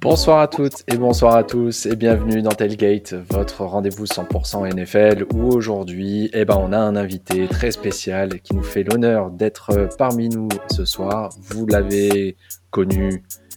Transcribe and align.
Bonsoir 0.00 0.40
à 0.40 0.48
toutes 0.48 0.82
et 0.90 0.96
bonsoir 0.96 1.36
à 1.36 1.44
tous 1.44 1.84
et 1.84 1.94
bienvenue 1.94 2.40
dans 2.40 2.52
Tailgate, 2.52 3.12
votre 3.12 3.64
rendez-vous 3.64 4.06
100% 4.06 4.74
NFL 4.74 5.26
où 5.34 5.48
aujourd'hui 5.48 6.30
eh 6.32 6.46
ben, 6.46 6.56
on 6.56 6.72
a 6.72 6.78
un 6.78 6.96
invité 6.96 7.46
très 7.48 7.70
spécial 7.70 8.40
qui 8.40 8.54
nous 8.54 8.62
fait 8.62 8.82
l'honneur 8.82 9.30
d'être 9.30 9.90
parmi 9.98 10.30
nous 10.30 10.48
ce 10.70 10.86
soir. 10.86 11.30
Vous 11.42 11.66
l'avez 11.66 12.36
connu 12.70 13.08
euh, 13.12 13.49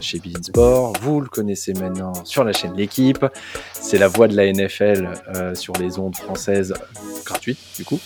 chez 0.00 0.20
Sport, 0.42 0.92
vous 1.00 1.20
le 1.20 1.28
connaissez 1.28 1.72
maintenant 1.74 2.12
sur 2.24 2.44
la 2.44 2.52
chaîne 2.52 2.74
L'équipe, 2.76 3.24
c'est 3.72 3.98
la 3.98 4.08
voix 4.08 4.28
de 4.28 4.36
la 4.36 4.52
NFL 4.52 5.08
euh, 5.34 5.54
sur 5.54 5.74
les 5.74 5.98
ondes 5.98 6.16
françaises 6.16 6.74
gratuites 7.24 7.58
du 7.76 7.84
coup. 7.84 8.00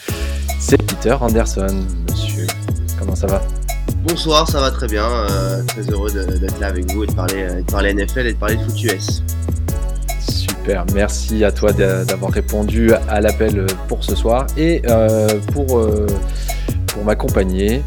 C'est 0.60 0.77
Peter 0.77 1.16
Anderson, 1.20 1.84
monsieur. 2.10 2.46
Comment 2.98 3.14
ça 3.14 3.27
va? 3.27 3.42
Bonsoir, 4.04 4.48
ça 4.48 4.60
va 4.60 4.70
très 4.70 4.86
bien. 4.86 5.04
Euh, 5.04 5.62
très 5.64 5.82
heureux 5.82 6.10
d'être 6.10 6.60
là 6.60 6.68
avec 6.68 6.90
vous 6.92 7.04
et 7.04 7.06
de 7.06 7.12
parler, 7.12 7.42
euh, 7.42 7.62
de 7.62 7.70
parler 7.70 7.94
NFL 7.94 8.27
et 8.27 8.32
de 8.32 8.38
parler 8.38 8.56
de 8.56 8.62
foot 8.62 8.82
US. 8.84 9.22
Super, 10.20 10.84
merci 10.94 11.44
à 11.44 11.50
toi 11.50 11.72
d'avoir 11.72 12.30
répondu 12.32 12.92
à 12.92 13.20
l'appel 13.20 13.66
pour 13.88 14.05
ce 14.05 14.14
soir. 14.14 14.46
Et 14.56 14.82
euh, 14.88 15.28
pour, 15.52 15.80
pour 16.86 17.05
m'accompagner, 17.05 17.82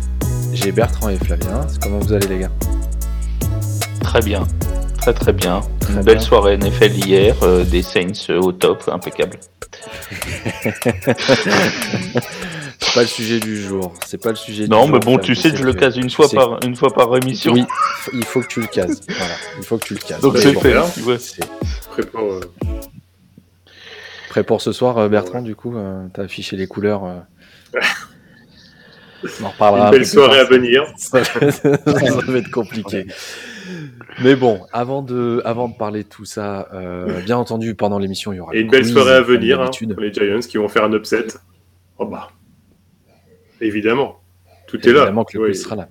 j'ai 0.53 0.71
Bertrand 0.71 1.09
et 1.09 1.17
Flavien. 1.17 1.65
Comment 1.81 1.99
vous 1.99 2.13
allez 2.13 2.27
les 2.27 2.39
gars? 2.39 2.70
Très 4.11 4.21
bien, 4.21 4.45
très 4.97 5.13
très 5.13 5.31
bien. 5.31 5.61
Une 5.89 6.01
belle 6.01 6.19
soirée 6.19 6.57
NFL 6.57 6.91
hier, 6.91 7.33
des 7.65 7.81
Saints 7.81 8.29
au 8.41 8.51
top, 8.51 8.89
impeccable. 8.91 9.37
C'est 12.81 12.95
pas 12.95 13.01
le 13.03 13.07
sujet 13.07 13.39
du 13.39 13.61
jour. 13.61 13.93
C'est 14.05 14.21
pas 14.21 14.31
le 14.31 14.35
sujet. 14.35 14.67
Non, 14.67 14.85
mais 14.85 14.99
bon, 14.99 15.17
tu 15.17 15.33
sais 15.33 15.51
que 15.51 15.55
je 15.55 15.63
le 15.63 15.71
case 15.71 15.95
une 15.95 16.09
fois 16.09 16.27
par 16.27 16.59
une 16.65 16.75
fois 16.75 16.93
par 16.93 17.15
émission. 17.15 17.53
Oui, 17.53 17.63
il 18.11 18.25
faut 18.25 18.41
que 18.41 18.47
tu 18.47 18.59
le 18.59 18.67
cases. 18.67 18.99
voilà, 19.07 19.33
il 19.57 19.63
faut 19.63 19.77
que 19.77 19.85
tu 19.85 19.93
le 19.93 20.01
cases. 20.01 20.19
Donc 20.19 20.37
c'est 20.37 20.55
fait. 20.55 20.75
Hein, 20.75 20.83
Prêt 21.91 22.03
pour. 22.03 22.33
Euh, 22.33 22.41
Prêt 24.29 24.43
pour 24.43 24.61
ce 24.61 24.73
soir, 24.73 24.97
euh, 24.97 25.07
Bertrand. 25.07 25.41
Du 25.41 25.55
coup, 25.55 25.77
euh, 25.77 26.05
t'as 26.13 26.23
affiché 26.23 26.57
les 26.57 26.67
couleurs. 26.67 27.03
On 29.39 29.45
en 29.45 29.49
reparlera. 29.51 29.85
Une 29.85 29.91
belle 29.91 30.05
soirée 30.05 30.39
à 30.39 30.45
venir. 30.45 30.83
Ça, 30.97 31.21
va 31.21 32.39
être 32.39 32.51
compliqué. 32.51 33.05
Mais 34.23 34.35
bon, 34.35 34.61
avant 34.71 35.01
de, 35.01 35.41
avant 35.45 35.67
de 35.67 35.75
parler 35.75 36.03
de 36.03 36.09
tout 36.09 36.25
ça, 36.25 36.67
bien 37.25 37.37
entendu, 37.37 37.75
pendant 37.75 37.99
l'émission, 37.99 38.33
il 38.33 38.37
y 38.37 38.39
aura. 38.39 38.55
Et 38.55 38.61
une 38.61 38.69
belle 38.69 38.85
soirée 38.85 39.13
à 39.13 39.21
venir 39.21 39.61
hein, 39.61 39.69
pour 39.93 40.01
les 40.01 40.13
Giants 40.13 40.39
qui 40.39 40.57
vont 40.57 40.67
faire 40.67 40.83
un 40.83 40.93
upset. 40.93 41.27
Oh 41.97 42.05
bah. 42.05 42.31
Évidemment. 43.61 44.21
Tout 44.67 44.77
est 44.87 44.91
là. 44.91 45.01
Évidemment 45.01 45.23
que 45.23 45.37
le 45.37 45.45
quiz 45.45 45.63
sera 45.63 45.75
là. 45.75 45.89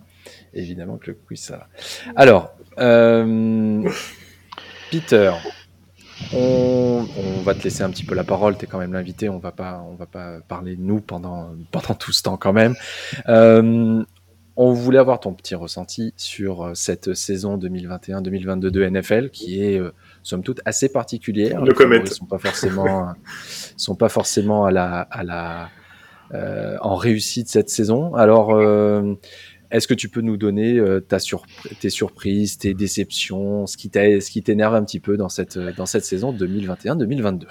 Évidemment 0.53 0.97
que 0.97 1.11
le 1.13 1.19
quiz 1.27 1.41
sera 1.41 1.59
là. 1.59 1.69
Alors, 2.17 2.51
euh, 2.79 3.89
Peter, 4.91 5.33
on, 6.33 7.07
va 7.45 7.55
te 7.55 7.63
laisser 7.63 7.83
un 7.83 7.91
petit 7.91 8.05
peu 8.05 8.15
la 8.15 8.25
parole. 8.25 8.57
Tu 8.57 8.65
es 8.65 8.69
quand 8.69 8.79
même 8.79 8.93
l'invité. 8.93 9.29
On 9.29 9.39
va 9.39 9.53
pas, 9.53 9.85
on 9.89 9.95
va 9.95 10.07
pas 10.07 10.41
parler 10.41 10.77
de 10.77 10.83
nous 10.83 11.01
pendant, 11.01 11.55
pendant 11.71 11.95
tout 11.95 12.13
ce 12.13 12.23
temps 12.23 12.37
quand 12.37 12.53
même. 12.53 12.75
Euh, 13.29 14.03
on 14.57 14.73
voulait 14.73 14.99
avoir 14.99 15.21
ton 15.21 15.33
petit 15.33 15.55
ressenti 15.55 16.13
sur 16.17 16.63
euh, 16.63 16.75
cette 16.75 17.15
saison 17.15 17.57
2021-2022 17.59 18.61
de 18.71 18.89
NFL 18.89 19.31
qui 19.31 19.63
est 19.63 19.81
somme 20.23 20.43
toute 20.43 20.61
assez 20.65 20.89
particulière. 20.89 21.65
Les 21.65 21.73
ne 22.01 22.07
sont 22.07 22.27
pas 22.27 22.39
forcément 22.39 23.13
sont 23.77 23.95
pas 23.95 24.09
forcément 24.09 24.65
à 24.65 24.71
la 24.71 25.01
à 25.01 25.25
la 25.25 25.71
euh, 26.33 26.77
en 26.81 26.95
réussite 26.95 27.49
cette 27.49 27.71
saison. 27.71 28.15
Alors, 28.15 28.53
euh, 28.53 29.15
est-ce 29.73 29.89
que 29.89 29.95
tu 29.95 30.09
peux 30.09 30.21
nous 30.21 30.37
donner 30.37 30.79
euh, 30.79 31.01
ta 31.01 31.19
tes 31.81 31.91
surprises, 31.91 32.57
tes 32.57 32.73
déceptions, 32.73 33.67
ce 33.67 33.77
qui 33.77 33.91
t'énerve 33.91 34.77
un 34.77 34.85
petit 34.85 35.01
peu 35.01 35.17
dans 35.17 35.29
cette, 35.29 35.59
dans 35.59 35.87
cette 35.87 36.05
saison 36.05 36.33
2021-2022 36.33 37.47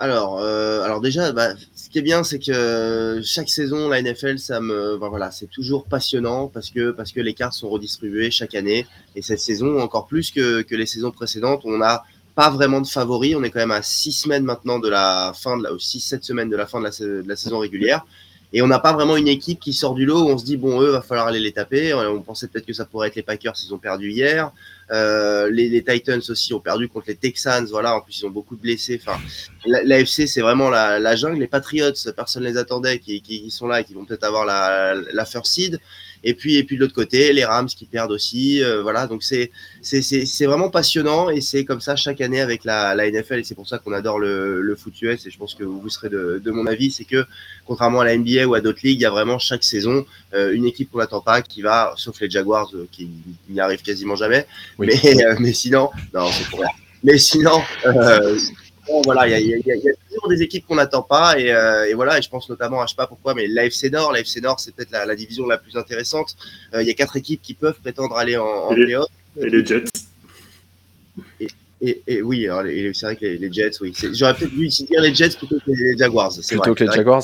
alors, 0.00 0.40
alors 0.40 1.00
déjà, 1.00 1.30
bah, 1.32 1.50
ce 1.74 1.88
qui 1.90 1.98
est 1.98 2.02
bien, 2.02 2.24
c'est 2.24 2.38
que 2.38 3.20
chaque 3.22 3.48
saison, 3.48 3.88
la 3.88 4.00
NFL, 4.00 4.38
ça 4.38 4.60
me, 4.60 4.96
voilà, 4.96 5.30
c'est 5.30 5.50
toujours 5.50 5.84
passionnant 5.84 6.48
parce 6.48 6.70
que 6.70 7.20
les 7.20 7.34
cartes 7.34 7.52
sont 7.52 7.68
redistribuées 7.68 8.30
chaque 8.30 8.54
année 8.54 8.86
et 9.14 9.22
cette 9.22 9.40
saison 9.40 9.80
encore 9.80 10.06
plus 10.06 10.30
que, 10.30 10.64
les 10.70 10.86
saisons 10.86 11.10
précédentes, 11.10 11.62
on 11.64 11.82
a 11.82 12.04
pas 12.34 12.50
vraiment 12.50 12.80
de 12.80 12.86
favoris. 12.86 13.34
On 13.36 13.42
est 13.42 13.50
quand 13.50 13.58
même 13.58 13.70
à 13.70 13.82
six 13.82 14.12
semaines 14.12 14.44
maintenant 14.44 14.78
de 14.78 14.88
la 14.88 15.32
fin 15.34 15.56
de 15.56 15.64
la, 15.64 15.70
6-7 15.70 16.22
semaines 16.22 16.48
de 16.48 16.56
la 16.56 16.66
fin 16.66 16.80
de 16.80 17.24
la, 17.26 17.36
saison 17.36 17.58
régulière. 17.58 18.04
Et 18.52 18.62
on 18.62 18.66
n'a 18.66 18.78
pas 18.78 18.92
vraiment 18.92 19.16
une 19.16 19.28
équipe 19.28 19.60
qui 19.60 19.72
sort 19.72 19.94
du 19.94 20.06
lot 20.06 20.22
où 20.22 20.28
on 20.28 20.38
se 20.38 20.44
dit, 20.44 20.56
bon, 20.56 20.80
eux, 20.80 20.90
va 20.90 21.02
falloir 21.02 21.28
aller 21.28 21.38
les 21.38 21.52
taper. 21.52 21.94
On 21.94 22.22
pensait 22.22 22.48
peut-être 22.48 22.66
que 22.66 22.72
ça 22.72 22.84
pourrait 22.84 23.08
être 23.08 23.14
les 23.14 23.22
Packers 23.22 23.56
s'ils 23.56 23.72
ont 23.74 23.78
perdu 23.78 24.10
hier. 24.10 24.52
Euh, 24.92 25.48
les, 25.50 25.84
Titans 25.84 26.20
aussi 26.28 26.52
ont 26.52 26.60
perdu 26.60 26.88
contre 26.88 27.06
les 27.08 27.14
Texans. 27.14 27.66
Voilà, 27.70 27.96
en 27.96 28.00
plus, 28.00 28.20
ils 28.20 28.26
ont 28.26 28.30
beaucoup 28.30 28.56
de 28.56 28.60
blessés. 28.60 29.00
Enfin, 29.02 29.18
l'AFC, 29.66 30.26
c'est 30.26 30.40
vraiment 30.40 30.68
la, 30.68 31.16
jungle. 31.16 31.38
Les 31.38 31.46
Patriots, 31.46 31.92
personne 32.16 32.42
ne 32.42 32.48
les 32.48 32.56
attendait, 32.56 32.98
qui, 32.98 33.50
sont 33.50 33.68
là 33.68 33.80
et 33.80 33.84
qui 33.84 33.94
vont 33.94 34.04
peut-être 34.04 34.24
avoir 34.24 34.44
la, 34.44 35.24
first 35.24 35.52
seed. 35.52 35.80
Et 36.22 36.34
puis, 36.34 36.56
et 36.56 36.64
puis 36.64 36.76
de 36.76 36.82
l'autre 36.82 36.94
côté, 36.94 37.32
les 37.32 37.44
Rams 37.44 37.68
qui 37.68 37.86
perdent 37.86 38.12
aussi. 38.12 38.62
Euh, 38.62 38.82
voilà, 38.82 39.06
donc 39.06 39.22
c'est 39.22 39.50
c'est 39.80 40.44
vraiment 40.44 40.68
passionnant 40.68 41.30
et 41.30 41.40
c'est 41.40 41.64
comme 41.64 41.80
ça 41.80 41.96
chaque 41.96 42.20
année 42.20 42.40
avec 42.40 42.64
la, 42.64 42.94
NFL 42.94 43.38
et 43.38 43.44
c'est 43.44 43.54
pour 43.54 43.66
ça 43.66 43.78
qu'on 43.78 43.92
adore 43.92 44.18
le, 44.18 44.60
le, 44.60 44.76
foot 44.76 45.00
US 45.00 45.26
et 45.26 45.30
je 45.30 45.38
pense 45.38 45.54
que 45.54 45.64
vous 45.64 45.88
serez 45.88 46.10
de, 46.10 46.50
mon 46.50 46.66
avis, 46.66 46.90
c'est 46.90 47.04
que 47.04 47.24
contrairement 47.64 48.00
à 48.00 48.04
la 48.04 48.16
NBA 48.16 48.46
ou 48.46 48.54
à 48.54 48.60
d'autres 48.60 48.80
ligues, 48.82 48.98
il 48.98 49.02
y 49.02 49.06
a 49.06 49.10
vraiment 49.10 49.38
chaque 49.38 49.64
saison 49.64 50.04
euh, 50.34 50.52
une 50.52 50.66
équipe 50.66 50.90
qu'on 50.90 50.98
n'attend 50.98 51.22
pas 51.22 51.40
qui 51.40 51.62
va, 51.62 51.94
sauf 51.96 52.20
les 52.20 52.28
Jaguars 52.28 52.70
qui 52.92 53.08
n'y 53.48 53.60
arrivent 53.60 53.82
quasiment 53.82 54.16
jamais, 54.16 54.46
mais, 54.86 55.00
mais 55.38 55.52
sinon, 55.52 55.90
non, 56.14 56.26
c'est 56.32 56.48
pour. 56.48 56.64
Mais 57.02 57.18
sinon, 57.18 57.62
voilà, 59.04 59.38
il 59.38 59.46
y, 59.46 59.50
y, 59.50 59.72
a 59.72 59.92
toujours 60.08 60.28
des 60.28 60.42
équipes 60.42 60.66
qu'on 60.66 60.74
n'attend 60.74 61.02
pas. 61.02 61.38
Et, 61.38 61.52
euh, 61.52 61.88
et, 61.88 61.94
voilà, 61.94 62.18
et 62.18 62.22
je 62.22 62.28
pense 62.28 62.48
notamment 62.48 62.82
à, 62.82 62.86
je 62.86 62.90
sais 62.90 62.96
pas 62.96 63.06
pourquoi, 63.06 63.34
mais 63.34 63.46
l'AFC 63.46 63.90
Nord. 63.90 64.12
L'AFC 64.12 64.42
Nord, 64.42 64.60
c'est 64.60 64.74
peut-être 64.74 64.90
la, 64.90 65.06
la, 65.06 65.14
division 65.14 65.46
la 65.46 65.58
plus 65.58 65.76
intéressante. 65.76 66.36
Euh, 66.74 66.82
il 66.82 66.88
y 66.88 66.90
a 66.90 66.94
quatre 66.94 67.16
équipes 67.16 67.40
qui 67.42 67.54
peuvent 67.54 67.78
prétendre 67.80 68.16
aller 68.16 68.36
en, 68.36 68.44
en 68.44 68.74
et, 68.74 68.84
les, 68.84 68.98
et 69.40 69.50
les 69.50 69.64
Jets. 69.64 69.84
Et, 71.40 71.48
et, 71.82 72.02
et, 72.06 72.22
oui, 72.22 72.46
c'est 72.94 73.06
vrai 73.06 73.16
que 73.16 73.24
les, 73.24 73.38
les 73.38 73.52
Jets, 73.52 73.80
oui. 73.80 73.94
J'aurais 74.12 74.34
peut-être 74.34 74.54
dû 74.54 74.68
dire 74.68 75.00
les 75.00 75.14
Jets 75.14 75.36
plutôt 75.36 75.58
que 75.58 75.70
les 75.70 75.96
Jaguars. 75.96 76.32
Plutôt 76.32 76.62
vrai, 76.62 76.74
que 76.74 76.84
les 76.84 76.92
Jaguars 76.92 77.22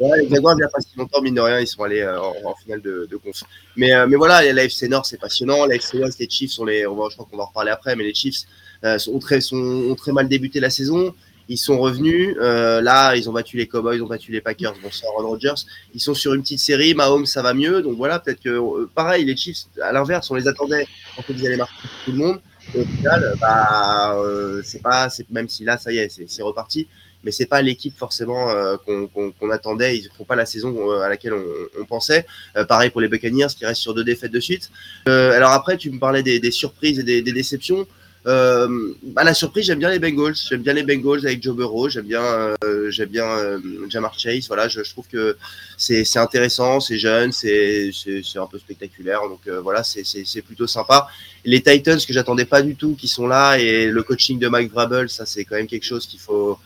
Les 0.00 0.28
Jaguars, 0.30 0.54
il 0.54 0.58
n'y 0.58 0.62
a 0.62 0.68
pas 0.68 0.80
si 0.80 0.96
longtemps, 0.96 1.20
mine 1.20 1.34
de 1.34 1.40
rien, 1.42 1.60
ils 1.60 1.66
sont 1.66 1.82
allés 1.82 2.00
euh, 2.00 2.18
en, 2.18 2.54
finale 2.54 2.80
de, 2.80 3.16
conf. 3.22 3.42
Mais, 3.76 3.92
euh, 3.92 4.06
mais 4.08 4.16
voilà, 4.16 4.50
l'AFC 4.52 4.88
Nord, 4.88 5.04
c'est 5.04 5.20
passionnant. 5.20 5.66
L'AFC 5.66 5.94
West, 5.94 6.18
les 6.18 6.28
Chiefs 6.28 6.58
les. 6.66 6.86
On 6.86 6.94
va, 6.94 7.08
je 7.10 7.16
crois 7.16 7.26
qu'on 7.30 7.36
va 7.36 7.42
en 7.42 7.46
reparler 7.46 7.70
après, 7.70 7.94
mais 7.96 8.04
les 8.04 8.14
Chiefs 8.14 8.46
euh, 8.84 8.98
ont 9.12 9.18
très 9.18 10.12
mal 10.12 10.26
débuté 10.28 10.58
la 10.58 10.70
saison. 10.70 11.14
Ils 11.50 11.58
sont 11.58 11.78
revenus. 11.78 12.34
Là, 12.38 13.14
ils 13.16 13.28
ont 13.28 13.32
battu 13.32 13.56
les 13.56 13.66
Cowboys, 13.66 13.96
ils 13.96 14.02
ont 14.02 14.06
battu 14.06 14.32
les 14.32 14.40
Packers. 14.40 14.72
Bon, 14.82 14.88
c'est 14.90 15.04
Aaron 15.06 15.28
Rodgers. 15.28 15.66
Ils 15.94 16.00
sont 16.00 16.14
sur 16.14 16.32
une 16.32 16.42
petite 16.42 16.60
série. 16.60 16.94
Mahomes, 16.94 17.26
ça 17.26 17.42
va 17.42 17.52
mieux. 17.52 17.82
Donc 17.82 17.96
voilà, 17.96 18.20
peut-être 18.20 18.40
que 18.40 18.86
pareil, 18.94 19.24
les 19.24 19.36
Chiefs, 19.36 19.66
à 19.82 19.92
l'inverse, 19.92 20.30
on 20.30 20.36
les 20.36 20.46
attendait 20.46 20.86
quand 21.16 21.24
ils 21.28 21.46
allaient 21.46 21.56
marquer 21.56 21.88
tout 22.04 22.12
le 22.12 22.18
monde. 22.18 22.40
Et 22.72 22.80
au 22.80 22.84
final, 22.84 23.34
bah, 23.40 24.16
c'est 24.64 24.80
pas, 24.80 25.08
même 25.30 25.48
si 25.48 25.64
là, 25.64 25.76
ça 25.76 25.92
y 25.92 25.98
est, 25.98 26.22
c'est 26.26 26.42
reparti. 26.42 26.86
Mais 27.24 27.32
c'est 27.32 27.46
pas 27.46 27.62
l'équipe 27.62 27.96
forcément 27.96 28.50
euh, 28.50 28.76
qu'on 28.76 29.50
attendait. 29.50 29.98
Ils 29.98 30.10
font 30.16 30.24
pas 30.24 30.36
la 30.36 30.46
saison 30.46 30.90
euh, 30.90 31.00
à 31.00 31.08
laquelle 31.08 31.34
on, 31.34 31.44
on 31.80 31.84
pensait. 31.84 32.26
Euh, 32.56 32.64
pareil 32.64 32.90
pour 32.90 33.00
les 33.00 33.08
Buccaneers 33.08 33.48
qui 33.56 33.66
restent 33.66 33.82
sur 33.82 33.94
deux 33.94 34.04
défaites 34.04 34.32
de 34.32 34.40
suite. 34.40 34.70
alors 35.06 35.50
après, 35.52 35.76
tu 35.76 35.90
me 35.90 35.98
parlais 35.98 36.22
des, 36.22 36.40
des 36.40 36.50
surprises 36.50 36.98
et 36.98 37.02
des, 37.02 37.22
des 37.22 37.32
déceptions. 37.32 37.86
Euh, 38.26 38.92
bah, 39.02 39.24
la 39.24 39.32
surprise, 39.32 39.64
j'aime 39.64 39.78
bien 39.78 39.90
les 39.90 39.98
Bengals. 39.98 40.34
J'aime 40.34 40.62
bien 40.62 40.74
les 40.74 40.82
Bengals 40.82 41.26
avec 41.26 41.42
Joe 41.42 41.56
Burrow. 41.56 41.88
J'aime 41.88 42.06
bien, 42.06 42.22
euh, 42.22 42.90
j'aime 42.90 43.08
bien 43.08 43.26
euh, 43.26 43.58
Jamar 43.88 44.18
Chase. 44.18 44.46
Voilà, 44.48 44.68
je, 44.68 44.82
je 44.82 44.90
trouve 44.90 45.06
que 45.08 45.36
c'est 45.76 46.04
intéressant, 46.16 46.80
c'est 46.80 46.98
jeune, 46.98 47.32
c'est 47.32 47.90
un 48.36 48.46
peu 48.46 48.58
spectaculaire. 48.58 49.22
Donc 49.28 49.40
euh, 49.46 49.60
voilà, 49.60 49.82
c'est 49.82 50.42
plutôt 50.42 50.66
sympa. 50.66 51.06
Les 51.44 51.62
Titans 51.62 51.98
que 51.98 52.12
j'attendais 52.12 52.44
pas 52.44 52.62
du 52.62 52.74
tout, 52.76 52.94
qui 52.94 53.08
sont 53.08 53.26
là, 53.26 53.56
et 53.58 53.86
le 53.86 54.02
coaching 54.02 54.38
de 54.38 54.48
Mike 54.48 54.72
Vrabel, 54.72 55.08
ça 55.08 55.24
c'est 55.24 55.44
quand 55.44 55.56
même 55.56 55.66
quelque 55.66 55.86
chose 55.86 56.06
qu'il 56.06 56.20
faut 56.20 56.58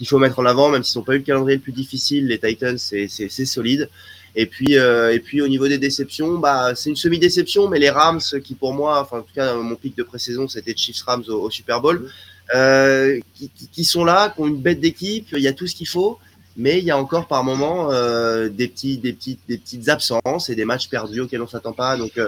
qu'il 0.00 0.08
faut 0.08 0.18
mettre 0.18 0.38
en 0.38 0.46
avant, 0.46 0.70
même 0.70 0.82
s'ils 0.82 0.98
n'ont 0.98 1.04
pas 1.04 1.12
eu 1.12 1.18
le 1.18 1.24
calendrier 1.24 1.58
le 1.58 1.62
plus 1.62 1.72
difficile. 1.72 2.26
Les 2.26 2.38
Titans, 2.38 2.78
c'est 2.78 3.44
solide. 3.44 3.90
Et 4.34 4.46
puis, 4.46 4.78
euh, 4.78 5.12
et 5.12 5.20
puis 5.20 5.42
au 5.42 5.48
niveau 5.48 5.68
des 5.68 5.76
déceptions, 5.76 6.38
bah, 6.38 6.74
c'est 6.74 6.88
une 6.88 6.96
semi-déception, 6.96 7.68
mais 7.68 7.78
les 7.78 7.90
Rams, 7.90 8.22
qui 8.42 8.54
pour 8.54 8.72
moi, 8.72 9.02
enfin 9.02 9.18
en 9.18 9.22
tout 9.22 9.34
cas 9.34 9.54
mon 9.56 9.74
pic 9.74 9.94
de 9.94 10.02
pré-saison, 10.02 10.48
c'était 10.48 10.74
Chiefs 10.74 11.02
Rams 11.02 11.24
au, 11.28 11.50
Super 11.50 11.82
Bowl, 11.82 12.10
euh, 12.54 13.20
qui, 13.34 13.50
qui, 13.70 13.84
sont 13.84 14.06
là, 14.06 14.30
qui 14.30 14.40
ont 14.40 14.46
une 14.46 14.56
bête 14.56 14.80
d'équipe, 14.80 15.28
il 15.32 15.42
y 15.42 15.48
a 15.48 15.52
tout 15.52 15.66
ce 15.66 15.74
qu'il 15.74 15.88
faut, 15.88 16.18
mais 16.56 16.78
il 16.78 16.84
y 16.84 16.90
a 16.90 16.96
encore 16.96 17.26
par 17.26 17.44
moment 17.44 17.92
euh, 17.92 18.48
des 18.48 18.68
petits, 18.68 18.96
des 18.96 19.12
petites, 19.12 19.40
des 19.50 19.58
petites 19.58 19.90
absences 19.90 20.48
et 20.48 20.54
des 20.54 20.64
matchs 20.64 20.88
perdus 20.88 21.20
auxquels 21.20 21.42
on 21.42 21.46
s'attend 21.46 21.74
pas. 21.74 21.98
Donc, 21.98 22.18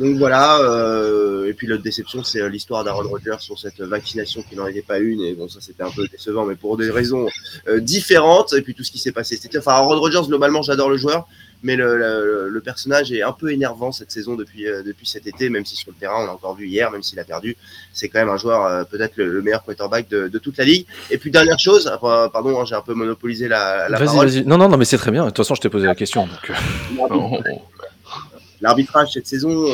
Donc 0.00 0.16
voilà, 0.16 0.58
euh, 0.60 1.48
et 1.48 1.52
puis 1.54 1.66
l'autre 1.66 1.82
déception, 1.82 2.24
c'est 2.24 2.48
l'histoire 2.48 2.82
d'Aaron 2.82 3.08
Rodgers 3.08 3.36
sur 3.40 3.58
cette 3.58 3.80
vaccination 3.80 4.42
qui 4.42 4.56
n'en 4.56 4.66
était 4.66 4.82
pas 4.82 4.98
une, 4.98 5.20
et 5.20 5.34
bon, 5.34 5.48
ça 5.48 5.60
c'était 5.60 5.82
un 5.82 5.90
peu 5.90 6.08
décevant, 6.08 6.46
mais 6.46 6.56
pour 6.56 6.76
des 6.76 6.90
raisons 6.90 7.28
différentes, 7.78 8.52
et 8.54 8.62
puis 8.62 8.74
tout 8.74 8.84
ce 8.84 8.90
qui 8.90 8.98
s'est 8.98 9.12
passé. 9.12 9.36
C'était, 9.36 9.58
enfin, 9.58 9.72
Aaron 9.72 10.00
Rodgers, 10.00 10.22
globalement, 10.26 10.62
j'adore 10.62 10.88
le 10.90 10.96
joueur, 10.96 11.26
mais 11.62 11.76
le, 11.76 12.48
le, 12.48 12.60
personnage 12.60 13.12
est 13.12 13.22
un 13.22 13.32
peu 13.32 13.52
énervant 13.52 13.92
cette 13.92 14.10
saison 14.10 14.34
depuis, 14.34 14.66
euh, 14.66 14.82
depuis 14.82 15.06
cet 15.06 15.26
été, 15.26 15.48
même 15.48 15.64
si 15.64 15.76
sur 15.76 15.90
le 15.90 15.96
terrain, 15.96 16.22
on 16.22 16.26
l'a 16.26 16.32
encore 16.32 16.54
vu 16.54 16.66
hier, 16.66 16.90
même 16.90 17.02
s'il 17.02 17.18
a 17.18 17.24
perdu. 17.24 17.56
C'est 17.92 18.08
quand 18.08 18.18
même 18.18 18.28
un 18.28 18.36
joueur, 18.36 18.64
euh, 18.64 18.84
peut-être 18.84 19.16
le, 19.16 19.42
meilleur 19.42 19.64
quarterback 19.64 20.08
de, 20.08 20.28
de, 20.28 20.38
toute 20.38 20.56
la 20.58 20.64
ligue. 20.64 20.86
Et 21.10 21.18
puis, 21.18 21.30
dernière 21.30 21.58
chose, 21.58 21.90
pardon, 22.00 22.60
hein, 22.60 22.64
j'ai 22.64 22.74
un 22.74 22.82
peu 22.82 22.94
monopolisé 22.94 23.48
la, 23.48 23.88
la 23.88 23.98
vas-y, 23.98 24.16
Vas-y. 24.16 24.44
Non, 24.44 24.58
non, 24.58 24.68
non, 24.68 24.76
mais 24.76 24.84
c'est 24.84 24.98
très 24.98 25.10
bien. 25.10 25.24
De 25.24 25.30
toute 25.30 25.38
façon, 25.38 25.54
je 25.54 25.60
t'ai 25.60 25.68
posé 25.68 25.86
la 25.86 25.94
question. 25.94 26.26
Donc... 26.26 26.52
Euh. 28.62 28.68
L'arbitrage 28.68 29.12
cette 29.12 29.26
saison, 29.26 29.66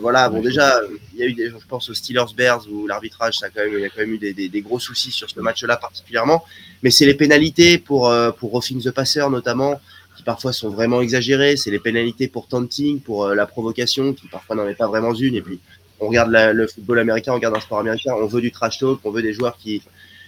voilà, 0.00 0.28
bon 0.28 0.42
déjà, 0.42 0.80
il 1.14 1.20
y 1.20 1.22
a 1.22 1.26
eu 1.26 1.32
des, 1.32 1.50
je 1.50 1.56
pense 1.68 1.88
aux 1.88 1.94
Steelers 1.94 2.34
Bears 2.36 2.66
où 2.70 2.86
l'arbitrage, 2.86 3.38
ça 3.38 3.46
a 3.46 3.48
quand 3.50 3.64
même, 3.64 3.74
il 3.74 3.80
y 3.80 3.84
a 3.84 3.88
quand 3.88 4.00
même 4.00 4.12
eu 4.12 4.18
des, 4.18 4.32
des, 4.32 4.48
des 4.48 4.60
gros 4.60 4.78
soucis 4.78 5.12
sur 5.12 5.28
ce 5.28 5.40
match-là 5.40 5.76
particulièrement. 5.76 6.44
Mais 6.82 6.90
c'est 6.90 7.06
les 7.06 7.14
pénalités 7.14 7.78
pour 7.78 8.12
pour 8.38 8.50
roughing 8.50 8.82
the 8.82 8.90
passer 8.90 9.20
notamment 9.30 9.80
qui 10.20 10.22
parfois 10.22 10.52
sont 10.52 10.68
vraiment 10.68 11.00
exagérées. 11.00 11.56
C'est 11.56 11.70
les 11.70 11.78
pénalités 11.78 12.28
pour 12.28 12.46
taunting, 12.46 13.00
pour 13.00 13.24
euh, 13.24 13.34
la 13.34 13.46
provocation, 13.46 14.12
qui 14.12 14.28
parfois 14.28 14.54
n'en 14.56 14.68
est 14.68 14.74
pas 14.74 14.86
vraiment 14.86 15.14
une. 15.14 15.34
Et 15.34 15.40
puis, 15.40 15.60
on 15.98 16.08
regarde 16.08 16.30
le 16.30 16.66
football 16.66 16.98
américain, 16.98 17.32
on 17.32 17.36
regarde 17.36 17.56
un 17.56 17.60
sport 17.60 17.78
américain, 17.78 18.12
on 18.14 18.26
veut 18.26 18.40
du 18.40 18.52
trash 18.52 18.78
talk, 18.78 19.00
on 19.04 19.10
veut 19.10 19.22
des 19.22 19.32
joueurs 19.32 19.56
qui, 19.56 19.82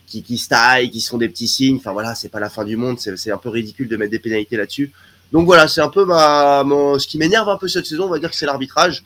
qui, 0.07 0.23
qui 0.23 0.39
style, 0.39 0.91
qui 0.91 1.01
sont 1.01 1.19
des 1.19 1.29
petits 1.29 1.49
signes. 1.49 1.77
Enfin 1.77 1.93
voilà, 1.93 2.15
c'est 2.15 2.31
pas 2.31 2.41
la 2.41 2.51
fin 2.51 2.65
du 2.65 2.77
monde, 2.77 2.99
c'est 2.99 3.31
un 3.31 3.39
peu 3.39 3.49
ridicule 3.49 3.89
de 3.89 3.97
mettre 3.97 4.11
des 4.11 4.19
pénalités 4.19 4.57
là-dessus. 4.57 4.93
Donc 5.33 5.47
voilà, 5.47 5.67
c'est 5.67 5.81
un 5.81 5.89
peu 5.89 6.05
ma, 6.05 6.63
ce 6.99 7.07
qui 7.07 7.19
m'énerve 7.19 7.49
un 7.49 7.57
peu 7.57 7.67
cette 7.67 7.87
saison, 7.87 8.05
on 8.05 8.11
va 8.11 8.19
dire 8.19 8.31
que 8.31 8.37
c'est 8.37 8.47
l'arbitrage. 8.47 9.03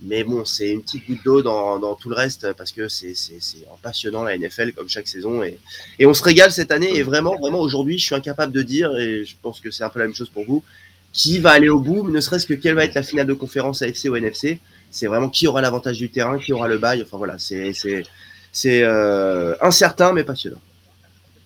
Mais 0.00 0.22
bon, 0.22 0.44
c'est 0.44 0.70
une 0.70 0.82
petite 0.82 1.06
goutte 1.08 1.24
d'eau 1.24 1.42
dans, 1.42 1.94
tout 1.96 2.08
le 2.08 2.14
reste 2.14 2.52
parce 2.52 2.70
que 2.70 2.88
c'est 2.88 3.14
passionnant 3.82 4.22
la 4.22 4.36
NFL 4.36 4.72
comme 4.72 4.88
chaque 4.88 5.08
saison 5.08 5.42
et, 5.42 5.58
et, 5.98 6.06
on 6.06 6.14
se 6.14 6.22
régale 6.22 6.52
cette 6.52 6.70
année. 6.70 6.96
Et 6.96 7.02
vraiment, 7.02 7.36
vraiment 7.36 7.60
aujourd'hui, 7.60 7.98
je 7.98 8.04
suis 8.04 8.14
incapable 8.14 8.52
de 8.52 8.62
dire 8.62 8.96
et 8.96 9.24
je 9.24 9.34
pense 9.40 9.60
que 9.60 9.70
c'est 9.70 9.82
un 9.84 9.88
peu 9.88 9.98
la 9.98 10.06
même 10.06 10.14
chose 10.14 10.30
pour 10.30 10.44
vous. 10.44 10.62
Qui 11.12 11.38
va 11.38 11.50
aller 11.50 11.68
au 11.68 11.80
bout, 11.80 12.08
ne 12.08 12.20
serait-ce 12.20 12.46
que 12.46 12.54
quelle 12.54 12.74
va 12.74 12.84
être 12.84 12.94
la 12.94 13.02
finale 13.02 13.26
de 13.26 13.32
conférence 13.32 13.82
AFC 13.82 14.04
ou 14.08 14.16
NFC. 14.16 14.60
C'est 14.90 15.06
vraiment 15.06 15.28
qui 15.28 15.46
aura 15.46 15.60
l'avantage 15.60 15.98
du 15.98 16.10
terrain, 16.10 16.38
qui 16.38 16.52
aura 16.52 16.68
le 16.68 16.78
bail. 16.78 17.02
Enfin 17.02 17.16
voilà, 17.16 17.36
c'est 17.38 18.82
euh, 18.82 19.54
incertain 19.60 20.12
mais 20.12 20.22
passionnant. 20.22 20.60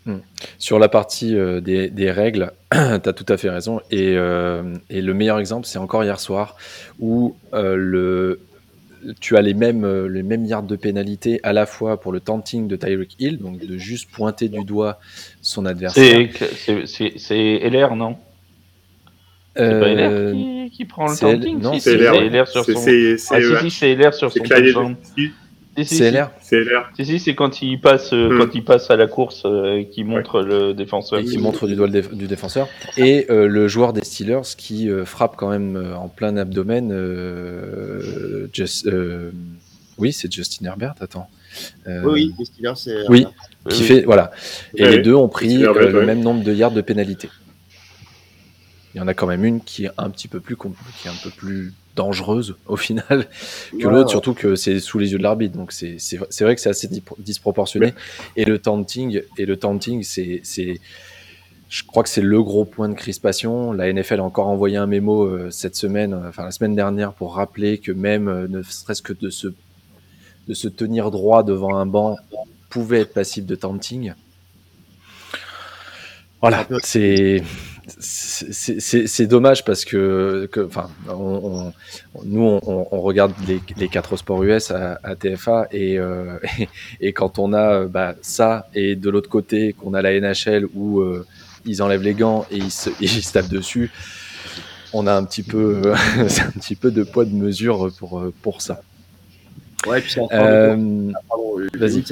Hmm. 0.05 0.19
Sur 0.59 0.81
la 0.81 0.89
partie 0.89 1.37
euh, 1.37 1.61
des, 1.61 1.89
des, 1.89 2.11
règles, 2.11 2.53
tu 2.73 2.79
as 2.79 2.99
tout 2.99 3.27
à 3.29 3.37
fait 3.37 3.51
raison. 3.51 3.81
Et, 3.91 4.15
euh, 4.17 4.75
et 4.91 5.01
le 5.01 5.15
meilleur 5.15 5.39
exemple, 5.39 5.67
c'est 5.67 5.79
encore 5.79 6.03
hier 6.03 6.19
soir, 6.19 6.57
où 6.99 7.37
euh, 7.55 7.77
le, 7.77 8.41
tu 9.21 9.37
as 9.37 9.43
les 9.43 9.55
mêmes, 9.55 9.87
les 10.07 10.25
mêmes 10.25 10.45
yards 10.45 10.65
de 10.65 10.75
pénalité 10.75 11.39
à 11.45 11.53
la 11.53 11.67
fois 11.67 12.01
pour 12.01 12.13
le 12.13 12.19
taunting 12.19 12.67
de 12.67 12.75
Tyreek 12.75 13.15
Hill, 13.21 13.39
donc 13.39 13.59
de 13.65 13.79
juste 13.79 14.11
pointer 14.11 14.49
du 14.49 14.65
doigt 14.65 14.99
son 15.41 15.67
adversaire. 15.67 16.29
C'est 17.17 17.61
LR, 17.63 17.95
non? 17.95 18.17
C'est 19.55 19.81
pas 19.81 19.95
LR 19.95 20.33
qui, 20.33 20.71
qui, 20.71 20.85
prend 20.87 21.09
le 21.09 21.15
c'est 21.15 21.97
LR. 21.97 22.49
sur 22.49 22.65
son... 22.65 22.73
Ah, 22.73 23.61
si, 23.61 23.71
c'est 23.71 23.95
LR 23.95 24.15
sur 24.15 24.33
son 24.33 24.43
c'est 25.85 26.11
LR. 26.11 26.31
Si, 26.95 27.07
si, 27.07 27.19
c'est 27.19 27.35
quand 27.35 27.63
il 27.63 27.81
passe, 27.81 28.13
euh, 28.13 28.29
hmm. 28.29 28.39
quand 28.39 28.55
il 28.55 28.65
passe 28.65 28.91
à 28.91 28.97
la 28.97 29.07
course, 29.07 29.43
euh, 29.45 29.85
qui 29.85 30.05
montre 30.05 30.41
le 30.43 30.75
défenseur. 30.75 31.21
Et 31.21 31.25
qui 31.25 31.39
montre 31.39 31.67
du 31.67 31.75
doigt 31.75 31.89
du 31.89 32.27
défenseur. 32.27 32.69
Et 32.97 33.27
euh, 33.31 33.47
le 33.47 33.69
joueur 33.69 33.93
des 33.93 34.05
Steelers 34.05 34.55
qui 34.57 34.91
frappe 35.05 35.37
quand 35.37 35.49
même 35.49 35.95
en 35.97 36.09
plein 36.09 36.37
abdomen. 36.37 36.91
Just, 38.53 38.89
oui, 39.99 40.13
c'est 40.13 40.33
Justin 40.33 40.67
Herbert. 40.67 40.95
Attends. 41.01 41.29
oui, 41.87 42.35
les 42.39 42.45
Steelers, 42.45 42.77
c'est. 42.77 43.09
Oui, 43.09 43.27
qui 43.69 43.83
fait 43.83 44.03
voilà. 44.03 44.31
Et 44.75 44.87
les 44.87 44.99
deux 44.99 45.15
ont 45.15 45.29
pris 45.29 45.59
le 45.59 46.05
même 46.05 46.21
nombre 46.21 46.43
de 46.45 46.53
yards 46.53 46.73
de 46.73 46.81
pénalité. 46.81 47.29
Il 48.95 48.99
y 48.99 49.01
en 49.01 49.09
a 49.09 49.15
quand 49.15 49.27
même 49.27 49.45
une 49.47 49.63
qui 49.63 49.87
est 49.87 49.91
un 49.97 50.11
petit 50.11 50.29
peu 50.29 50.41
plus, 50.41 50.55
qui 50.55 51.09
est 51.09 51.11
un 51.11 51.15
peu 51.23 51.31
plus 51.31 51.73
dangereuse 51.95 52.57
au 52.67 52.77
final 52.77 53.29
que 53.79 53.89
l'autre, 53.89 54.11
surtout 54.11 54.35
que 54.35 54.55
c'est 54.55 54.81
sous 54.81 54.99
les 54.99 55.13
yeux 55.13 55.19
de 55.19 55.23
l'arbitre. 55.23 55.57
Donc 55.57 55.73
c'est 55.73 55.99
vrai 56.41 56.55
que 56.55 56.61
c'est 56.61 56.71
assez 56.71 56.89
disproportionné. 57.19 57.95
Et 58.37 58.45
le 58.45 58.59
taunting, 58.59 59.21
et 59.39 59.47
le 59.47 59.57
taunting, 59.57 60.03
c'est 60.03 60.43
je 61.73 61.85
crois 61.85 62.03
que 62.03 62.11
c'est 62.11 62.21
le 62.21 62.43
gros 62.43 62.67
point 62.67 62.91
de 62.91 62.95
crispation. 62.95 63.73
La 63.73 63.91
NFL 63.91 64.21
a 64.21 64.25
encore 64.25 64.49
envoyé 64.49 64.77
un 64.77 64.87
mémo 64.87 65.25
euh, 65.25 65.51
cette 65.51 65.75
semaine, 65.75 66.13
euh, 66.13 66.29
enfin 66.29 66.45
la 66.45 66.51
semaine 66.51 66.75
dernière, 66.75 67.15
pour 67.15 67.35
rappeler 67.35 67.79
que 67.79 67.93
même 67.93 68.29
euh, 68.29 68.47
ne 68.47 68.63
serait-ce 68.63 69.01
que 69.01 69.15
de 69.15 69.31
se, 69.31 69.49
de 70.49 70.53
se 70.53 70.69
tenir 70.69 71.11
droit 71.11 71.43
devant 71.43 71.79
un 71.79 71.87
banc 71.87 72.19
pouvait 72.69 73.01
être 73.01 73.15
passible 73.15 73.47
de 73.47 73.55
taunting. 73.55 74.13
Voilà, 76.43 76.67
c'est 76.83 77.43
c'est 77.89 79.27
dommage 79.27 79.65
parce 79.65 79.85
que, 79.85 80.49
enfin, 80.67 80.89
nous 82.25 82.61
on, 82.65 83.01
regarde 83.01 83.33
les, 83.77 83.89
quatre 83.89 84.17
sports 84.17 84.43
US 84.45 84.71
à, 84.71 85.17
TFA 85.17 85.69
euh, 85.75 86.39
et, 86.59 86.69
et, 87.09 87.13
quand 87.13 87.39
on 87.39 87.53
a 87.53 87.85
bah, 87.87 88.15
ça 88.23 88.69
et 88.75 88.95
de 88.95 89.11
l'autre 89.11 89.29
côté 89.29 89.73
qu'on 89.73 89.95
a 89.95 90.03
la 90.03 90.19
NHL 90.19 90.69
où 90.75 91.01
euh, 91.01 91.27
ils 91.65 91.83
enlèvent 91.83 92.03
les 92.03 92.15
gants 92.15 92.47
et 92.51 92.59
ils 92.59 92.71
se, 92.71 92.91
tapent 93.33 93.49
dessus, 93.49 93.91
on 94.93 95.07
a 95.07 95.15
un 95.15 95.25
petit 95.25 95.43
peu, 95.43 95.93
un 96.19 96.51
petit 96.59 96.77
peu 96.77 96.91
de 96.91 97.03
poids 97.03 97.25
de 97.25 97.35
mesure 97.35 97.91
pour 97.99 98.25
pour 98.43 98.63
ça. 98.63 98.83
Ouais, 99.87 100.01
puis 100.01 100.15
euh, 100.33 101.11
Vas-y. 101.77 102.05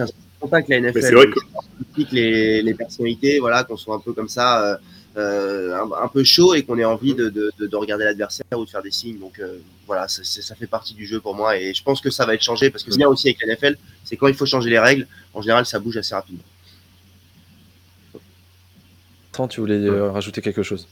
pas 0.50 0.62
que 0.62 0.70
la 0.72 0.80
NFL, 0.80 1.02
c'est 1.02 1.14
vrai 1.14 1.26
que 1.28 2.12
les, 2.12 2.62
les 2.62 2.74
personnalités, 2.74 3.38
voilà, 3.38 3.62
qu'on 3.62 3.76
soit 3.76 3.94
un 3.94 4.00
peu 4.00 4.12
comme 4.12 4.28
ça 4.28 4.80
euh, 5.16 5.76
un, 5.76 6.06
peu 6.06 6.22
chaud 6.22 6.54
et 6.54 6.62
qu'on 6.62 6.78
ait 6.78 6.84
envie 6.84 7.14
de, 7.14 7.28
de, 7.28 7.52
de, 7.58 7.76
regarder 7.76 8.04
l'adversaire 8.04 8.44
ou 8.56 8.64
de 8.64 8.70
faire 8.70 8.82
des 8.82 8.92
signes. 8.92 9.18
Donc 9.18 9.40
euh, 9.40 9.58
voilà, 9.86 10.06
ça, 10.06 10.54
fait 10.54 10.68
partie 10.68 10.94
du 10.94 11.04
jeu 11.04 11.20
pour 11.20 11.34
moi 11.34 11.56
et 11.56 11.74
je 11.74 11.82
pense 11.82 12.00
que 12.00 12.10
ça 12.10 12.24
va 12.26 12.34
être 12.34 12.42
changé 12.42 12.70
parce 12.70 12.84
que 12.84 12.92
ce 12.92 12.96
qu'il 12.96 13.06
aussi 13.06 13.28
avec 13.28 13.44
la 13.44 13.54
NFL, 13.54 13.76
c'est 14.04 14.16
quand 14.16 14.28
il 14.28 14.34
faut 14.34 14.46
changer 14.46 14.70
les 14.70 14.78
règles, 14.78 15.08
en 15.34 15.42
général 15.42 15.66
ça 15.66 15.80
bouge 15.80 15.96
assez 15.96 16.14
rapidement. 16.14 16.44
tu 19.48 19.60
voulais 19.60 19.76
euh, 19.76 20.12
rajouter 20.12 20.42
quelque 20.42 20.62
chose? 20.62 20.86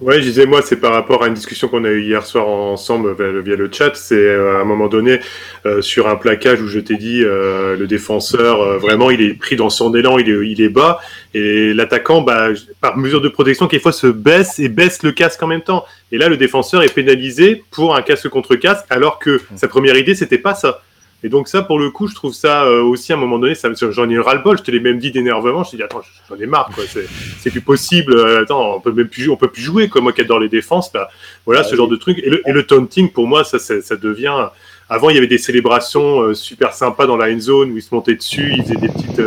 Ouais, 0.00 0.16
je 0.16 0.22
disais, 0.22 0.46
moi, 0.46 0.62
c'est 0.62 0.76
par 0.76 0.92
rapport 0.92 1.22
à 1.22 1.28
une 1.28 1.34
discussion 1.34 1.68
qu'on 1.68 1.84
a 1.84 1.90
eue 1.90 2.00
hier 2.02 2.24
soir 2.24 2.48
ensemble 2.48 3.14
via 3.42 3.54
le 3.54 3.68
chat. 3.70 3.94
C'est 3.94 4.14
euh, 4.14 4.56
à 4.56 4.60
un 4.62 4.64
moment 4.64 4.88
donné, 4.88 5.20
euh, 5.66 5.82
sur 5.82 6.08
un 6.08 6.16
plaquage 6.16 6.62
où 6.62 6.68
je 6.68 6.80
t'ai 6.80 6.96
dit, 6.96 7.22
euh, 7.22 7.76
le 7.76 7.86
défenseur, 7.86 8.78
vraiment, 8.78 9.10
il 9.10 9.20
est 9.20 9.34
pris 9.34 9.56
dans 9.56 9.68
son 9.68 9.94
élan, 9.94 10.16
il 10.16 10.30
est, 10.30 10.48
il 10.48 10.62
est 10.62 10.70
bas. 10.70 11.00
Et 11.34 11.74
l'attaquant, 11.74 12.22
bah, 12.22 12.48
par 12.80 12.96
mesure 12.96 13.20
de 13.20 13.28
protection, 13.28 13.68
quelquefois 13.68 13.92
se 13.92 14.06
baisse 14.06 14.58
et 14.58 14.70
baisse 14.70 15.02
le 15.02 15.12
casque 15.12 15.42
en 15.42 15.46
même 15.46 15.60
temps. 15.60 15.84
Et 16.12 16.16
là, 16.16 16.30
le 16.30 16.38
défenseur 16.38 16.82
est 16.82 16.94
pénalisé 16.94 17.62
pour 17.70 17.94
un 17.94 18.00
casque 18.00 18.28
contre 18.30 18.56
casque, 18.56 18.86
alors 18.88 19.18
que 19.18 19.36
mmh. 19.36 19.56
sa 19.56 19.68
première 19.68 19.98
idée, 19.98 20.14
c'était 20.14 20.38
pas 20.38 20.54
ça. 20.54 20.80
Et 21.22 21.28
donc 21.28 21.48
ça, 21.48 21.62
pour 21.62 21.78
le 21.78 21.90
coup, 21.90 22.06
je 22.06 22.14
trouve 22.14 22.32
ça 22.32 22.64
euh, 22.64 22.82
aussi 22.82 23.12
à 23.12 23.16
un 23.16 23.18
moment 23.18 23.38
donné, 23.38 23.54
ça, 23.54 23.68
j'en 23.74 24.08
ai 24.08 24.18
ras-le-bol. 24.18 24.56
Je 24.56 24.62
te 24.62 24.70
l'ai 24.70 24.80
même 24.80 24.98
dit 24.98 25.10
d'énervement. 25.10 25.64
Je 25.64 25.72
te 25.72 25.76
dit 25.76 25.82
attends, 25.82 26.00
j'en 26.28 26.36
ai 26.36 26.46
marre, 26.46 26.70
quoi. 26.74 26.84
C'est, 26.86 27.50
plus 27.50 27.60
possible. 27.60 28.14
Euh, 28.14 28.42
attends, 28.42 28.76
on 28.76 28.80
peut 28.80 28.92
même 28.92 29.08
plus, 29.08 29.28
on 29.28 29.36
peut 29.36 29.48
plus 29.48 29.62
jouer, 29.62 29.88
quoi. 29.88 30.00
Moi 30.00 30.12
qui 30.12 30.22
adore 30.22 30.40
les 30.40 30.48
défenses, 30.48 30.90
bah, 30.92 31.10
voilà, 31.44 31.62
ce 31.62 31.74
genre 31.74 31.88
de 31.88 31.96
truc. 31.96 32.18
Et 32.24 32.30
le, 32.30 32.48
et 32.48 32.52
le 32.52 32.62
taunting, 32.64 33.10
pour 33.10 33.26
moi, 33.26 33.44
ça, 33.44 33.58
ça, 33.58 33.96
devient. 33.96 34.48
Avant, 34.88 35.10
il 35.10 35.14
y 35.14 35.18
avait 35.18 35.26
des 35.26 35.38
célébrations 35.38 36.20
euh, 36.20 36.34
super 36.34 36.72
sympas 36.72 37.06
dans 37.06 37.16
la 37.16 37.30
end 37.30 37.38
zone 37.38 37.70
où 37.72 37.76
ils 37.76 37.82
se 37.82 37.94
montaient 37.94 38.16
dessus, 38.16 38.54
ils 38.56 38.62
faisaient 38.62 38.76
des 38.76 38.88
petites. 38.88 39.20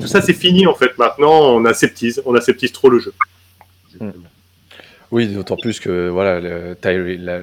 Tout 0.00 0.06
ça, 0.06 0.20
c'est 0.20 0.34
fini 0.34 0.66
en 0.66 0.74
fait. 0.74 0.96
Maintenant, 0.98 1.54
on 1.54 1.64
aseptise, 1.64 2.22
on 2.26 2.34
aseptise 2.34 2.72
trop 2.72 2.90
le 2.90 2.98
jeu. 2.98 3.12
Oui, 5.12 5.26
d'autant 5.26 5.56
plus 5.56 5.80
que 5.80 6.08
voilà, 6.08 6.38
le, 6.38 6.76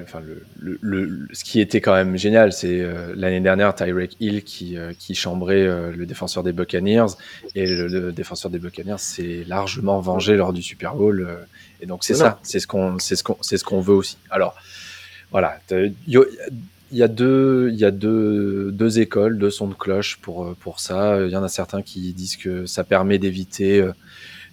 enfin, 0.03 0.21
le, 0.21 0.79
le, 0.81 1.27
ce 1.33 1.43
qui 1.43 1.59
était 1.59 1.81
quand 1.81 1.93
même 1.93 2.15
génial, 2.17 2.53
c'est 2.53 2.79
euh, 2.79 3.13
l'année 3.13 3.41
dernière 3.41 3.75
Tyreek 3.75 4.15
Hill 4.21 4.43
qui, 4.43 4.77
euh, 4.77 4.93
qui 4.97 5.15
chambrait 5.15 5.67
euh, 5.67 5.91
le 5.91 6.05
défenseur 6.05 6.43
des 6.43 6.53
Buccaneers 6.53 7.07
et 7.55 7.65
le, 7.65 8.13
défenseur 8.13 8.51
des 8.51 8.59
Buccaneers 8.59 8.99
s'est 8.99 9.43
largement 9.47 9.99
vengé 9.99 10.37
lors 10.37 10.53
du 10.53 10.61
Super 10.61 10.95
Bowl 10.95 11.27
et 11.81 11.85
donc 11.85 12.05
c'est 12.05 12.13
ça, 12.13 12.39
c'est 12.41 12.59
ce 12.59 12.67
qu'on 12.67 12.99
c'est 12.99 13.17
ce 13.17 13.23
qu'on 13.23 13.37
c'est 13.41 13.57
ce 13.57 13.65
qu'on 13.65 13.81
veut 13.81 13.95
aussi. 13.95 14.17
Alors 14.29 14.55
voilà, 15.31 15.59
il 15.69 15.93
y 16.93 17.03
a 17.03 17.07
deux 17.09 17.69
il 17.73 17.77
y 17.77 17.83
a 17.85 17.91
deux, 17.91 18.71
deux 18.71 18.99
écoles, 18.99 19.37
deux 19.37 19.51
sons 19.51 19.67
de 19.67 19.73
cloche 19.73 20.19
pour 20.21 20.55
pour 20.55 20.79
ça. 20.79 21.19
Il 21.25 21.31
y 21.31 21.35
en 21.35 21.43
a 21.43 21.49
certains 21.49 21.81
qui 21.81 22.13
disent 22.13 22.37
que 22.37 22.65
ça 22.65 22.85
permet 22.85 23.19
d'éviter 23.19 23.85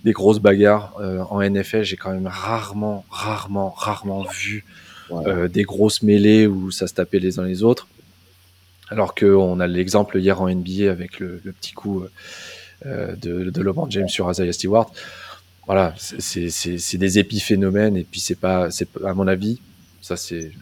des 0.05 0.13
grosses 0.13 0.39
bagarres 0.39 0.95
euh, 1.01 1.23
en 1.31 1.43
NFL. 1.43 1.83
J'ai 1.83 1.97
quand 1.97 2.13
même 2.13 2.27
rarement, 2.27 3.05
rarement, 3.11 3.71
rarement 3.71 4.25
vu 4.25 4.65
euh, 5.11 5.49
des 5.49 5.63
grosses 5.63 6.03
mêlées 6.03 6.47
où 6.47 6.71
ça 6.71 6.87
se 6.87 6.95
tapait 6.95 7.19
les 7.19 7.39
uns 7.39 7.45
les 7.45 7.63
autres. 7.63 7.89
Alors 8.91 9.15
qu'on 9.15 9.61
a 9.61 9.67
l'exemple 9.67 10.19
hier 10.19 10.41
en 10.41 10.49
NBA 10.49 10.91
avec 10.91 11.19
le, 11.19 11.41
petit 11.61 11.73
coup 11.73 12.05
euh, 12.85 13.17
de, 13.17 13.51
de 13.51 13.63
LeBron 13.63 13.89
James 13.91 14.09
sur 14.09 14.31
Isaiah 14.31 14.53
Stewart. 14.53 14.91
Voilà, 15.67 15.95
c'est 15.97 16.99
des 16.99 17.19
épiphénomènes 17.19 17.97
et 17.97 18.05
puis 18.05 18.21
c'est 18.21 18.35
pas, 18.35 18.71
c'est 18.71 18.87
à 19.03 19.15
mon 19.15 19.27
avis, 19.27 19.61
ça 20.03 20.15
c'est 20.17 20.53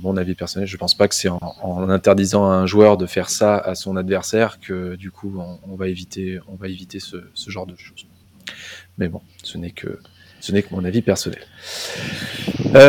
mon 0.00 0.16
avis 0.16 0.34
personnel, 0.34 0.68
je 0.68 0.76
pense 0.76 0.94
pas 0.94 1.08
que 1.08 1.14
c'est 1.14 1.28
en, 1.28 1.88
interdisant 1.88 2.50
à 2.50 2.54
un 2.54 2.66
joueur 2.66 2.96
de 2.96 3.06
faire 3.06 3.30
ça 3.30 3.56
à 3.56 3.74
son 3.74 3.96
adversaire 3.96 4.58
que 4.60 4.96
du 4.96 5.10
coup 5.10 5.40
on, 5.66 5.76
va 5.76 5.88
éviter, 5.88 6.40
on 6.48 6.56
va 6.56 6.68
éviter 6.68 7.00
ce, 7.00 7.16
genre 7.48 7.66
de 7.66 7.76
choses. 7.76 8.06
Mais 9.00 9.08
bon, 9.08 9.20
ce 9.42 9.58
n'est 9.58 9.70
que 9.70 9.98
ce 10.40 10.52
n'est 10.52 10.62
que 10.62 10.68
mon 10.72 10.84
avis 10.84 11.02
personnel. 11.02 11.40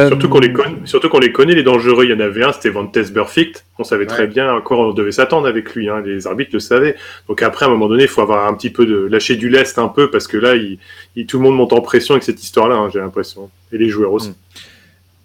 Surtout 0.07 0.29
qu'on 0.29 0.39
les 0.39 0.53
connaît, 0.53 0.77
surtout 0.85 1.09
qu'on 1.09 1.19
les 1.19 1.33
connaît 1.33 1.53
les 1.53 1.63
dangereux. 1.63 2.05
Il 2.05 2.11
y 2.11 2.13
en 2.13 2.19
avait 2.19 2.43
un, 2.43 2.53
c'était 2.53 2.69
Van 2.69 2.87
Perfect. 2.87 3.65
On 3.77 3.83
savait 3.83 4.05
très 4.05 4.27
bien 4.27 4.55
à 4.55 4.61
quoi 4.61 4.77
on 4.77 4.93
devait 4.93 5.11
s'attendre 5.11 5.47
avec 5.47 5.73
lui. 5.75 5.89
Hein. 5.89 6.01
Les 6.05 6.27
arbitres 6.27 6.51
le 6.53 6.59
savaient. 6.59 6.95
Donc 7.27 7.41
après, 7.41 7.65
à 7.65 7.69
un 7.69 7.71
moment 7.71 7.89
donné, 7.89 8.03
il 8.03 8.09
faut 8.09 8.21
avoir 8.21 8.47
un 8.47 8.53
petit 8.53 8.69
peu 8.69 8.85
de 8.85 8.95
lâcher 8.95 9.35
du 9.35 9.49
lest 9.49 9.79
un 9.79 9.89
peu 9.89 10.09
parce 10.09 10.27
que 10.27 10.37
là, 10.37 10.55
il, 10.55 11.25
tout 11.25 11.39
le 11.39 11.43
monde 11.43 11.55
monte 11.55 11.73
en 11.73 11.81
pression 11.81 12.13
avec 12.13 12.23
cette 12.23 12.41
histoire-là. 12.41 12.75
Hein, 12.75 12.89
j'ai 12.93 12.99
l'impression, 12.99 13.49
et 13.71 13.77
les 13.77 13.89
joueurs 13.89 14.13
aussi. 14.13 14.29
Mm. 14.29 14.35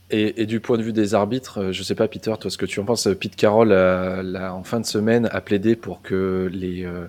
Et, 0.09 0.47
du 0.47 0.61
point 0.61 0.79
de 0.79 0.85
vue 0.85 0.93
des 0.93 1.15
arbitres, 1.15 1.59
euh, 1.59 1.73
je 1.73 1.83
sais 1.83 1.97
pas, 1.97 2.07
Peter, 2.07 2.33
toi, 2.39 2.49
ce 2.49 2.57
que 2.57 2.67
tu 2.67 2.79
en 2.79 2.85
penses. 2.85 3.09
Pete 3.19 3.35
Carroll, 3.35 3.73
en 3.73 4.63
fin 4.63 4.79
de 4.79 4.87
semaine, 4.87 5.29
a 5.33 5.41
plaidé 5.41 5.75
pour 5.75 6.01
que 6.01 6.49
les, 6.53 6.85
euh, 6.85 7.09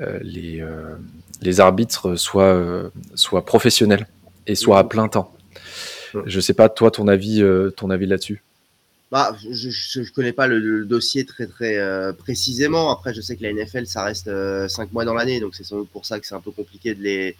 euh, 0.00 0.94
les, 1.40 1.50
les 1.50 1.60
arbitres 1.60 2.16
soient, 2.16 2.90
soient 3.14 3.44
professionnels 3.44 4.06
et 4.46 4.54
soient 4.54 4.78
à 4.78 4.84
plein 4.84 5.08
temps. 5.08 5.34
Je 6.26 6.40
sais 6.40 6.54
pas, 6.54 6.68
toi, 6.68 6.90
ton 6.90 7.08
avis, 7.08 7.42
ton 7.76 7.90
avis 7.90 8.06
là-dessus? 8.06 8.42
Bah, 9.12 9.36
je 9.50 10.00
ne 10.00 10.10
connais 10.10 10.32
pas 10.32 10.46
le, 10.46 10.84
dossier 10.84 11.24
très 11.24 11.46
très 11.46 11.78
précisément. 12.18 12.90
Après, 12.90 13.14
je 13.14 13.20
sais 13.20 13.36
que 13.36 13.42
la 13.42 13.52
NFL, 13.52 13.86
ça 13.86 14.04
reste 14.04 14.30
cinq 14.68 14.92
mois 14.92 15.04
dans 15.04 15.14
l'année, 15.14 15.40
donc 15.40 15.54
c'est 15.54 15.64
sans 15.64 15.78
doute 15.78 15.90
pour 15.90 16.06
ça 16.06 16.18
que 16.18 16.26
c'est 16.26 16.34
un 16.34 16.40
peu 16.40 16.50
compliqué 16.50 16.94
de 16.94 17.02
les, 17.02 17.36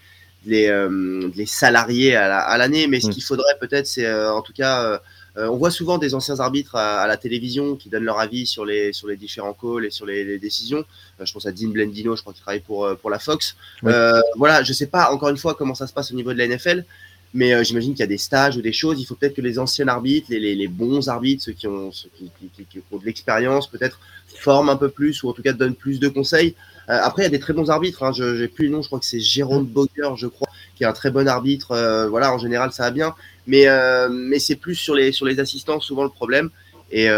les, 0.47 0.69
euh, 0.69 1.30
les 1.35 1.47
salariés 1.47 2.16
à 2.16 2.57
l'année. 2.59 2.87
mais 2.87 3.00
ce 3.00 3.09
mm. 3.09 3.11
qu'il 3.11 3.23
faudrait 3.23 3.57
peut-être, 3.61 3.87
c'est 3.87 4.07
euh, 4.07 4.33
en 4.33 4.42
tout 4.42 4.52
cas, 4.52 5.00
euh, 5.40 5.49
on 5.49 5.56
voit 5.56 5.70
souvent 5.70 5.99
des 5.99 6.14
anciens 6.14 6.38
arbitres 6.40 6.76
à, 6.76 7.06
la 7.06 7.16
télévision 7.16 7.76
qui 7.76 7.88
donnent 7.88 8.04
leur 8.04 8.18
avis 8.18 8.47
sur 8.47 8.64
les, 8.64 8.92
sur 8.92 9.09
les 9.09 9.16
différents 9.16 9.54
calls 9.54 9.87
et 9.87 9.90
sur 9.90 10.06
les, 10.06 10.38
décisions. 10.38 10.85
je 11.20 11.32
pense 11.32 11.47
à 11.47 11.52
Dean 11.52 11.68
Blendino, 11.68 12.14
je 12.16 12.20
crois 12.23 12.32
qu'il 12.32 12.42
travaille 12.42 12.61
pour, 12.61 12.88
pour 12.99 13.11
la 13.11 13.18
Fox. 13.18 13.56
voilà, 13.82 14.62
je 14.62 14.73
sais 14.73 14.87
pas 14.87 15.12
encore 15.12 15.30
une 15.30 15.38
fois 15.38 15.54
comment 15.54 15.75
ça 15.75 15.87
se 15.87 15.92
passe 15.92 16.12
au 16.12 16.14
niveau 16.14 16.32
de 16.32 16.38
la 16.38 16.47
NFL. 16.47 16.85
Mais 17.32 17.64
j'imagine 17.64 17.92
qu'il 17.92 18.00
y 18.00 18.02
a 18.02 18.09
des 18.09 18.18
stages 18.18 18.56
ou 18.56 18.61
des 18.61 18.73
choses. 18.73 19.00
Il 19.00 19.04
faut 19.04 19.14
peut-être 19.14 19.37
que 19.37 19.40
les 19.40 19.61
anciens 19.61 19.87
arbitres, 19.87 20.26
les, 20.30 20.40
les, 20.40 20.56
les, 20.56 20.66
bons 20.66 21.09
arbitres, 21.09 21.44
ceux 21.44 21.52
qui 21.52 21.68
ont, 21.68 21.92
ceux 21.92 22.11
qui, 22.18 22.28
qui, 22.56 22.64
qui 22.64 22.82
ont 22.90 22.99
de 22.99 23.04
l'expérience, 23.04 23.68
peut-être 23.68 24.00
forment 24.40 24.70
un 24.70 24.76
peu 24.76 24.88
plus 24.88 25.23
ou 25.23 25.28
en 25.28 25.32
tout 25.32 25.42
cas 25.42 25.52
donnent 25.52 25.75
plus 25.75 26.00
de 26.00 26.09
conseils. 26.09 26.54
Euh, 26.88 26.99
après, 27.02 27.23
il 27.23 27.26
y 27.26 27.28
a 27.28 27.30
des 27.30 27.38
très 27.38 27.52
bons 27.52 27.70
arbitres. 27.70 28.02
Hein. 28.02 28.12
Je 28.12 28.42
n'ai 28.42 28.49
plus 28.49 28.66
le 28.66 28.73
nom, 28.73 28.82
je 28.82 28.88
crois 28.88 28.99
que 28.99 29.06
c'est 29.06 29.20
Jérôme 29.20 29.64
Boger, 29.64 30.16
je 30.16 30.26
crois, 30.26 30.49
qui 30.75 30.82
est 30.82 30.87
un 30.87 30.92
très 30.92 31.11
bon 31.11 31.28
arbitre. 31.28 31.70
Euh, 31.73 32.09
voilà, 32.09 32.32
en 32.32 32.38
général, 32.38 32.73
ça 32.73 32.85
va 32.85 32.90
bien. 32.90 33.14
Mais, 33.50 33.66
euh, 33.66 34.09
mais 34.09 34.38
c'est 34.38 34.54
plus 34.54 34.76
sur 34.76 34.95
les, 34.95 35.11
sur 35.11 35.26
les 35.26 35.40
assistants, 35.40 35.80
souvent 35.80 36.04
le 36.04 36.09
problème. 36.09 36.50
Et, 36.92 37.09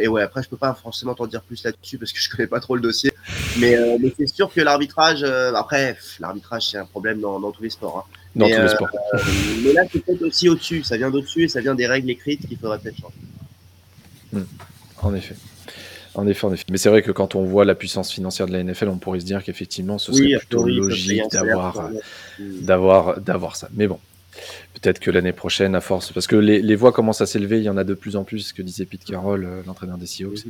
et, 0.00 0.08
ouais, 0.08 0.22
après, 0.22 0.42
je 0.42 0.48
peux 0.48 0.56
pas 0.56 0.74
forcément 0.74 1.14
t'en 1.14 1.26
dire 1.26 1.42
plus 1.42 1.62
là-dessus 1.62 1.98
parce 1.98 2.12
que 2.12 2.18
je 2.20 2.28
connais 2.28 2.48
pas 2.48 2.58
trop 2.58 2.74
le 2.74 2.80
dossier. 2.80 3.12
Mais, 3.58 3.76
mais 4.00 4.12
c'est 4.18 4.26
sûr 4.26 4.52
que 4.52 4.60
l'arbitrage, 4.60 5.22
après, 5.22 5.96
l'arbitrage, 6.18 6.68
c'est 6.68 6.78
un 6.78 6.84
problème 6.84 7.20
dans, 7.20 7.38
dans, 7.38 7.52
tous 7.52 7.62
les 7.62 7.70
sports. 7.70 7.98
Hein. 7.98 8.18
Dans 8.34 8.48
tous 8.48 8.60
les 8.60 8.68
sports. 8.68 8.88
mais 9.64 9.72
là, 9.72 9.82
c'est 9.92 10.04
peut-être 10.04 10.22
aussi 10.22 10.48
au-dessus. 10.48 10.82
Ça 10.82 10.96
vient 10.96 11.10
d'au-dessus 11.10 11.44
et 11.44 11.48
ça 11.48 11.60
vient 11.60 11.76
des 11.76 11.86
règles 11.86 12.10
écrites 12.10 12.44
qu'il 12.48 12.58
faudrait 12.58 12.80
peut-être 12.80 12.96
changer. 12.96 13.14
Hmm. 14.32 14.46
En 15.02 15.14
effet. 15.14 15.36
En 16.14 16.26
effet, 16.26 16.46
en 16.46 16.52
effet. 16.52 16.64
Mais 16.70 16.78
c'est 16.78 16.88
vrai 16.88 17.02
que 17.02 17.12
quand 17.12 17.34
on 17.34 17.44
voit 17.44 17.64
la 17.64 17.74
puissance 17.74 18.10
financière 18.10 18.46
de 18.46 18.52
la 18.52 18.62
NFL, 18.64 18.88
on 18.88 18.98
pourrait 18.98 19.20
se 19.20 19.24
dire 19.24 19.44
qu'effectivement, 19.44 19.98
ce 19.98 20.12
serait 20.12 20.38
plutôt 20.38 20.66
logique 20.66 21.22
d'avoir, 21.30 21.90
d'avoir, 22.38 23.20
d'avoir 23.20 23.56
ça. 23.56 23.68
Mais 23.74 23.86
bon, 23.86 23.98
peut-être 24.74 25.00
que 25.00 25.10
l'année 25.10 25.32
prochaine, 25.32 25.74
à 25.74 25.80
force, 25.80 26.12
parce 26.12 26.26
que 26.26 26.36
les, 26.36 26.76
voix 26.76 26.92
commencent 26.92 27.20
à 27.20 27.26
s'élever, 27.26 27.58
il 27.58 27.64
y 27.64 27.68
en 27.68 27.76
a 27.76 27.84
de 27.84 27.94
plus 27.94 28.16
en 28.16 28.24
plus, 28.24 28.40
ce 28.40 28.54
que 28.54 28.62
disait 28.62 28.84
Pete 28.84 29.04
Carroll, 29.04 29.44
euh, 29.44 29.62
l'entraîneur 29.66 29.98
des 29.98 30.06
Seahawks, 30.06 30.44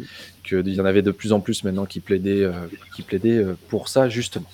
qu'il 0.45 0.69
y 0.69 0.81
en 0.81 0.85
avait 0.85 1.03
de 1.03 1.11
plus 1.11 1.33
en 1.33 1.41
plus 1.41 1.65
maintenant 1.65 1.87
qui 1.87 2.01
plaidaient, 2.01 2.43
euh, 2.43 2.53
qui 2.95 3.03
plaidaient 3.03 3.39
euh, 3.39 3.57
pour 3.69 3.89
ça, 3.89 4.09
justement. 4.09 4.51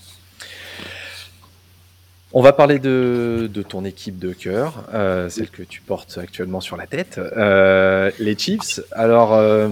On 2.32 2.42
va 2.42 2.52
parler 2.52 2.78
de, 2.78 3.48
ton 3.68 3.84
équipe 3.84 4.18
de 4.18 4.32
cœur, 4.32 4.84
celle 5.30 5.48
que 5.48 5.62
tu 5.62 5.80
portes 5.80 6.18
actuellement 6.18 6.60
sur 6.60 6.76
la 6.76 6.86
tête, 6.86 7.18
les 8.18 8.36
Chiefs. 8.36 8.80
Alors, 8.92 9.70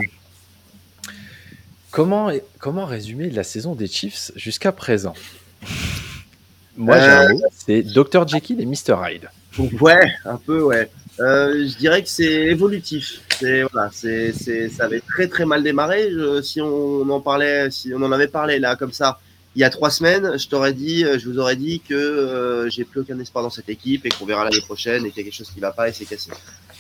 Comment, 1.95 2.33
comment 2.59 2.87
résumer 2.87 3.31
la 3.31 3.45
saison 3.45 3.77
des 3.77 3.87
Chiefs 3.87 4.33
jusqu'à 4.35 4.73
présent? 4.73 5.15
Moi, 6.77 6.99
j'ai 6.99 7.07
un 7.07 7.29
mot, 7.29 7.43
c'est 7.53 7.83
Dr. 7.83 8.27
Jekyll 8.27 8.61
et 8.61 8.67
Mr. 8.67 8.97
Hyde. 9.01 9.29
Ouais, 9.81 10.13
un 10.25 10.37
peu, 10.37 10.63
ouais. 10.63 10.91
Euh, 11.21 11.67
je 11.69 11.77
dirais 11.77 12.03
que 12.03 12.09
c'est 12.09 12.25
évolutif. 12.25 13.21
C'est 13.39 13.63
voilà, 13.63 13.91
c'est, 13.93 14.33
ça 14.69 14.85
avait 14.85 15.01
très 15.01 15.29
très 15.29 15.45
mal 15.45 15.63
démarré. 15.63 16.11
si 16.43 16.61
on 16.61 17.09
en 17.09 17.21
parlait, 17.21 17.71
si 17.71 17.93
on 17.95 18.03
en 18.03 18.13
avait 18.13 18.29
parlé 18.29 18.59
là 18.59 18.77
comme 18.77 18.93
ça, 18.93 19.21
il 19.55 19.61
y 19.61 19.65
a 19.65 19.71
trois 19.71 19.91
semaines, 19.91 20.39
je 20.39 20.49
t'aurais 20.49 20.73
dit, 20.73 21.05
je 21.05 21.29
vous 21.29 21.39
aurais 21.39 21.57
dit 21.57 21.81
que 21.81 22.67
j'ai 22.71 22.85
plus 22.85 23.01
aucun 23.01 23.19
espoir 23.21 23.45
dans 23.45 23.51
cette 23.51 23.69
équipe 23.69 24.05
et 24.05 24.09
qu'on 24.09 24.27
verra 24.27 24.45
l'année 24.45 24.63
prochaine 24.63 25.07
et 25.07 25.11
qu'il 25.11 25.19
y 25.19 25.21
a 25.21 25.25
quelque 25.25 25.37
chose 25.37 25.51
qui 25.53 25.61
va 25.61 25.71
pas 25.71 25.89
et 25.89 25.93
c'est 25.93 26.05
cassé. 26.05 26.31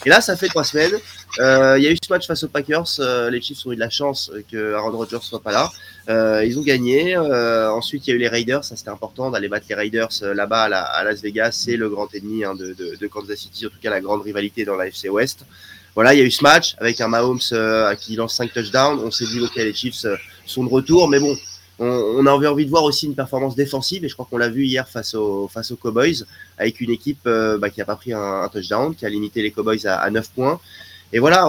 Et 0.05 0.11
là, 0.11 0.21
ça 0.21 0.37
fait 0.37 0.49
trois 0.49 0.65
semaines. 0.65 0.93
Euh, 1.39 1.77
il 1.79 1.85
y 1.85 1.87
a 1.87 1.91
eu 1.91 1.97
ce 2.03 2.13
match 2.13 2.27
face 2.27 2.43
aux 2.45 2.49
Packers. 2.49 2.85
Euh, 2.99 3.31
les 3.31 3.41
Chiefs 3.41 3.65
ont 3.65 3.73
eu 3.73 3.75
de 3.75 3.81
la 3.81 3.89
chance 3.89 4.31
que 4.51 4.75
Aaron 4.75 4.91
Rodgers 4.91 5.19
soit 5.23 5.41
pas 5.41 5.53
là. 5.53 5.71
Euh, 6.11 6.45
ils 6.45 6.59
ont 6.59 6.63
gagné. 6.63 7.17
ensuite, 7.17 8.07
il 8.07 8.11
y 8.11 8.13
a 8.13 8.17
eu 8.17 8.19
les 8.19 8.29
Raiders. 8.29 8.65
Ça, 8.65 8.77
c'était 8.77 8.91
important 8.91 9.31
d'aller 9.31 9.49
battre 9.49 9.67
les 9.69 9.75
Raiders 9.75 10.11
là-bas 10.23 10.65
à, 10.65 11.05
Las 11.05 11.23
Vegas. 11.23 11.53
C'est 11.53 11.77
le 11.77 11.89
grand 11.89 12.13
ennemi 12.15 12.45
hein, 12.45 12.55
de, 12.55 13.07
Kansas 13.07 13.39
City. 13.39 13.67
En 13.67 13.71
tout 13.71 13.79
cas, 13.81 13.91
la 13.91 14.01
grande 14.01 14.23
rivalité 14.23 14.65
dans 14.65 14.77
la 14.77 14.89
FC 14.89 15.09
West. 15.09 15.45
Voilà, 15.95 16.13
il 16.13 16.19
y 16.19 16.23
a 16.23 16.25
eu 16.25 16.31
ce 16.31 16.43
match 16.43 16.75
avec 16.79 17.01
un 17.01 17.09
Mahomes 17.09 17.39
qui 17.99 18.17
lance 18.17 18.37
5 18.37 18.53
touchdowns. 18.53 19.01
On 19.03 19.11
s'est 19.11 19.27
dit, 19.27 19.41
ok, 19.41 19.57
les 19.57 19.73
Chiefs 19.73 20.07
sont 20.45 20.65
de 20.65 20.69
retour. 20.69 21.09
Mais 21.09 21.21
bon, 21.21 21.35
on, 21.79 22.27
avait 22.27 22.47
envie 22.47 22.65
de 22.65 22.71
voir 22.71 22.85
aussi 22.85 23.07
une 23.07 23.15
performance 23.15 23.57
défensive 23.57 24.05
et 24.05 24.09
je 24.09 24.15
crois 24.15 24.27
qu'on 24.31 24.39
l'a 24.39 24.49
vu 24.49 24.65
hier 24.65 24.89
face 24.89 25.15
aux, 25.15 25.49
face 25.49 25.71
aux 25.71 25.77
Cowboys 25.77 26.25
avec 26.57 26.81
une 26.81 26.91
équipe 26.91 27.27
euh, 27.27 27.59
bah, 27.59 27.71
qui 27.71 27.81
n'a 27.81 27.85
pas 27.85 27.97
pris 27.97 28.13
un, 28.13 28.49
touchdown, 28.53 28.95
qui 28.95 29.05
a 29.05 29.09
limité 29.09 29.43
les 29.43 29.51
Cowboys 29.51 29.87
à, 29.87 29.97
à 29.97 30.11
9 30.11 30.31
points. 30.31 30.61
Et 31.15 31.21
voilà, 31.21 31.49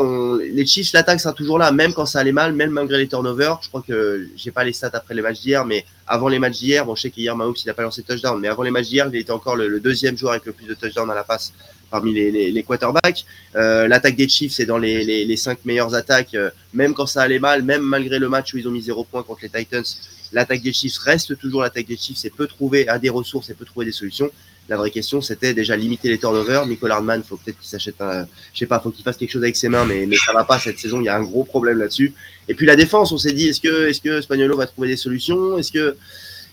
les 0.53 0.63
Chiefs, 0.67 0.93
l'attaque 0.93 1.19
sera 1.19 1.33
toujours 1.33 1.57
là, 1.57 1.71
même 1.71 1.91
quand 1.91 2.05
ça 2.05 2.19
allait 2.19 2.31
mal, 2.31 2.53
même 2.53 2.69
malgré 2.69 2.99
les 2.99 3.07
turnovers. 3.07 3.57
Je 3.63 3.69
crois 3.69 3.81
que 3.81 4.27
j'ai 4.35 4.51
pas 4.51 4.63
les 4.63 4.73
stats 4.73 4.91
après 4.93 5.15
les 5.15 5.23
matchs 5.23 5.41
d'hier, 5.41 5.65
mais 5.65 5.85
avant 6.05 6.27
les 6.27 6.37
matchs 6.37 6.59
d'hier, 6.59 6.85
bon, 6.85 6.93
je 6.93 7.01
sais 7.01 7.09
qu'hier 7.09 7.35
Mahomes 7.35 7.55
il 7.63 7.65
n'a 7.65 7.73
pas 7.73 7.81
lancé 7.81 8.03
touchdown, 8.03 8.39
mais 8.39 8.47
avant 8.47 8.61
les 8.61 8.69
matchs 8.69 8.89
d'hier, 8.89 9.09
il 9.11 9.15
était 9.19 9.31
encore 9.31 9.55
le, 9.55 9.79
deuxième 9.79 10.15
joueur 10.15 10.33
avec 10.33 10.45
le 10.45 10.51
plus 10.51 10.67
de 10.67 10.75
touchdowns 10.75 11.09
à 11.09 11.15
la 11.15 11.23
passe 11.23 11.51
parmi 11.89 12.13
les, 12.13 12.51
les, 12.51 12.63
quarterbacks. 12.63 13.25
Euh, 13.55 13.87
l'attaque 13.87 14.15
des 14.15 14.27
Chiefs 14.27 14.59
est 14.59 14.67
dans 14.67 14.77
les, 14.77 15.25
les, 15.25 15.37
cinq 15.37 15.65
meilleures 15.65 15.95
attaques, 15.95 16.35
euh, 16.35 16.51
même 16.75 16.93
quand 16.93 17.07
ça 17.07 17.23
allait 17.23 17.39
mal, 17.39 17.63
même 17.63 17.81
malgré 17.81 18.19
le 18.19 18.29
match 18.29 18.53
où 18.53 18.59
ils 18.59 18.67
ont 18.67 18.71
mis 18.71 18.83
zéro 18.83 19.03
point 19.03 19.23
contre 19.23 19.39
les 19.43 19.49
Titans 19.49 19.83
l'attaque 20.31 20.61
des 20.61 20.73
Chiefs 20.73 20.97
reste 20.97 21.37
toujours 21.37 21.61
l'attaque 21.61 21.87
des 21.87 21.97
Chiefs 21.97 22.23
et 22.25 22.29
peut 22.29 22.47
trouver, 22.47 22.87
a 22.87 22.99
des 22.99 23.09
ressources 23.09 23.49
et 23.49 23.53
peut 23.53 23.65
trouver 23.65 23.85
des 23.85 23.91
solutions. 23.91 24.29
La 24.67 24.77
vraie 24.77 24.89
question, 24.89 25.21
c'était 25.21 25.53
déjà 25.53 25.77
limiter 25.77 26.09
les 26.09 26.17
turnovers. 26.17 26.65
Nicolas 26.65 26.95
Hardman, 26.95 27.23
faut 27.23 27.37
peut-être 27.37 27.59
qu'il 27.59 27.69
s'achète 27.69 28.01
un, 28.01 28.25
je 28.51 28.59
sais 28.59 28.65
pas, 28.65 28.79
faut 28.79 28.89
qu'il 28.89 29.03
fasse 29.03 29.15
quelque 29.17 29.31
chose 29.31 29.43
avec 29.43 29.55
ses 29.55 29.69
mains, 29.69 29.85
mais, 29.85 30.07
mais 30.07 30.15
ça 30.17 30.33
va 30.33 30.43
pas 30.43 30.59
cette 30.59 30.79
saison. 30.79 31.01
Il 31.01 31.05
y 31.05 31.09
a 31.09 31.15
un 31.15 31.21
gros 31.21 31.43
problème 31.43 31.77
là-dessus. 31.77 32.13
Et 32.47 32.55
puis 32.55 32.65
la 32.65 32.75
défense, 32.75 33.11
on 33.11 33.17
s'est 33.19 33.33
dit, 33.33 33.49
est-ce 33.49 33.61
que, 33.61 33.87
est-ce 33.89 34.01
que 34.01 34.21
Spagnolo 34.21 34.57
va 34.57 34.65
trouver 34.65 34.87
des 34.87 34.97
solutions? 34.97 35.59
Est-ce 35.59 35.71
que, 35.71 35.95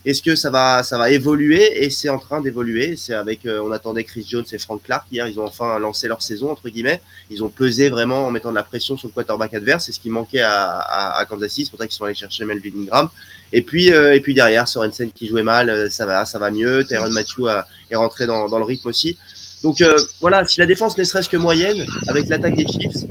est-ce 0.05 0.21
que 0.21 0.35
ça 0.35 0.51
va, 0.51 0.83
ça 0.83 0.99
va 0.99 1.11
évoluer? 1.11 1.85
Et 1.85 1.89
c'est 1.89 2.09
en 2.09 2.19
train 2.19 2.41
d'évoluer. 2.41 2.97
C'est 2.97 3.15
avec, 3.15 3.47
euh, 3.47 3.63
on 3.63 3.71
attendait 3.71 4.03
Chris 4.03 4.27
Jones 4.29 4.45
et 4.51 4.59
Frank 4.59 4.83
Clark 4.83 5.07
hier. 5.13 5.29
Ils 5.29 5.39
ont 5.39 5.47
enfin 5.47 5.79
lancé 5.79 6.09
leur 6.09 6.23
saison 6.23 6.51
entre 6.51 6.69
guillemets. 6.69 7.01
Ils 7.31 7.45
ont 7.45 7.49
pesé 7.49 7.89
vraiment 7.89 8.27
en 8.27 8.33
mettant 8.33 8.51
de 8.51 8.57
la 8.57 8.65
pression 8.65 8.97
sur 8.97 9.07
le 9.09 9.13
quarterback 9.13 9.55
adverse. 9.55 9.85
C'est 9.87 9.93
ce 9.93 10.01
qui 10.01 10.11
manquait 10.11 10.41
à, 10.41 10.71
à, 10.79 11.19
à 11.21 11.25
Kansas 11.25 11.53
City. 11.53 11.67
C'est 11.67 11.71
pour 11.71 11.79
ça 11.79 11.87
qu'ils 11.87 11.95
sont 11.95 12.05
allés 12.05 12.15
chercher 12.15 12.45
Melvin 12.45 12.83
Ingram. 12.83 13.11
Et 13.53 13.63
puis, 13.63 13.93
euh, 13.93 14.15
et 14.15 14.21
puis 14.21 14.35
derrière, 14.35 14.67
Sorensen 14.67 15.13
qui 15.13 15.29
jouait 15.29 15.45
mal, 15.45 15.71
euh, 15.71 15.89
ça 15.89 16.05
va, 16.05 16.25
ça 16.25 16.41
va 16.41 16.51
mieux. 16.51 16.85
Tyron 16.85 17.11
Matthew 17.11 17.47
est 17.91 17.97
rentré 17.97 18.27
dans, 18.27 18.49
dans, 18.49 18.59
le 18.59 18.65
rythme 18.65 18.89
aussi. 18.89 19.17
Donc 19.63 19.81
voilà, 20.21 20.45
si 20.45 20.59
la 20.59 20.67
défense 20.67 20.99
ne 20.99 21.05
serait-ce 21.05 21.29
que 21.29 21.37
moyenne, 21.37 21.87
avec 22.09 22.29
l'attaque 22.29 22.57
des 22.57 22.67
Chiefs, 22.67 23.07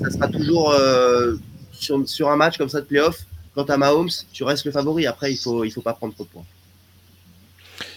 ça 0.00 0.10
sera 0.10 0.28
toujours 0.28 0.72
sur, 1.72 2.08
sur 2.08 2.30
un 2.30 2.36
match 2.36 2.58
comme 2.58 2.68
ça 2.68 2.80
de 2.80 2.86
playoff 2.86 3.26
Quant 3.56 3.64
à 3.64 3.78
Mahomes, 3.78 4.10
tu 4.34 4.44
restes 4.44 4.66
le 4.66 4.70
favori. 4.70 5.06
Après, 5.06 5.32
il 5.32 5.38
faut, 5.38 5.64
il 5.64 5.70
faut 5.70 5.80
pas 5.80 5.94
prendre 5.94 6.12
trop 6.12 6.24
de 6.24 6.28
points. 6.28 6.44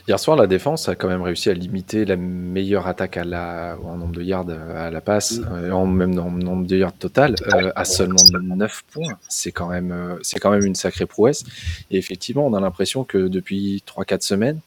Hier 0.07 0.17
soir, 0.17 0.37
la 0.37 0.47
défense 0.47 0.87
a 0.87 0.95
quand 0.95 1.09
même 1.09 1.21
réussi 1.21 1.49
à 1.49 1.53
limiter 1.53 2.05
la 2.05 2.15
meilleure 2.15 2.87
attaque 2.87 3.17
à 3.17 3.25
la, 3.25 3.77
en 3.83 3.97
nombre 3.97 4.13
de 4.13 4.23
yards 4.23 4.49
à 4.49 4.89
la 4.89 5.01
passe, 5.01 5.41
euh, 5.51 5.71
en 5.71 5.85
même 5.85 6.17
en 6.17 6.31
nombre 6.31 6.65
de 6.65 6.77
yards 6.77 6.93
total, 6.93 7.35
euh, 7.53 7.71
à 7.75 7.83
seulement 7.83 8.15
9 8.33 8.83
points. 8.89 9.17
C'est 9.27 9.51
quand, 9.51 9.67
même, 9.67 9.91
euh, 9.91 10.15
c'est 10.21 10.39
quand 10.39 10.49
même 10.49 10.65
une 10.65 10.75
sacrée 10.75 11.05
prouesse. 11.05 11.43
Et 11.91 11.97
effectivement, 11.97 12.47
on 12.47 12.53
a 12.53 12.61
l'impression 12.61 13.03
que 13.03 13.27
depuis 13.27 13.83
3-4 13.85 14.21
semaines, 14.21 14.59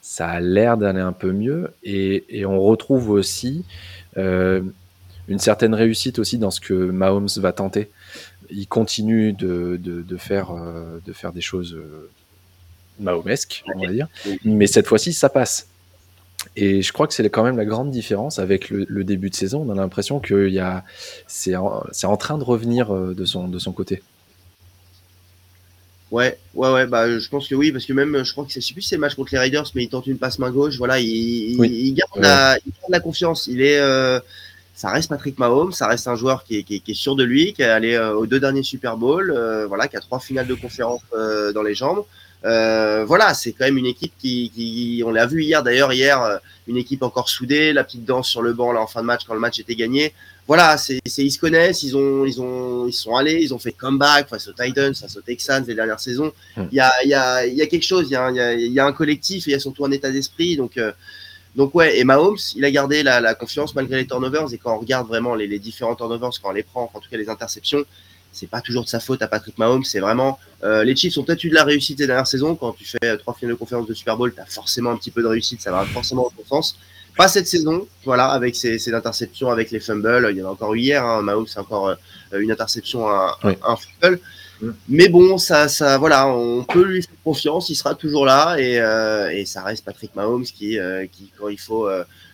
ça 0.00 0.28
a 0.28 0.38
l'air 0.38 0.76
d'aller 0.76 1.00
un 1.00 1.12
peu 1.12 1.32
mieux. 1.32 1.72
Et, 1.82 2.24
et 2.28 2.46
on 2.46 2.60
retrouve 2.60 3.10
aussi 3.10 3.64
une 4.16 5.38
certaine 5.38 5.74
réussite 5.74 6.18
aussi 6.18 6.38
dans 6.38 6.50
ce 6.50 6.60
que 6.60 6.74
Mahomes 6.74 7.28
va 7.36 7.52
tenter 7.52 7.90
il 8.52 8.66
continue 8.66 9.32
de, 9.32 9.78
de, 9.80 10.16
faire, 10.16 10.50
euh, 10.52 10.98
de 11.06 11.12
faire 11.12 11.32
des 11.32 11.40
choses 11.40 11.74
euh, 11.74 12.10
mahomesques, 12.98 13.64
on 13.74 13.80
va 13.80 13.92
dire. 13.92 14.08
Mais 14.44 14.66
cette 14.66 14.86
fois-ci, 14.86 15.12
ça 15.12 15.28
passe. 15.28 15.66
Et 16.56 16.82
je 16.82 16.92
crois 16.92 17.06
que 17.06 17.14
c'est 17.14 17.28
quand 17.28 17.44
même 17.44 17.56
la 17.56 17.66
grande 17.66 17.90
différence 17.90 18.38
avec 18.38 18.70
le, 18.70 19.04
début 19.04 19.30
de 19.30 19.34
saison. 19.34 19.64
On 19.66 19.70
a 19.70 19.74
l'impression 19.74 20.20
que 20.20 20.50
c'est 21.26 21.56
en, 21.56 21.84
en, 22.02 22.16
train 22.16 22.38
de 22.38 22.44
revenir 22.44 22.94
euh, 22.94 23.14
de 23.14 23.24
son, 23.24 23.48
de 23.48 23.58
son 23.58 23.72
côté. 23.72 24.02
Ouais, 26.10 26.38
ouais, 26.54 26.72
ouais, 26.72 26.86
bah, 26.86 27.18
je 27.20 27.28
pense 27.28 27.46
que 27.46 27.54
oui, 27.54 27.70
parce 27.70 27.86
que 27.86 27.92
même, 27.92 28.24
je 28.24 28.32
crois 28.32 28.44
que 28.44 28.52
c'est, 28.52 28.60
je 28.60 28.66
sais 28.66 28.72
plus 28.72 28.82
si 28.82 28.88
c'est 28.88 28.96
match 28.96 29.14
contre 29.14 29.32
les 29.32 29.38
Raiders, 29.38 29.70
mais 29.76 29.84
il 29.84 29.88
tente 29.88 30.08
une 30.08 30.18
passe 30.18 30.40
main 30.40 30.50
gauche, 30.50 30.76
voilà, 30.76 30.98
il, 30.98 31.06
il, 31.06 31.94
garde, 31.94 32.10
la, 32.16 32.58
il 32.66 32.72
garde, 32.72 32.90
la, 32.90 33.00
confiance. 33.00 33.46
Il 33.46 33.62
est, 33.62 33.78
euh, 33.78 34.18
ça 34.80 34.88
reste 34.88 35.10
Patrick 35.10 35.38
Mahomes, 35.38 35.72
ça 35.72 35.86
reste 35.88 36.08
un 36.08 36.16
joueur 36.16 36.42
qui 36.42 36.56
est, 36.56 36.62
qui 36.62 36.76
est, 36.76 36.80
qui 36.80 36.92
est 36.92 37.02
sûr 37.06 37.14
de 37.14 37.22
lui, 37.22 37.52
qui 37.52 37.60
est 37.60 37.66
allé 37.66 37.92
euh, 37.96 38.14
aux 38.14 38.26
deux 38.32 38.40
derniers 38.40 38.62
Super 38.62 38.96
Bowl, 38.96 39.30
euh, 39.30 39.66
voilà, 39.66 39.88
qui 39.88 39.96
a 39.98 40.00
trois 40.00 40.20
finales 40.20 40.46
de 40.46 40.54
conférence 40.54 41.02
dans 41.56 41.62
les 41.62 41.74
jambes. 41.74 42.02
Euh, 42.46 43.04
voilà, 43.04 43.34
c'est 43.34 43.52
quand 43.52 43.66
même 43.66 43.76
une 43.76 43.90
équipe 43.94 44.14
qui, 44.18 44.50
qui 44.54 45.02
on 45.04 45.10
l'a 45.10 45.26
vu 45.26 45.42
hier 45.42 45.62
d'ailleurs, 45.62 45.92
hier, 45.92 46.22
euh, 46.22 46.38
une 46.66 46.78
équipe 46.78 47.02
encore 47.02 47.28
soudée, 47.28 47.74
la 47.74 47.84
petite 47.84 48.06
danse 48.06 48.28
sur 48.28 48.40
le 48.40 48.54
banc 48.54 48.72
là 48.72 48.80
en 48.80 48.86
fin 48.86 49.02
de 49.02 49.06
match 49.06 49.22
quand 49.26 49.34
le 49.34 49.40
match 49.40 49.58
était 49.58 49.74
gagné. 49.74 50.14
Voilà, 50.46 50.78
c'est, 50.78 51.00
ils 51.04 51.30
se 51.30 51.38
connaissent, 51.38 51.82
ils 51.82 51.94
ont, 51.94 52.24
ils 52.24 52.40
ont, 52.40 52.86
ils 52.86 52.94
sont 52.94 53.14
allés, 53.14 53.40
ils 53.42 53.52
ont 53.52 53.58
fait 53.58 53.72
comeback 53.72 54.30
face 54.30 54.48
aux 54.48 54.54
Titans, 54.54 54.94
face 54.94 55.14
aux 55.18 55.20
Texans 55.20 55.62
les 55.68 55.74
dernières 55.74 56.00
saisons. 56.00 56.32
Hmm. 56.56 56.64
Il 56.72 56.76
y 56.76 56.80
a, 56.80 56.90
il 57.04 57.10
y 57.10 57.14
a, 57.14 57.46
il 57.46 57.54
y 57.54 57.60
a 57.60 57.66
quelque 57.66 57.84
chose, 57.84 58.06
il 58.08 58.12
y 58.12 58.16
a, 58.16 58.30
il 58.30 58.36
y 58.36 58.40
a, 58.40 58.52
il 58.54 58.72
y 58.72 58.80
a 58.80 58.86
un 58.86 58.92
collectif 58.92 59.46
et 59.46 59.50
il 59.50 59.52
y 59.52 59.56
a 59.56 59.60
surtout 59.60 59.84
un 59.84 59.90
état 59.90 60.10
d'esprit. 60.10 60.56
Donc, 60.56 60.78
euh, 60.78 60.92
donc 61.56 61.74
ouais, 61.74 61.98
et 61.98 62.04
Mahomes, 62.04 62.38
il 62.54 62.64
a 62.64 62.70
gardé 62.70 63.02
la, 63.02 63.20
la, 63.20 63.34
confiance 63.34 63.74
malgré 63.74 63.96
les 63.96 64.06
turnovers 64.06 64.52
et 64.52 64.58
quand 64.58 64.76
on 64.76 64.78
regarde 64.78 65.08
vraiment 65.08 65.34
les, 65.34 65.46
les 65.46 65.58
différents 65.58 65.96
turnovers, 65.96 66.30
quand 66.42 66.50
on 66.50 66.52
les 66.52 66.62
prend, 66.62 66.90
en 66.94 67.00
tout 67.00 67.10
cas 67.10 67.16
les 67.16 67.28
interceptions, 67.28 67.84
c'est 68.32 68.48
pas 68.48 68.60
toujours 68.60 68.84
de 68.84 68.88
sa 68.88 69.00
faute 69.00 69.22
à 69.22 69.28
Patrick 69.28 69.58
Mahomes. 69.58 69.84
C'est 69.84 70.00
vraiment 70.00 70.38
euh, 70.62 70.84
les 70.84 70.94
Chiefs 70.94 71.18
ont 71.18 71.24
peut-être 71.24 71.42
eu 71.44 71.50
de 71.50 71.54
la 71.54 71.64
réussite 71.64 71.98
ces 71.98 72.06
dernières 72.06 72.26
saisons. 72.26 72.54
Quand 72.54 72.72
tu 72.72 72.84
fais 72.84 72.98
euh, 73.04 73.16
trois 73.16 73.34
finales 73.34 73.54
de 73.54 73.58
conférence 73.58 73.86
de 73.86 73.94
Super 73.94 74.16
Bowl, 74.16 74.32
tu 74.32 74.40
as 74.40 74.46
forcément 74.46 74.90
un 74.90 74.96
petit 74.96 75.10
peu 75.10 75.22
de 75.22 75.26
réussite. 75.26 75.60
Ça 75.60 75.72
va 75.72 75.84
forcément 75.84 76.26
en 76.26 76.48
sens. 76.48 76.76
Pas 77.16 77.28
cette 77.28 77.48
saison, 77.48 77.88
voilà, 78.04 78.26
avec 78.26 78.54
ses, 78.54 78.94
interceptions, 78.94 79.50
avec 79.50 79.70
les 79.72 79.80
fumbles. 79.80 80.28
Il 80.30 80.38
y 80.38 80.42
en 80.42 80.48
a 80.48 80.50
encore 80.52 80.74
eu 80.74 80.78
hier. 80.78 81.04
Hein. 81.04 81.22
Mahomes, 81.22 81.46
c'est 81.46 81.58
encore 81.58 81.88
euh, 81.88 81.94
une 82.38 82.52
interception, 82.52 83.08
un, 83.10 83.34
un 83.42 83.76
fumble. 83.76 84.20
Mm. 84.60 84.70
Mais 84.88 85.08
bon, 85.08 85.38
ça, 85.38 85.68
ça, 85.68 85.98
voilà, 85.98 86.28
on 86.28 86.64
peut 86.64 86.84
lui 86.84 87.02
faire 87.02 87.14
confiance. 87.24 87.68
Il 87.70 87.74
sera 87.74 87.94
toujours 87.94 88.26
là 88.26 88.56
et, 88.58 88.76
et 89.38 89.44
ça 89.46 89.62
reste 89.62 89.84
Patrick 89.84 90.14
Mahomes 90.14 90.44
qui, 90.44 90.78
qui 91.12 91.32
quand 91.38 91.48
il 91.48 91.58
faut 91.58 91.88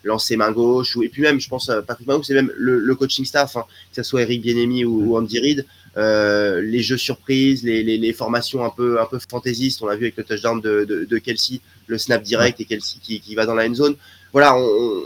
lancer 0.04 0.37
main 0.37 0.52
gauche 0.52 0.97
ou 0.97 1.02
et 1.02 1.09
puis 1.09 1.23
même, 1.23 1.40
je 1.40 1.49
pense, 1.49 1.71
Patrick 1.87 2.06
Mahomes, 2.06 2.25
c'est 2.25 2.35
même 2.35 2.52
le, 2.56 2.95
coaching 2.95 3.25
staff, 3.25 3.56
hein, 3.56 3.64
que 3.90 3.97
ce 3.97 4.02
soit 4.02 4.23
Eric 4.23 4.42
Bienemi 4.42 4.85
ou, 4.85 5.12
ou 5.12 5.16
Andy 5.18 5.38
Reid 5.38 5.66
euh, 5.97 6.61
les 6.61 6.83
jeux 6.83 6.99
surprises, 6.99 7.62
les, 7.62 7.83
les, 7.83 7.97
les, 7.97 8.12
formations 8.12 8.62
un 8.64 8.71
peu, 8.71 9.00
un 9.00 9.06
peu 9.06 9.18
fantaisistes. 9.18 9.80
On 9.80 9.87
l'a 9.87 9.97
vu 9.97 10.04
avec 10.04 10.16
le 10.16 10.25
touchdown 10.25 10.61
de, 10.61 10.85
de, 10.85 11.04
de, 11.06 11.18
Kelsey, 11.18 11.61
le 11.87 11.97
snap 11.97 12.23
direct 12.23 12.61
et 12.61 12.66
Kelsey 12.66 12.99
qui, 13.02 13.21
qui 13.21 13.35
va 13.35 13.47
dans 13.47 13.54
la 13.54 13.66
end 13.66 13.75
zone. 13.75 13.97
Voilà, 14.33 14.54
on, 14.59 15.02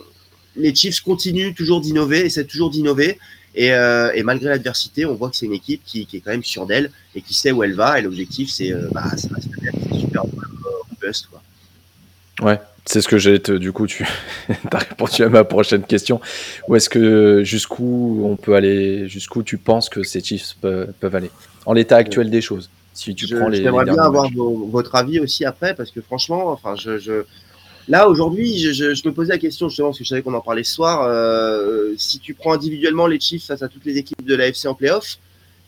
les 0.56 0.74
Chiefs 0.74 1.00
continuent 1.00 1.54
toujours 1.54 1.80
d'innover, 1.80 2.26
essaient 2.26 2.44
toujours 2.44 2.70
d'innover. 2.70 3.18
Et, 3.54 3.72
euh, 3.72 4.12
et, 4.14 4.22
malgré 4.22 4.48
l'adversité, 4.48 5.04
on 5.04 5.14
voit 5.14 5.30
que 5.30 5.36
c'est 5.36 5.46
une 5.46 5.52
équipe 5.52 5.82
qui, 5.84 6.06
qui, 6.06 6.18
est 6.18 6.20
quand 6.20 6.30
même 6.30 6.44
sûre 6.44 6.66
d'elle 6.66 6.90
et 7.14 7.22
qui 7.22 7.34
sait 7.34 7.50
où 7.50 7.62
elle 7.64 7.74
va. 7.74 7.98
Et 7.98 8.02
l'objectif, 8.02 8.50
c'est 8.50 8.72
euh, 8.72 8.88
bah, 8.92 9.04
c'est 9.16 9.98
super 9.98 10.22
bust. 11.00 11.26
Quoi. 11.26 11.42
Ouais, 12.42 12.60
c'est 12.86 13.00
ce 13.00 13.08
que 13.08 13.18
j'ai. 13.18 13.38
Du 13.38 13.72
coup, 13.72 13.86
tu 13.86 14.06
as 14.72 14.78
répondu 14.78 15.22
à 15.24 15.28
ma 15.28 15.44
prochaine 15.44 15.82
question. 15.82 16.20
Où 16.68 16.76
est-ce 16.76 16.88
que 16.88 17.42
jusqu'où 17.44 18.22
on 18.24 18.36
peut 18.36 18.54
aller 18.54 19.08
Jusqu'où 19.08 19.42
tu 19.42 19.58
penses 19.58 19.88
que 19.88 20.02
ces 20.04 20.20
Chiefs 20.20 20.56
peuvent, 20.60 21.14
aller? 21.14 21.30
En 21.66 21.72
l'état 21.72 21.96
actuel 21.96 22.30
des 22.30 22.40
choses 22.40 22.70
Si 22.94 23.14
tu 23.14 23.34
prends 23.34 23.48
les. 23.48 23.62
J'aimerais 23.62 23.84
bien 23.84 23.98
avoir 23.98 24.30
votre 24.70 24.94
avis 24.94 25.18
aussi 25.18 25.44
après, 25.44 25.74
parce 25.74 25.90
que 25.90 26.00
franchement, 26.00 26.52
enfin, 26.52 26.76
je, 26.76 26.98
je... 26.98 27.24
là 27.88 28.08
aujourd'hui, 28.08 28.58
je, 28.58 28.94
je, 28.94 29.08
me 29.08 29.12
posais 29.12 29.32
la 29.32 29.38
question 29.38 29.68
justement 29.68 29.88
parce 29.88 29.98
que 29.98 30.04
je 30.04 30.08
savais 30.08 30.22
qu'on 30.22 30.34
en 30.34 30.40
parlait 30.40 30.64
ce 30.64 30.74
soir. 30.74 31.02
Euh, 31.04 31.94
si 31.96 32.18
tu 32.18 32.34
prends 32.34 32.52
individuellement 32.52 33.06
les 33.06 33.20
Chiefs 33.20 33.46
face 33.46 33.62
à 33.62 33.68
toutes 33.68 33.84
les 33.84 33.96
équipes 33.96 34.24
de 34.24 34.34
l'AFC 34.34 34.66
en 34.66 34.74
playoff, 34.74 35.18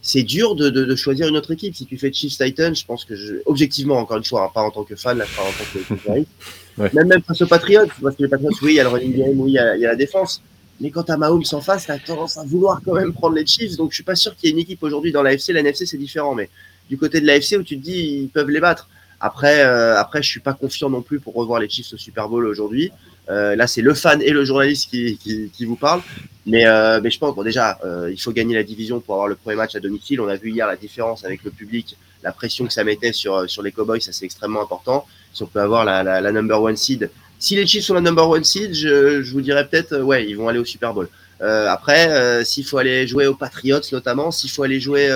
c'est 0.02 0.24
dur 0.24 0.56
de, 0.56 0.68
de, 0.68 0.84
de, 0.84 0.96
choisir 0.96 1.28
une 1.28 1.36
autre 1.36 1.52
équipe. 1.52 1.76
Si 1.76 1.86
tu 1.86 1.96
fais 1.96 2.12
Chiefs 2.12 2.36
Titans, 2.36 2.74
je 2.74 2.84
pense 2.84 3.04
que 3.04 3.14
je, 3.14 3.36
objectivement, 3.46 3.98
encore 3.98 4.16
une 4.16 4.24
fois, 4.24 4.44
hein, 4.44 4.50
pas 4.52 4.62
en 4.62 4.70
tant 4.70 4.82
que 4.82 4.96
fan, 4.96 5.16
là, 5.16 5.24
pas 5.36 5.42
en 5.42 5.46
tant 5.46 5.64
que, 5.72 6.10
ouais. 6.78 6.90
même, 6.92 7.06
même 7.06 7.22
face 7.22 7.40
aux 7.42 7.46
Patriots, 7.46 7.86
parce 8.02 8.16
que 8.16 8.24
les 8.24 8.28
Patriots, 8.28 8.50
oui, 8.62 8.72
il 8.72 8.76
y 8.76 8.80
a 8.80 8.82
le 8.82 8.88
running 8.88 9.16
game, 9.16 9.40
oui, 9.40 9.52
il 9.52 9.54
y 9.54 9.58
a, 9.58 9.76
il 9.76 9.80
y 9.80 9.86
a 9.86 9.90
la 9.90 9.96
défense. 9.96 10.42
Mais 10.80 10.90
quand 10.90 11.08
as 11.10 11.16
Mahomes 11.16 11.44
en 11.52 11.60
face, 11.60 11.84
tu 11.84 11.92
as 11.92 11.98
tendance 12.00 12.36
à 12.36 12.44
vouloir 12.44 12.80
quand 12.84 12.94
même 12.94 13.12
prendre 13.12 13.36
les 13.36 13.46
Chiefs. 13.46 13.76
Donc 13.76 13.92
je 13.92 13.96
suis 13.96 14.04
pas 14.04 14.16
sûr 14.16 14.34
qu'il 14.34 14.48
y 14.48 14.50
ait 14.50 14.54
une 14.54 14.60
équipe 14.60 14.82
aujourd'hui 14.82 15.12
dans 15.12 15.22
l'AFC. 15.22 15.52
La 15.52 15.60
NFC, 15.60 15.86
c'est 15.86 15.96
différent. 15.96 16.34
Mais 16.34 16.50
du 16.90 16.98
côté 16.98 17.20
de 17.20 17.26
l'AFC, 17.26 17.56
où 17.58 17.62
tu 17.62 17.78
te 17.78 17.84
dis, 17.84 18.22
ils 18.22 18.28
peuvent 18.28 18.50
les 18.50 18.58
battre. 18.58 18.88
Après, 19.24 19.62
euh, 19.64 19.96
après, 19.96 20.20
je 20.20 20.28
suis 20.28 20.40
pas 20.40 20.52
confiant 20.52 20.90
non 20.90 21.00
plus 21.00 21.20
pour 21.20 21.34
revoir 21.34 21.60
les 21.60 21.68
Chiefs 21.68 21.92
au 21.94 21.96
Super 21.96 22.28
Bowl 22.28 22.44
aujourd'hui. 22.44 22.90
Euh, 23.30 23.54
là, 23.54 23.68
c'est 23.68 23.80
le 23.80 23.94
fan 23.94 24.20
et 24.20 24.30
le 24.30 24.44
journaliste 24.44 24.90
qui, 24.90 25.16
qui, 25.54 25.64
vous 25.64 25.76
parle. 25.76 26.02
Mais, 26.44 26.66
euh, 26.66 27.00
mais 27.00 27.08
je 27.08 27.20
pense, 27.20 27.32
bon, 27.32 27.44
déjà, 27.44 27.78
euh, 27.84 28.10
il 28.10 28.20
faut 28.20 28.32
gagner 28.32 28.56
la 28.56 28.64
division 28.64 28.98
pour 28.98 29.14
avoir 29.14 29.28
le 29.28 29.36
premier 29.36 29.54
match 29.54 29.76
à 29.76 29.80
domicile. 29.80 30.20
On 30.20 30.26
a 30.26 30.34
vu 30.34 30.50
hier 30.50 30.66
la 30.66 30.74
différence 30.74 31.24
avec 31.24 31.44
le 31.44 31.52
public, 31.52 31.96
la 32.24 32.32
pression 32.32 32.66
que 32.66 32.72
ça 32.72 32.82
mettait 32.82 33.12
sur, 33.12 33.48
sur 33.48 33.62
les 33.62 33.70
Cowboys, 33.70 34.00
ça 34.00 34.10
c'est 34.12 34.24
extrêmement 34.24 34.60
important. 34.60 35.06
Si 35.32 35.44
on 35.44 35.46
peut 35.46 35.60
avoir 35.60 35.84
la, 35.84 36.02
la, 36.02 36.20
la, 36.20 36.32
number 36.32 36.60
one 36.60 36.76
seed. 36.76 37.10
Si 37.38 37.54
les 37.54 37.64
Chiefs 37.64 37.84
sont 37.84 37.94
la 37.94 38.00
number 38.00 38.28
one 38.28 38.42
seed, 38.42 38.74
je, 38.74 39.22
je 39.22 39.32
vous 39.32 39.40
dirais 39.40 39.68
peut-être, 39.68 40.00
ouais, 40.00 40.28
ils 40.28 40.36
vont 40.36 40.48
aller 40.48 40.58
au 40.58 40.64
Super 40.64 40.92
Bowl. 40.92 41.08
Après, 41.40 42.44
s'il 42.44 42.64
faut 42.64 42.78
aller 42.78 43.04
jouer 43.08 43.26
aux 43.26 43.34
Patriots 43.34 43.80
notamment, 43.90 44.30
s'il 44.30 44.48
faut 44.48 44.62
aller 44.62 44.78
jouer 44.78 45.08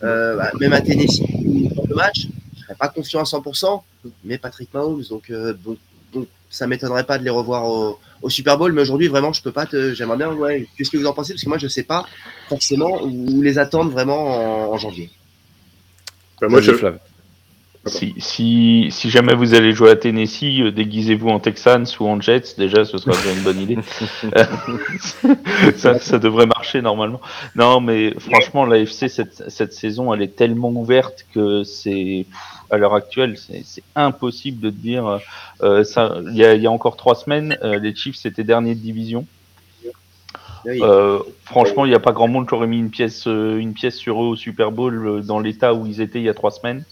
bah, 0.00 0.50
même 0.58 0.72
à 0.72 0.80
Tennessee 0.80 1.22
le 1.88 1.94
match, 1.94 2.26
serais 2.72 2.78
pas 2.78 2.88
confiant 2.88 3.20
à 3.20 3.24
100%, 3.24 3.82
mais 4.24 4.38
Patrick 4.38 4.72
Mahomes, 4.74 5.04
donc, 5.08 5.32
donc, 5.64 5.78
donc 6.12 6.28
ça 6.50 6.66
m'étonnerait 6.66 7.04
pas 7.04 7.18
de 7.18 7.24
les 7.24 7.30
revoir 7.30 7.64
au, 7.64 7.98
au 8.22 8.30
Super 8.30 8.56
Bowl, 8.56 8.72
mais 8.72 8.82
aujourd'hui, 8.82 9.08
vraiment, 9.08 9.32
je 9.32 9.42
peux 9.42 9.52
pas 9.52 9.66
te. 9.66 9.94
J'aimerais 9.94 10.16
bien, 10.16 10.32
ouais. 10.32 10.66
Qu'est-ce 10.76 10.90
que 10.90 10.96
vous 10.96 11.06
en 11.06 11.12
pensez? 11.12 11.34
Parce 11.34 11.42
que 11.42 11.48
moi, 11.48 11.58
je 11.58 11.68
sais 11.68 11.82
pas 11.82 12.06
forcément 12.48 13.02
où 13.02 13.42
les 13.42 13.58
attendre 13.58 13.90
vraiment 13.90 14.72
en, 14.72 14.78
janvier. 14.78 15.10
Bah, 16.40 16.48
moi, 16.48 16.60
je. 16.60 16.72
Si, 17.86 18.14
si, 18.18 18.86
si, 18.92 19.10
jamais 19.10 19.34
vous 19.34 19.54
allez 19.54 19.72
jouer 19.72 19.90
à 19.90 19.96
Tennessee, 19.96 20.60
euh, 20.60 20.70
déguisez-vous 20.70 21.28
en 21.28 21.40
Texans 21.40 21.84
ou 21.98 22.06
en 22.06 22.20
Jets, 22.20 22.54
déjà, 22.56 22.84
ce 22.84 22.96
sera 22.96 23.10
déjà 23.16 23.32
une 23.32 23.42
bonne 23.42 23.60
idée. 23.60 23.78
ça, 25.76 25.98
ça, 25.98 26.20
devrait 26.20 26.46
marcher 26.46 26.80
normalement. 26.80 27.20
Non, 27.56 27.80
mais 27.80 28.14
franchement, 28.20 28.64
l'AFC, 28.66 29.08
cette, 29.08 29.50
cette 29.50 29.72
saison, 29.72 30.14
elle 30.14 30.22
est 30.22 30.36
tellement 30.36 30.70
ouverte 30.70 31.26
que 31.34 31.64
c'est 31.64 32.26
à 32.72 32.78
l'heure 32.78 32.94
actuelle, 32.94 33.36
c'est 33.36 33.82
impossible 33.94 34.60
de 34.60 34.70
dire. 34.70 35.20
Euh, 35.62 35.84
ça, 35.84 36.16
il 36.26 36.36
y 36.36 36.44
a, 36.44 36.54
y 36.54 36.66
a, 36.66 36.70
encore 36.70 36.96
trois 36.96 37.14
semaines, 37.14 37.56
euh, 37.62 37.78
les 37.78 37.94
Chiefs 37.94 38.24
étaient 38.24 38.44
derniers 38.44 38.74
de 38.74 38.80
division. 38.80 39.26
Euh, 40.66 41.18
franchement, 41.44 41.84
il 41.84 41.90
n'y 41.90 41.94
a 41.94 42.00
pas 42.00 42.12
grand 42.12 42.28
monde 42.28 42.48
qui 42.48 42.54
aurait 42.54 42.66
mis 42.66 42.78
une 42.78 42.90
pièce, 42.90 43.26
une 43.26 43.74
pièce 43.74 43.96
sur 43.96 44.22
eux 44.22 44.28
au 44.28 44.36
Super 44.36 44.72
Bowl 44.72 45.22
dans 45.24 45.38
l'état 45.38 45.74
où 45.74 45.86
ils 45.86 46.00
étaient 46.00 46.20
il 46.20 46.24
y 46.24 46.28
a 46.28 46.34
trois 46.34 46.50
semaines. 46.50 46.84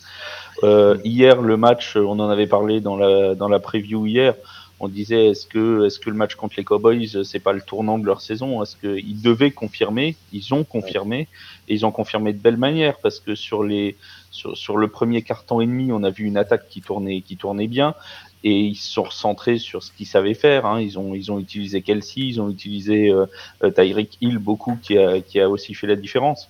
hier, 1.05 1.41
le 1.41 1.57
match, 1.57 1.97
on 1.97 2.19
en 2.19 2.29
avait 2.29 2.49
parlé 2.49 2.81
dans 2.81 2.97
la 2.97 3.35
dans 3.35 3.49
la 3.49 3.59
preview 3.59 4.07
hier. 4.07 4.35
On 4.83 4.89
disait 4.89 5.27
est-ce 5.27 5.47
que 5.47 5.87
est-ce 5.87 6.01
que 6.01 6.11
le 6.11 6.17
match 6.17 6.35
contre 6.35 6.55
les 6.57 6.65
Cowboys 6.65 7.23
c'est 7.23 7.39
pas 7.39 7.53
le 7.53 7.61
tournant 7.61 7.99
de 7.99 8.07
leur 8.07 8.21
saison? 8.21 8.63
Est-ce 8.63 8.77
qu'ils 8.77 9.23
devaient 9.23 9.53
confirmer? 9.53 10.17
Ils 10.33 10.53
ont 10.53 10.65
confirmé 10.65 11.29
et 11.69 11.75
ils 11.75 11.87
ont 11.87 11.93
confirmé 11.93 12.33
de 12.33 12.39
belle 12.39 12.57
manière 12.57 12.97
parce 12.99 13.21
que 13.21 13.35
sur 13.35 13.63
les 13.63 13.97
sur, 14.31 14.77
le 14.77 14.89
premier 14.89 15.23
carton 15.23 15.61
et 15.61 15.67
demi, 15.67 15.93
on 15.93 16.03
a 16.03 16.11
vu 16.11 16.25
une 16.25 16.37
attaque 16.37 16.69
qui 16.69 16.81
tournait, 16.81 17.21
qui 17.21 17.37
tournait 17.37 17.69
bien 17.69 17.95
et 18.43 18.59
ils 18.59 18.77
se 18.77 18.91
sont 18.91 19.03
recentrés 19.03 19.59
sur 19.59 19.83
ce 19.83 19.93
qu'ils 19.93 20.07
savaient 20.07 20.35
faire. 20.35 20.65
Hein. 20.67 20.81
Ils, 20.81 20.99
ont, 20.99 21.15
ils 21.15 21.31
ont 21.31 21.39
utilisé 21.39 21.83
Kelsey, 21.83 22.23
ils 22.23 22.41
ont 22.41 22.49
utilisé 22.49 23.11
euh, 23.11 23.27
euh, 23.65 23.71
Tyreek 23.71 24.17
Hill 24.21 24.39
beaucoup 24.39 24.79
qui 24.83 24.97
a, 24.97 25.21
qui 25.21 25.41
a 25.41 25.49
aussi 25.49 25.75
fait 25.75 25.87
la 25.87 25.97
différence. 25.97 26.49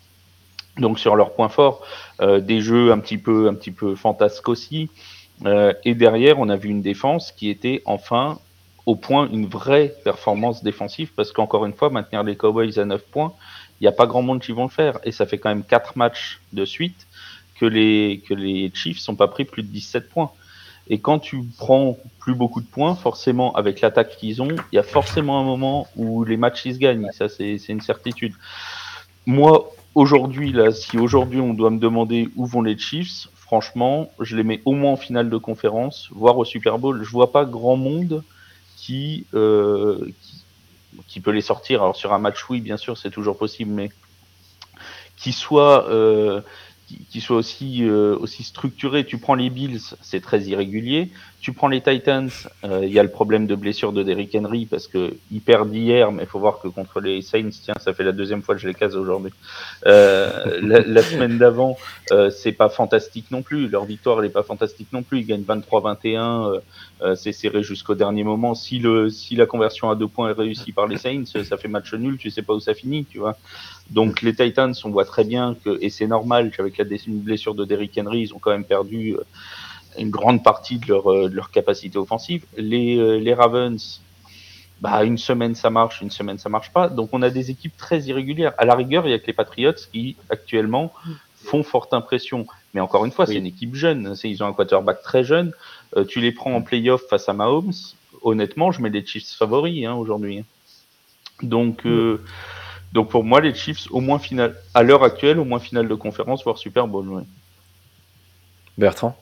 Donc 0.78 0.98
sur 0.98 1.16
leur 1.16 1.32
point 1.34 1.48
fort, 1.48 1.82
euh, 2.20 2.40
des 2.40 2.60
jeux 2.60 2.92
un 2.92 2.98
petit 2.98 3.18
peu, 3.18 3.48
un 3.48 3.54
petit 3.54 3.72
peu 3.72 3.94
fantasques 3.96 4.48
aussi. 4.48 4.88
Euh, 5.46 5.72
et 5.84 5.94
derrière, 5.94 6.38
on 6.38 6.48
a 6.48 6.56
vu 6.56 6.68
une 6.68 6.82
défense 6.82 7.32
qui 7.32 7.48
était 7.48 7.82
enfin 7.84 8.38
au 8.86 8.94
point 8.94 9.28
une 9.30 9.46
vraie 9.46 9.94
performance 10.04 10.62
défensive 10.62 11.12
parce 11.14 11.32
qu'encore 11.32 11.66
une 11.66 11.74
fois, 11.74 11.90
maintenir 11.90 12.22
les 12.22 12.36
Cowboys 12.36 12.78
à 12.78 12.84
9 12.84 13.02
points, 13.02 13.32
il 13.80 13.84
n'y 13.84 13.88
a 13.88 13.92
pas 13.92 14.06
grand 14.06 14.22
monde 14.22 14.40
qui 14.40 14.52
vont 14.52 14.64
le 14.64 14.70
faire. 14.70 14.98
Et 15.04 15.12
ça 15.12 15.26
fait 15.26 15.38
quand 15.38 15.48
même 15.48 15.64
quatre 15.64 15.96
matchs 15.96 16.40
de 16.52 16.64
suite 16.64 17.06
que 17.60 17.66
les, 17.66 18.22
que 18.26 18.32
les 18.32 18.72
Chiefs 18.74 18.98
sont 18.98 19.16
pas 19.16 19.28
pris 19.28 19.44
plus 19.44 19.62
de 19.62 19.68
17 19.68 20.08
points. 20.08 20.30
Et 20.88 20.98
quand 20.98 21.18
tu 21.18 21.44
prends 21.58 21.98
plus 22.18 22.34
beaucoup 22.34 22.62
de 22.62 22.66
points, 22.66 22.94
forcément, 22.94 23.54
avec 23.54 23.82
l'attaque 23.82 24.16
qu'ils 24.16 24.40
ont, 24.40 24.56
il 24.72 24.76
y 24.76 24.78
a 24.78 24.82
forcément 24.82 25.38
un 25.38 25.44
moment 25.44 25.86
où 25.94 26.24
les 26.24 26.38
matchs 26.38 26.64
ils 26.64 26.74
se 26.74 26.78
gagnent. 26.78 27.08
Ça, 27.12 27.28
c'est 27.28 27.56
une 27.68 27.82
certitude. 27.82 28.32
Moi, 29.26 29.70
aujourd'hui, 29.94 30.52
là, 30.52 30.72
si 30.72 30.96
aujourd'hui 30.96 31.38
on 31.40 31.52
doit 31.52 31.70
me 31.70 31.78
demander 31.78 32.30
où 32.34 32.46
vont 32.46 32.62
les 32.62 32.78
Chiefs, 32.78 33.28
franchement, 33.34 34.10
je 34.20 34.36
les 34.36 34.42
mets 34.42 34.62
au 34.64 34.72
moins 34.72 34.92
en 34.92 34.96
finale 34.96 35.28
de 35.28 35.36
conférence, 35.36 36.08
voire 36.12 36.38
au 36.38 36.46
Super 36.46 36.78
Bowl. 36.78 37.04
Je 37.04 37.10
vois 37.10 37.30
pas 37.30 37.44
grand 37.44 37.76
monde 37.76 38.24
qui, 38.76 39.26
euh, 39.34 40.08
qui, 41.08 41.20
peut 41.20 41.30
les 41.30 41.42
sortir. 41.42 41.82
Alors 41.82 41.94
sur 41.94 42.14
un 42.14 42.18
match, 42.18 42.48
oui, 42.48 42.62
bien 42.62 42.78
sûr, 42.78 42.96
c'est 42.96 43.10
toujours 43.10 43.36
possible, 43.36 43.70
mais 43.70 43.90
qui 45.16 45.32
soit 45.32 45.86
euh, 45.90 46.40
qui, 47.10 47.20
soit 47.20 47.36
aussi, 47.36 47.84
euh, 47.84 48.16
aussi 48.18 48.42
structuré. 48.42 49.04
Tu 49.04 49.18
prends 49.18 49.34
les 49.34 49.50
Bills, 49.50 49.80
c'est 50.00 50.20
très 50.20 50.42
irrégulier. 50.42 51.10
Tu 51.40 51.54
prends 51.54 51.68
les 51.68 51.80
Titans, 51.80 52.28
euh, 52.64 52.80
il 52.82 52.92
y 52.92 52.98
a 52.98 53.02
le 53.02 53.08
problème 53.08 53.46
de 53.46 53.54
blessure 53.54 53.92
de 53.92 54.02
Derrick 54.02 54.34
Henry 54.34 54.66
parce 54.66 54.86
que 54.86 55.14
il 55.32 55.40
perd 55.40 55.74
hier, 55.74 56.12
mais 56.12 56.24
il 56.24 56.28
faut 56.28 56.38
voir 56.38 56.60
que 56.60 56.68
contre 56.68 57.00
les 57.00 57.22
Saints, 57.22 57.48
tiens, 57.50 57.74
ça 57.80 57.94
fait 57.94 58.04
la 58.04 58.12
deuxième 58.12 58.42
fois 58.42 58.54
que 58.54 58.60
je 58.60 58.68
les 58.68 58.74
case 58.74 58.94
aujourd'hui. 58.94 59.32
Euh, 59.86 60.60
la, 60.86 61.02
semaine 61.02 61.38
d'avant, 61.38 61.78
euh, 62.12 62.28
c'est 62.28 62.52
pas 62.52 62.68
fantastique 62.68 63.30
non 63.30 63.40
plus. 63.40 63.68
Leur 63.68 63.86
victoire, 63.86 64.20
elle 64.20 64.26
est 64.26 64.32
pas 64.32 64.42
fantastique 64.42 64.88
non 64.92 65.02
plus. 65.02 65.20
Ils 65.20 65.26
gagnent 65.26 65.44
23-21, 65.44 66.60
c'est 67.14 67.32
serré 67.32 67.62
jusqu'au 67.62 67.94
dernier 67.94 68.22
moment. 68.22 68.54
Si 68.54 68.78
le, 68.78 69.08
si 69.08 69.34
la 69.34 69.46
conversion 69.46 69.88
à 69.88 69.96
deux 69.96 70.08
points 70.08 70.28
est 70.28 70.34
réussie 70.34 70.72
par 70.72 70.86
les 70.88 70.98
Saints, 70.98 71.24
ça 71.24 71.56
fait 71.56 71.68
match 71.68 71.94
nul. 71.94 72.18
Tu 72.18 72.28
sais 72.30 72.42
pas 72.42 72.52
où 72.52 72.60
ça 72.60 72.74
finit, 72.74 73.06
tu 73.06 73.18
vois. 73.18 73.38
Donc 73.90 74.22
les 74.22 74.34
Titans, 74.34 74.74
on 74.84 74.90
voit 74.90 75.04
très 75.04 75.24
bien 75.24 75.56
que, 75.64 75.78
et 75.80 75.90
c'est 75.90 76.06
normal 76.06 76.52
qu'avec 76.52 76.78
la 76.78 76.84
blessure 77.08 77.54
de 77.54 77.64
Derrick 77.64 77.98
Henry, 77.98 78.20
ils 78.20 78.34
ont 78.34 78.38
quand 78.38 78.50
même 78.50 78.64
perdu 78.64 79.16
une 79.98 80.10
grande 80.10 80.42
partie 80.42 80.78
de 80.78 80.86
leur, 80.86 81.10
euh, 81.10 81.28
de 81.28 81.34
leur 81.34 81.50
capacité 81.50 81.98
offensive. 81.98 82.44
Les, 82.56 82.96
euh, 82.96 83.16
les 83.16 83.34
Ravens, 83.34 84.00
bah, 84.80 85.04
une 85.04 85.18
semaine 85.18 85.54
ça 85.54 85.70
marche, 85.70 86.00
une 86.00 86.10
semaine 86.10 86.38
ça 86.38 86.48
marche 86.48 86.72
pas. 86.72 86.88
Donc 86.88 87.10
on 87.12 87.22
a 87.22 87.30
des 87.30 87.50
équipes 87.50 87.76
très 87.76 88.02
irrégulières. 88.02 88.52
À 88.58 88.64
la 88.64 88.74
rigueur, 88.74 89.06
il 89.06 89.10
y 89.10 89.14
a 89.14 89.18
que 89.18 89.26
les 89.26 89.32
Patriots 89.32 89.72
qui 89.92 90.16
actuellement 90.28 90.92
font 91.34 91.62
forte 91.62 91.92
impression. 91.94 92.46
Mais 92.74 92.80
encore 92.80 93.04
une 93.04 93.12
fois, 93.12 93.26
c'est 93.26 93.36
une 93.36 93.46
équipe 93.46 93.74
jeune. 93.74 94.14
Ils 94.22 94.42
ont 94.42 94.46
un 94.46 94.52
quarterback 94.52 95.02
très 95.02 95.24
jeune. 95.24 95.52
Euh, 95.96 96.04
tu 96.04 96.20
les 96.20 96.32
prends 96.32 96.54
en 96.54 96.62
playoff 96.62 97.02
face 97.08 97.28
à 97.28 97.32
Mahomes. 97.32 97.72
Honnêtement, 98.22 98.70
je 98.70 98.80
mets 98.82 98.90
les 98.90 99.04
Chiefs 99.04 99.34
favoris 99.36 99.84
hein, 99.86 99.94
aujourd'hui. 99.94 100.44
Donc, 101.42 101.86
donc 102.92 103.08
pour 103.10 103.24
moi, 103.24 103.40
les 103.40 103.54
Chiefs, 103.54 103.86
au 103.90 104.00
moins 104.00 104.18
finale, 104.18 104.56
à 104.74 104.82
l'heure 104.82 105.04
actuelle, 105.04 105.38
au 105.38 105.44
moins 105.44 105.60
finale 105.60 105.86
de 105.86 105.94
conférence, 105.94 106.42
voire 106.42 106.58
Super 106.58 106.88
Bowl. 106.88 107.24
Bertrand? 108.78 109.16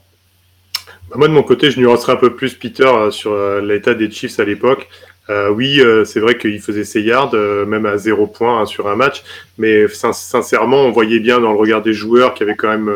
Bah, 1.11 1.17
moi, 1.17 1.29
de 1.29 1.33
mon 1.33 1.43
côté, 1.43 1.71
je 1.71 1.81
nuancerai 1.81 2.13
un 2.13 2.17
peu 2.17 2.35
plus 2.35 2.55
Peter 2.55 2.87
euh, 2.87 3.11
sur 3.11 3.33
euh, 3.33 3.61
l'état 3.61 3.95
des 3.95 4.11
Chiefs 4.11 4.41
à 4.41 4.45
l'époque. 4.45 4.89
Euh, 5.31 5.51
oui, 5.51 5.83
c'est 6.07 6.21
vrai 6.21 6.39
qu'il 6.39 6.59
faisait 6.59 6.85
ses 6.85 7.03
yards, 7.03 7.35
même 7.35 7.85
à 7.85 7.99
zéro 7.99 8.27
point 8.27 8.63
hein, 8.63 8.65
sur 8.65 8.89
un 8.89 8.97
match, 8.97 9.23
mais 9.59 9.87
sincèrement, 9.87 10.79
on 10.87 10.91
voyait 10.91 11.21
bien 11.21 11.39
dans 11.39 11.53
le 11.53 11.59
regard 11.59 11.83
des 11.83 11.93
joueurs 11.93 12.33
qu'il 12.33 12.47
y 12.47 12.49
avait 12.49 12.57
quand 12.57 12.71
même 12.71 12.91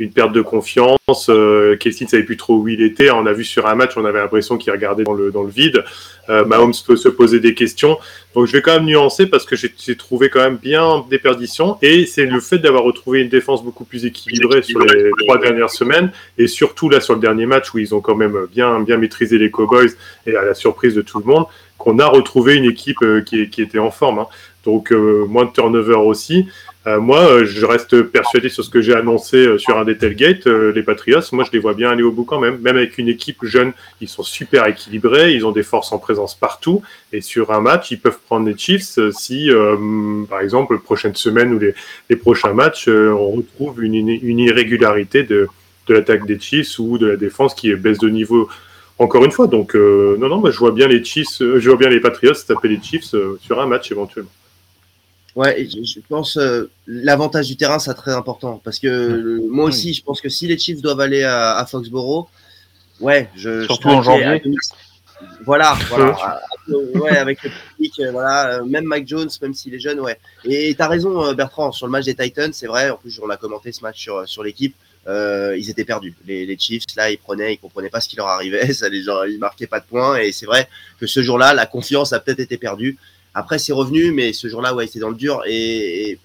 une 0.00 0.10
perte 0.10 0.32
de 0.32 0.40
confiance. 0.40 1.28
Euh, 1.28 1.76
ne 1.84 2.06
savait 2.06 2.22
plus 2.22 2.38
trop 2.38 2.56
où 2.56 2.68
il 2.68 2.82
était. 2.82 3.10
On 3.10 3.26
a 3.26 3.32
vu 3.32 3.44
sur 3.44 3.66
un 3.66 3.74
match, 3.74 3.92
on 3.96 4.04
avait 4.04 4.18
l'impression 4.18 4.56
qu'il 4.56 4.72
regardait 4.72 5.04
dans 5.04 5.12
le, 5.12 5.30
dans 5.30 5.42
le 5.42 5.50
vide. 5.50 5.84
Euh, 6.30 6.44
Mahomes 6.44 6.72
peut 6.86 6.96
se 6.96 7.08
poser 7.08 7.38
des 7.38 7.54
questions. 7.54 7.98
Donc 8.34 8.46
je 8.46 8.52
vais 8.52 8.62
quand 8.62 8.72
même 8.72 8.86
nuancer 8.86 9.26
parce 9.26 9.44
que 9.44 9.56
j'ai 9.56 9.96
trouvé 9.96 10.30
quand 10.30 10.40
même 10.40 10.56
bien 10.56 11.04
des 11.10 11.18
perditions. 11.18 11.76
Et 11.82 12.06
c'est 12.06 12.24
le 12.24 12.40
fait 12.40 12.58
d'avoir 12.58 12.82
retrouvé 12.82 13.20
une 13.20 13.28
défense 13.28 13.62
beaucoup 13.62 13.84
plus 13.84 14.06
équilibrée 14.06 14.62
sur 14.62 14.80
les 14.80 15.10
trois 15.18 15.38
dernières 15.38 15.70
semaines. 15.70 16.10
Et 16.38 16.46
surtout 16.46 16.88
là 16.88 17.00
sur 17.00 17.14
le 17.14 17.20
dernier 17.20 17.44
match 17.44 17.74
où 17.74 17.78
ils 17.78 17.94
ont 17.94 18.00
quand 18.00 18.16
même 18.16 18.46
bien, 18.50 18.80
bien 18.80 18.96
maîtrisé 18.96 19.36
les 19.36 19.50
Cowboys 19.50 19.90
et 20.26 20.34
à 20.34 20.44
la 20.44 20.54
surprise 20.54 20.94
de 20.94 21.02
tout 21.02 21.18
le 21.18 21.26
monde, 21.26 21.44
qu'on 21.76 21.98
a 21.98 22.06
retrouvé 22.06 22.56
une 22.56 22.64
équipe 22.64 23.02
euh, 23.02 23.20
qui, 23.20 23.50
qui 23.50 23.60
était 23.60 23.78
en 23.78 23.90
forme. 23.90 24.20
Hein. 24.20 24.26
Donc 24.64 24.92
euh, 24.92 25.24
moins 25.26 25.46
de 25.46 25.50
turnover 25.50 25.94
aussi. 25.94 26.46
Euh, 26.86 26.98
moi, 26.98 27.20
euh, 27.28 27.44
je 27.44 27.66
reste 27.66 28.00
persuadé 28.02 28.48
sur 28.48 28.64
ce 28.64 28.70
que 28.70 28.80
j'ai 28.80 28.94
annoncé 28.94 29.36
euh, 29.36 29.58
sur 29.58 29.76
un 29.76 29.84
des 29.84 29.98
tailgates. 29.98 30.46
les 30.46 30.82
Patriots, 30.82 31.20
moi, 31.32 31.44
je 31.44 31.52
les 31.52 31.58
vois 31.58 31.74
bien 31.74 31.90
aller 31.90 32.02
au 32.02 32.10
bout 32.10 32.24
quand 32.24 32.40
même. 32.40 32.58
Même 32.58 32.76
avec 32.76 32.96
une 32.96 33.08
équipe 33.08 33.44
jeune, 33.44 33.72
ils 34.00 34.08
sont 34.08 34.22
super 34.22 34.66
équilibrés, 34.66 35.34
ils 35.34 35.44
ont 35.44 35.52
des 35.52 35.62
forces 35.62 35.92
en 35.92 35.98
présence 35.98 36.34
partout. 36.34 36.82
Et 37.12 37.20
sur 37.20 37.50
un 37.50 37.60
match, 37.60 37.90
ils 37.90 38.00
peuvent 38.00 38.18
prendre 38.26 38.46
les 38.46 38.56
Chiefs 38.56 38.98
si, 39.10 39.50
par 40.28 40.40
exemple, 40.40 40.74
la 40.74 40.80
prochaine 40.80 41.14
semaine 41.14 41.52
ou 41.52 41.58
les, 41.58 41.74
les 42.08 42.16
prochains 42.16 42.54
matchs, 42.54 42.88
on 42.88 43.30
retrouve 43.30 43.84
une, 43.84 43.94
une 43.94 44.38
irrégularité 44.38 45.22
de, 45.22 45.48
de 45.86 45.94
l'attaque 45.94 46.26
des 46.26 46.40
Chiefs 46.40 46.78
ou 46.78 46.96
de 46.96 47.08
la 47.08 47.16
défense 47.16 47.54
qui 47.54 47.74
baisse 47.74 47.98
de 47.98 48.08
niveau 48.08 48.48
encore 48.98 49.24
une 49.24 49.32
fois. 49.32 49.48
Donc, 49.48 49.74
non, 49.74 50.28
non, 50.28 50.38
moi, 50.38 50.50
je 50.50 50.58
vois 50.58 50.72
bien 50.72 50.88
les 50.88 51.04
Chiefs, 51.04 51.38
je 51.40 51.68
vois 51.68 51.78
bien 51.78 51.90
les 51.90 52.00
Patriots 52.00 52.32
taper 52.46 52.68
les 52.68 52.80
Chiefs 52.80 53.14
sur 53.40 53.60
un 53.60 53.66
match 53.66 53.92
éventuellement. 53.92 54.30
Ouais, 55.36 55.68
je 55.68 56.00
pense 56.08 56.36
euh, 56.36 56.70
l'avantage 56.86 57.46
du 57.46 57.56
terrain, 57.56 57.78
c'est 57.78 57.94
très 57.94 58.12
important 58.12 58.60
parce 58.64 58.80
que 58.80 59.40
moi 59.48 59.66
aussi, 59.66 59.94
je 59.94 60.02
pense 60.02 60.20
que 60.20 60.28
si 60.28 60.48
les 60.48 60.58
Chiefs 60.58 60.82
doivent 60.82 61.00
aller 61.00 61.22
à, 61.22 61.64
Foxborough, 61.70 62.26
ouais, 63.00 63.28
je 63.36 63.64
surtout 63.64 63.88
en 63.88 64.02
janvier. 64.02 64.42
Voilà, 65.44 65.76
voilà, 65.90 66.40
ouais, 66.94 67.16
avec 67.16 67.42
le 67.42 67.50
public, 67.50 68.00
euh, 68.00 68.10
voilà, 68.10 68.54
euh, 68.54 68.64
même 68.64 68.84
Mike 68.84 69.06
Jones, 69.06 69.28
même 69.42 69.52
s'il 69.52 69.74
est 69.74 69.78
jeune, 69.78 70.00
ouais. 70.00 70.18
Et 70.44 70.74
tu 70.74 70.82
as 70.82 70.88
raison, 70.88 71.32
Bertrand, 71.34 71.72
sur 71.72 71.86
le 71.86 71.92
match 71.92 72.06
des 72.06 72.14
Titans, 72.14 72.52
c'est 72.54 72.66
vrai. 72.66 72.88
En 72.88 72.96
plus, 72.96 73.20
on 73.22 73.28
a 73.28 73.36
commenté 73.36 73.70
ce 73.70 73.82
match 73.82 74.00
sur 74.00 74.26
sur 74.26 74.42
l'équipe. 74.42 74.74
ils 75.06 75.70
étaient 75.70 75.84
perdus. 75.84 76.16
Les, 76.26 76.46
les, 76.46 76.58
Chiefs, 76.58 76.84
là, 76.96 77.10
ils 77.10 77.18
prenaient, 77.18 77.54
ils 77.54 77.58
comprenaient 77.58 77.90
pas 77.90 78.00
ce 78.00 78.08
qui 78.08 78.16
leur 78.16 78.28
arrivait. 78.28 78.72
Ça, 78.72 78.88
les 78.88 79.02
gens, 79.02 79.22
ils 79.24 79.38
marquaient 79.38 79.68
pas 79.68 79.80
de 79.80 79.84
points. 79.84 80.16
Et 80.16 80.32
c'est 80.32 80.46
vrai 80.46 80.68
que 80.98 81.06
ce 81.06 81.22
jour-là, 81.22 81.54
la 81.54 81.66
confiance 81.66 82.12
a 82.12 82.18
peut-être 82.18 82.40
été 82.40 82.56
perdue. 82.56 82.98
Après, 83.34 83.58
c'est 83.58 83.72
revenu, 83.72 84.12
mais 84.12 84.32
ce 84.32 84.48
jour-là, 84.48 84.74
ouais, 84.74 84.86
c'était 84.86 85.00
dans 85.00 85.10
le 85.10 85.16
dur. 85.16 85.42
Et, 85.46 86.18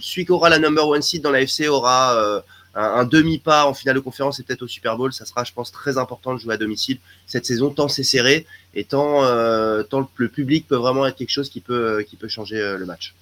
celui 0.00 0.24
qui 0.24 0.32
aura 0.32 0.48
la 0.48 0.58
number 0.58 0.86
one 0.86 1.02
seed 1.02 1.22
dans 1.22 1.30
la 1.30 1.40
FC 1.40 1.68
aura 1.68 2.16
euh, 2.16 2.40
un, 2.74 3.04
demi-pas 3.04 3.66
en 3.66 3.74
finale 3.74 3.96
de 3.96 4.00
conférence 4.00 4.38
et 4.40 4.44
peut-être 4.44 4.62
au 4.62 4.68
Super 4.68 4.96
Bowl. 4.96 5.12
Ça 5.12 5.24
sera, 5.24 5.44
je 5.44 5.52
pense, 5.52 5.72
très 5.72 5.98
important 5.98 6.34
de 6.34 6.38
jouer 6.38 6.54
à 6.54 6.56
domicile 6.56 6.98
cette 7.26 7.46
saison, 7.46 7.70
tant 7.70 7.88
c'est 7.88 8.04
serré 8.04 8.46
et 8.74 8.84
tant, 8.84 9.24
euh, 9.24 9.82
tant, 9.82 10.08
le 10.16 10.28
public 10.28 10.66
peut 10.68 10.76
vraiment 10.76 11.06
être 11.06 11.16
quelque 11.16 11.30
chose 11.30 11.50
qui 11.50 11.60
peut, 11.60 12.04
qui 12.08 12.16
peut 12.16 12.28
changer 12.28 12.60
euh, 12.60 12.78
le 12.78 12.86
match. 12.86 13.14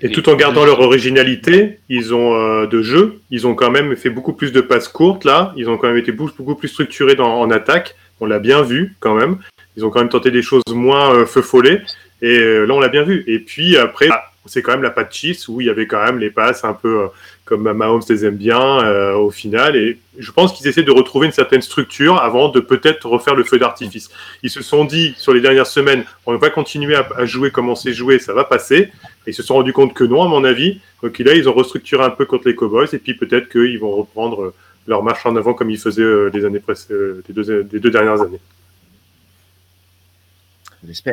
Et, 0.00 0.10
tout 0.10 0.28
en 0.28 0.36
gardant 0.36 0.64
leur 0.64 0.78
originalité, 0.80 1.80
ils 1.88 2.14
ont 2.14 2.64
de 2.64 2.82
jeu, 2.82 3.20
ils 3.30 3.46
ont 3.48 3.56
quand 3.56 3.70
même 3.70 3.96
fait 3.96 4.10
beaucoup 4.10 4.32
plus 4.32 4.52
de 4.52 4.60
passes 4.60 4.86
courtes 4.86 5.24
là, 5.24 5.52
ils 5.56 5.68
ont 5.68 5.76
quand 5.76 5.88
même 5.88 5.98
été 5.98 6.12
beaucoup, 6.12 6.54
plus 6.54 6.68
structurés 6.68 7.18
en 7.18 7.50
attaque, 7.50 7.96
on 8.20 8.26
l'a 8.26 8.38
bien 8.38 8.62
vu 8.62 8.94
quand 9.00 9.14
même. 9.14 9.38
Ils 9.76 9.84
ont 9.84 9.90
quand 9.90 9.98
même 9.98 10.08
tenté 10.08 10.30
des 10.30 10.40
choses 10.40 10.62
moins 10.72 11.26
feu 11.26 11.42
follet. 11.42 11.82
Et 12.22 12.38
euh, 12.38 12.64
là, 12.64 12.74
on 12.74 12.80
l'a 12.80 12.88
bien 12.88 13.02
vu. 13.02 13.24
Et 13.26 13.40
puis 13.40 13.76
après, 13.76 14.08
ah, 14.10 14.30
c'est 14.46 14.62
quand 14.62 14.72
même 14.72 14.82
la 14.82 14.90
patte 14.90 15.12
Chiefs 15.12 15.48
où 15.48 15.60
il 15.60 15.66
y 15.66 15.70
avait 15.70 15.86
quand 15.86 16.02
même 16.02 16.18
les 16.18 16.30
passes 16.30 16.64
un 16.64 16.72
peu 16.72 17.02
euh, 17.02 17.06
comme 17.44 17.70
Mahomes 17.72 18.02
les 18.08 18.24
aime 18.24 18.36
bien 18.36 18.60
euh, 18.60 19.14
au 19.14 19.30
final. 19.30 19.74
Et 19.74 19.98
je 20.18 20.30
pense 20.30 20.52
qu'ils 20.52 20.68
essaient 20.68 20.84
de 20.84 20.92
retrouver 20.92 21.26
une 21.26 21.32
certaine 21.32 21.62
structure 21.62 22.18
avant 22.18 22.48
de 22.48 22.60
peut-être 22.60 23.06
refaire 23.06 23.34
le 23.34 23.42
feu 23.42 23.58
d'artifice. 23.58 24.08
Ils 24.44 24.50
se 24.50 24.62
sont 24.62 24.84
dit 24.84 25.14
sur 25.18 25.34
les 25.34 25.40
dernières 25.40 25.66
semaines, 25.66 26.04
on 26.24 26.36
va 26.36 26.50
continuer 26.50 26.94
à, 26.94 27.24
jouer 27.26 27.50
comme 27.50 27.68
on 27.68 27.74
s'est 27.74 27.92
joué, 27.92 28.20
ça 28.20 28.32
va 28.32 28.44
passer. 28.44 28.90
Et 29.26 29.30
ils 29.30 29.34
se 29.34 29.42
sont 29.42 29.54
rendus 29.54 29.72
compte 29.72 29.92
que 29.92 30.04
non, 30.04 30.22
à 30.22 30.28
mon 30.28 30.44
avis. 30.44 30.80
Donc 31.02 31.18
là, 31.18 31.34
ils 31.34 31.48
ont 31.48 31.54
restructuré 31.54 32.04
un 32.04 32.10
peu 32.10 32.24
contre 32.24 32.46
les 32.46 32.54
Cowboys 32.54 32.88
et 32.92 32.98
puis 32.98 33.14
peut-être 33.14 33.48
qu'ils 33.48 33.80
vont 33.80 33.90
reprendre 33.90 34.54
leur 34.86 35.02
marche 35.02 35.26
en 35.26 35.34
avant 35.34 35.54
comme 35.54 35.70
ils 35.70 35.78
faisaient 35.78 36.30
les 36.32 36.44
années 36.44 36.62
des 36.88 37.32
deux, 37.32 37.64
des 37.64 37.80
deux 37.80 37.90
dernières 37.90 38.20
années. 38.20 38.40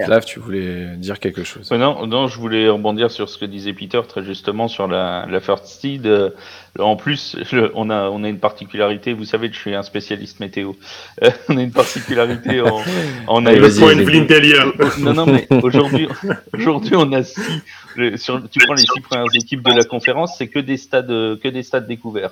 Flav, 0.04 0.26
tu 0.26 0.40
voulais 0.40 0.96
dire 0.98 1.20
quelque 1.20 1.44
chose 1.44 1.70
non, 1.72 2.08
non, 2.08 2.28
je 2.28 2.38
voulais 2.40 2.68
rebondir 2.68 3.12
sur 3.12 3.30
ce 3.30 3.38
que 3.38 3.46
disait 3.46 3.74
Peter 3.74 4.02
très 4.08 4.24
justement 4.24 4.68
sur 4.68 4.88
la, 4.88 5.28
la 5.30 5.40
first 5.40 5.66
seed. 5.66 6.08
Euh, 6.08 6.32
en 6.80 6.96
plus, 6.96 7.36
on, 7.76 7.90
a, 7.90 8.10
on 8.10 8.24
a 8.24 8.30
une 8.30 8.40
particularité, 8.40 9.14
vous 9.14 9.26
savez 9.26 9.50
que 9.50 9.56
je 9.56 9.60
suis 9.60 9.76
un 9.76 9.84
spécialiste 9.84 10.40
météo. 10.40 10.74
Euh, 11.24 11.30
on 11.50 11.58
a 11.58 11.62
une 11.62 11.72
particularité 11.72 12.62
en, 12.62 12.82
en 13.28 13.46
Allez, 13.46 13.60
une 13.80 14.06
Non, 15.00 15.14
non, 15.14 15.26
mais 15.28 15.48
aujourd'hui, 15.62 16.08
aujourd'hui 16.54 16.96
on 16.96 17.12
a 17.14 17.24
six. 17.24 17.42
sur, 18.16 18.50
tu 18.50 18.60
prends 18.66 18.74
les 18.74 18.82
six 18.82 19.02
premières 19.02 19.36
équipes 19.36 19.64
de 19.64 19.72
la 19.72 19.84
conférence, 19.84 20.36
c'est 20.38 20.48
que 20.48 20.60
des 20.60 20.78
stades, 20.78 21.08
que 21.08 21.48
des 21.48 21.64
stades 21.64 21.88
découverts. 21.88 22.32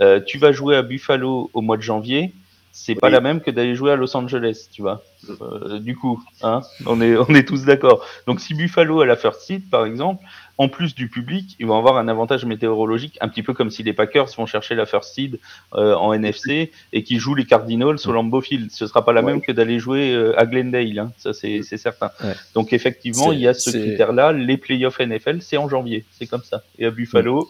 Euh, 0.00 0.20
tu 0.24 0.38
vas 0.38 0.52
jouer 0.52 0.76
à 0.76 0.82
Buffalo 0.82 1.50
au 1.52 1.62
mois 1.62 1.76
de 1.76 1.82
janvier 1.82 2.32
c'est 2.78 2.94
pas 2.94 3.08
la 3.08 3.22
même 3.22 3.40
que 3.40 3.50
d'aller 3.50 3.74
jouer 3.74 3.92
à 3.92 3.96
Los 3.96 4.14
Angeles, 4.14 4.68
tu 4.70 4.82
vois. 4.82 5.02
Euh, 5.40 5.78
du 5.78 5.96
coup, 5.96 6.22
hein, 6.42 6.60
on 6.84 7.00
est 7.00 7.16
on 7.16 7.34
est 7.34 7.48
tous 7.48 7.64
d'accord. 7.64 8.04
Donc 8.26 8.38
si 8.38 8.52
Buffalo 8.52 9.00
a 9.00 9.06
la 9.06 9.16
first 9.16 9.40
seed, 9.40 9.70
par 9.70 9.86
exemple, 9.86 10.22
en 10.58 10.68
plus 10.68 10.94
du 10.94 11.08
public, 11.08 11.56
ils 11.58 11.66
vont 11.66 11.78
avoir 11.78 11.96
un 11.96 12.06
avantage 12.06 12.44
météorologique, 12.44 13.16
un 13.22 13.28
petit 13.28 13.42
peu 13.42 13.54
comme 13.54 13.70
si 13.70 13.82
les 13.82 13.94
Packers 13.94 14.28
vont 14.36 14.44
chercher 14.44 14.74
la 14.74 14.84
first 14.84 15.14
seed 15.14 15.40
euh, 15.74 15.94
en 15.94 16.12
NFC 16.12 16.70
et 16.92 17.02
qui 17.02 17.18
jouent 17.18 17.34
les 17.34 17.46
Cardinals 17.46 17.96
au 18.04 18.12
Lambeau 18.12 18.42
Field. 18.42 18.70
Ce 18.70 18.86
sera 18.86 19.02
pas 19.02 19.14
la 19.14 19.22
même 19.22 19.40
que 19.40 19.52
d'aller 19.52 19.78
jouer 19.78 20.12
euh, 20.12 20.38
à 20.38 20.44
Glendale, 20.44 20.98
hein. 20.98 21.12
ça 21.16 21.32
c'est 21.32 21.62
certain. 21.62 22.10
Donc 22.54 22.74
effectivement, 22.74 23.32
il 23.32 23.40
y 23.40 23.48
a 23.48 23.54
ce 23.54 23.70
critère-là. 23.70 24.32
Les 24.32 24.58
playoffs 24.58 25.00
NFL, 25.00 25.40
c'est 25.40 25.56
en 25.56 25.70
janvier, 25.70 26.04
c'est 26.10 26.26
comme 26.26 26.44
ça. 26.44 26.62
Et 26.78 26.84
à 26.84 26.90
Buffalo 26.90 27.48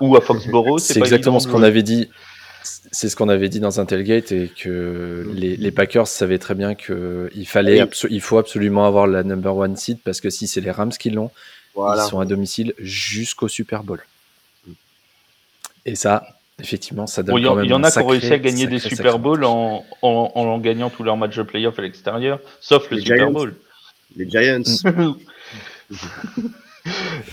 ou 0.00 0.16
à 0.16 0.22
Foxborough, 0.22 0.80
c'est 0.80 0.96
exactement 0.96 1.40
ce 1.40 1.48
qu'on 1.48 1.62
avait 1.62 1.82
dit 1.82 2.08
c'est 2.92 3.08
ce 3.08 3.16
qu'on 3.16 3.28
avait 3.28 3.48
dit 3.48 3.60
dans 3.60 3.80
un 3.80 3.86
tailgate 3.86 4.32
et 4.32 4.48
que 4.48 5.28
les, 5.34 5.70
Packers 5.70 6.06
savaient 6.06 6.38
très 6.38 6.54
bien 6.54 6.74
qu'il 6.74 7.46
fallait, 7.46 7.86
il 8.10 8.20
faut 8.20 8.38
absolument 8.38 8.86
avoir 8.86 9.06
la 9.06 9.22
number 9.22 9.56
one 9.56 9.76
seed 9.76 9.98
parce 10.04 10.20
que 10.20 10.30
si 10.30 10.46
c'est 10.46 10.60
les 10.60 10.70
Rams 10.70 10.90
qui 10.90 11.10
l'ont, 11.10 11.30
ils 11.76 12.02
sont 12.08 12.20
à 12.20 12.24
domicile 12.24 12.74
jusqu'au 12.78 13.48
Super 13.48 13.82
Bowl. 13.82 14.04
Et 15.84 15.94
ça, 15.94 16.26
effectivement, 16.60 17.06
ça 17.06 17.22
donne 17.22 17.38
Il 17.38 17.44
y, 17.44 17.48
en 17.48 17.82
a 17.82 17.90
qui 17.90 17.98
ont 17.98 18.06
réussi 18.06 18.32
à 18.32 18.38
gagner 18.38 18.66
des 18.66 18.78
Super 18.78 19.18
Bowls 19.18 19.44
en, 19.44 19.84
en, 20.02 20.58
gagnant 20.58 20.90
tous 20.90 21.04
leurs 21.04 21.16
matchs 21.16 21.36
de 21.36 21.42
playoff 21.42 21.78
à 21.78 21.82
l'extérieur, 21.82 22.40
sauf 22.60 22.90
le 22.90 23.00
Super 23.00 23.30
Bowl. 23.30 23.54
Les 24.16 24.28
Giants. 24.28 24.62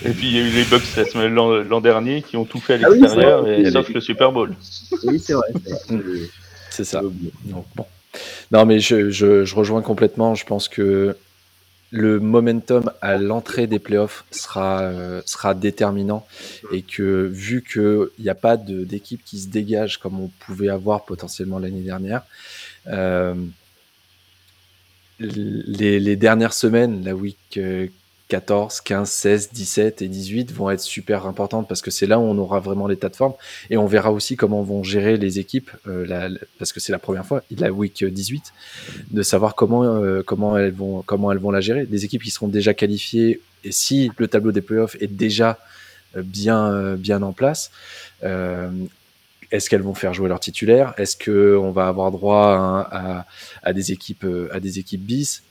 Et 0.06 0.10
puis 0.12 0.28
il 0.28 0.36
y 0.36 0.40
a 0.40 0.42
eu 0.42 0.50
les 0.50 0.64
Bucks 0.66 0.96
la 0.98 1.06
semaine- 1.06 1.34
l'an 1.36 1.82
dernier 1.82 2.22
qui 2.22 2.38
ont 2.38 2.46
tout 2.46 2.60
fait 2.60 2.76
à 2.76 2.88
Ah 2.88 2.90
oui, 2.92 3.00
l'extérieur, 3.02 3.42
vrai. 3.44 3.72
sauf 3.72 3.90
le 3.90 4.02
Super 4.02 4.32
Bowl. 4.32 4.56
Oui, 5.04 5.20
c'est 5.20 5.34
vrai. 5.34 5.48
c'est 6.70 6.84
ça. 6.86 7.02
Donc, 7.46 7.66
bon. 7.76 7.86
Non, 8.52 8.66
mais 8.66 8.80
je, 8.80 9.10
je- 9.10 9.44
je 9.46 9.56
rejoins 9.56 9.82
complètement. 9.82 10.36
Je 10.36 10.46
pense 10.46 10.68
que 10.68 11.16
le 11.96 12.20
momentum 12.20 12.92
à 13.02 13.18
l'entrée 13.18 13.68
des 13.68 13.78
playoffs 13.78 14.26
sera, 14.32 14.82
euh, 14.82 15.22
sera 15.28 15.54
déterminant 15.54 16.26
et 16.72 16.82
que 16.82 17.30
vu 17.32 17.64
qu'il 17.64 18.08
n'y 18.20 18.30
a 18.30 18.36
pas 18.36 18.58
d'équipe 18.58 19.24
qui 19.24 19.40
se 19.40 19.48
dégage 19.48 19.98
comme 20.00 20.20
on 20.20 20.30
pouvait 20.40 20.70
avoir 20.70 21.06
potentiellement 21.06 21.60
l'année 21.60 21.82
dernière, 21.82 22.24
euh, 22.88 23.36
les, 25.20 26.00
les 26.00 26.16
dernières 26.16 26.54
semaines, 26.54 27.04
la 27.06 27.14
week 27.16 27.38
euh, 27.58 27.88
14, 28.30 28.82
15, 28.82 29.10
16, 29.12 29.50
17 29.54 30.02
et 30.02 30.08
18 30.08 30.52
vont 30.54 30.70
être 30.72 30.80
super 30.82 31.28
importantes 31.28 31.68
parce 31.68 31.82
que 31.82 31.92
c'est 31.92 32.08
là 32.08 32.18
où 32.20 32.24
on 32.24 32.38
aura 32.38 32.60
vraiment 32.60 32.88
l'état 32.88 33.10
de 33.10 33.16
forme. 33.16 33.34
Et 33.70 33.78
on 33.78 33.86
verra 33.86 34.12
aussi 34.12 34.36
comment 34.36 34.64
vont 34.64 34.82
gérer 34.82 35.18
les 35.18 35.40
équipes 35.40 35.70
euh, 35.88 36.06
la- 36.08 36.30
parce 36.58 36.74
que 36.74 36.80
c'est 36.80 36.92
la 36.92 37.00
première 37.00 37.26
fois, 37.26 37.44
la 37.58 37.72
week 37.72 38.04
18, 38.04 38.54
de 39.12 39.22
savoir 39.24 39.54
comment, 39.56 39.84
euh, 39.84 40.24
comment, 40.26 40.58
elles 40.58 40.72
vont, 40.72 41.04
comment 41.04 41.32
elles 41.32 41.38
vont 41.38 41.52
la 41.52 41.62
gérer. 41.62 41.86
Des 41.86 42.06
équipes 42.06 42.24
qui 42.24 42.32
seront 42.32 42.48
déjà 42.48 42.74
qualifiées 42.74 43.42
et 43.64 43.72
si 43.72 44.12
le 44.18 44.28
tableau 44.28 44.52
des 44.52 44.62
playoffs 44.62 44.96
est 45.00 45.08
déjà 45.14 45.60
euh, 46.18 46.22
bien, 46.24 46.72
euh, 46.72 46.96
bien 46.96 47.22
en 47.22 47.34
place, 47.34 47.72
euh, 48.24 48.70
est-ce 49.52 49.70
qu'elles 49.70 49.84
vont 49.84 49.94
faire 49.94 50.14
jouer 50.16 50.28
leurs 50.30 50.40
titulaires? 50.40 50.94
Est-ce 50.98 51.16
qu'on 51.18 51.72
va 51.72 51.88
avoir 51.88 52.10
droit 52.12 52.88
à, 52.92 53.20
à- 53.20 53.26
à 53.62 53.74
des 53.74 53.92
équipes, 53.92 54.24
euh, 54.24 54.48
à 54.52 54.60
des 54.60 54.80
équipes 54.80 55.02
bis? 55.06 55.44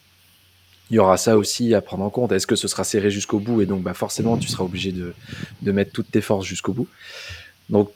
Il 0.92 0.96
y 0.96 0.98
aura 0.98 1.16
ça 1.16 1.38
aussi 1.38 1.74
à 1.74 1.80
prendre 1.80 2.04
en 2.04 2.10
compte. 2.10 2.32
Est-ce 2.32 2.46
que 2.46 2.54
ce 2.54 2.68
sera 2.68 2.84
serré 2.84 3.10
jusqu'au 3.10 3.38
bout 3.38 3.62
et 3.62 3.66
donc 3.66 3.82
bah 3.82 3.94
forcément 3.94 4.36
tu 4.36 4.46
seras 4.46 4.62
obligé 4.62 4.92
de, 4.92 5.14
de 5.62 5.72
mettre 5.72 5.90
toutes 5.90 6.10
tes 6.10 6.20
forces 6.20 6.44
jusqu'au 6.44 6.74
bout. 6.74 6.86
Donc 7.70 7.90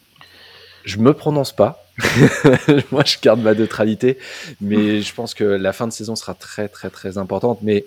je 0.84 0.96
me 0.96 1.12
prononce 1.12 1.54
pas. 1.54 1.84
Moi 2.90 3.02
je 3.04 3.18
garde 3.20 3.42
ma 3.42 3.52
neutralité, 3.52 4.16
mais 4.62 5.02
je 5.02 5.14
pense 5.14 5.34
que 5.34 5.44
la 5.44 5.74
fin 5.74 5.86
de 5.86 5.92
saison 5.92 6.16
sera 6.16 6.32
très 6.32 6.68
très 6.68 6.88
très 6.88 7.18
importante. 7.18 7.58
Mais 7.60 7.84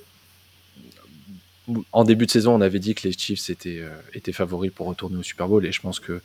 en 1.91 2.03
début 2.03 2.25
de 2.25 2.32
saison, 2.32 2.55
on 2.55 2.62
avait 2.62 2.79
dit 2.79 2.95
que 2.95 3.08
les 3.08 3.13
Chiefs 3.13 3.49
étaient, 3.49 3.79
euh, 3.79 3.89
étaient 4.13 4.32
favoris 4.32 4.71
pour 4.71 4.88
retourner 4.88 5.17
au 5.17 5.23
Super 5.23 5.47
Bowl 5.47 5.65
et 5.65 5.71
je 5.71 5.82
pense 5.82 5.99
que 5.99 6.21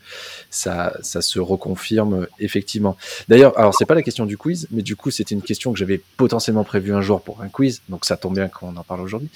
ça, 0.50 0.96
ça 1.02 1.22
se 1.22 1.38
reconfirme 1.38 2.26
effectivement. 2.38 2.96
D'ailleurs, 3.28 3.58
alors 3.58 3.74
c'est 3.74 3.86
pas 3.86 3.94
la 3.94 4.02
question 4.02 4.26
du 4.26 4.36
quiz, 4.36 4.68
mais 4.70 4.82
du 4.82 4.96
coup 4.96 5.10
c'était 5.10 5.34
une 5.34 5.42
question 5.42 5.72
que 5.72 5.78
j'avais 5.78 6.00
potentiellement 6.16 6.64
prévue 6.64 6.94
un 6.94 7.00
jour 7.00 7.22
pour 7.22 7.42
un 7.42 7.48
quiz, 7.48 7.82
donc 7.88 8.04
ça 8.04 8.16
tombe 8.16 8.34
bien 8.34 8.48
qu'on 8.48 8.76
en 8.76 8.84
parle 8.84 9.00
aujourd'hui. 9.00 9.28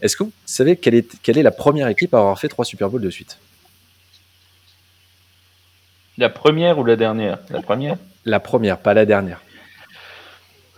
Est-ce 0.00 0.16
que 0.16 0.24
vous 0.24 0.32
savez 0.46 0.76
quelle 0.76 0.94
est, 0.94 1.20
quelle 1.22 1.38
est 1.38 1.42
la 1.42 1.50
première 1.50 1.88
équipe 1.88 2.14
à 2.14 2.18
avoir 2.18 2.38
fait 2.38 2.48
trois 2.48 2.64
Super 2.64 2.88
Bowls 2.90 3.02
de 3.02 3.10
suite? 3.10 3.38
La 6.16 6.28
première 6.28 6.78
ou 6.78 6.84
la 6.84 6.96
dernière? 6.96 7.38
La 7.50 7.60
première? 7.60 7.96
La 8.24 8.40
première, 8.40 8.78
pas 8.78 8.94
la 8.94 9.04
dernière. 9.04 9.40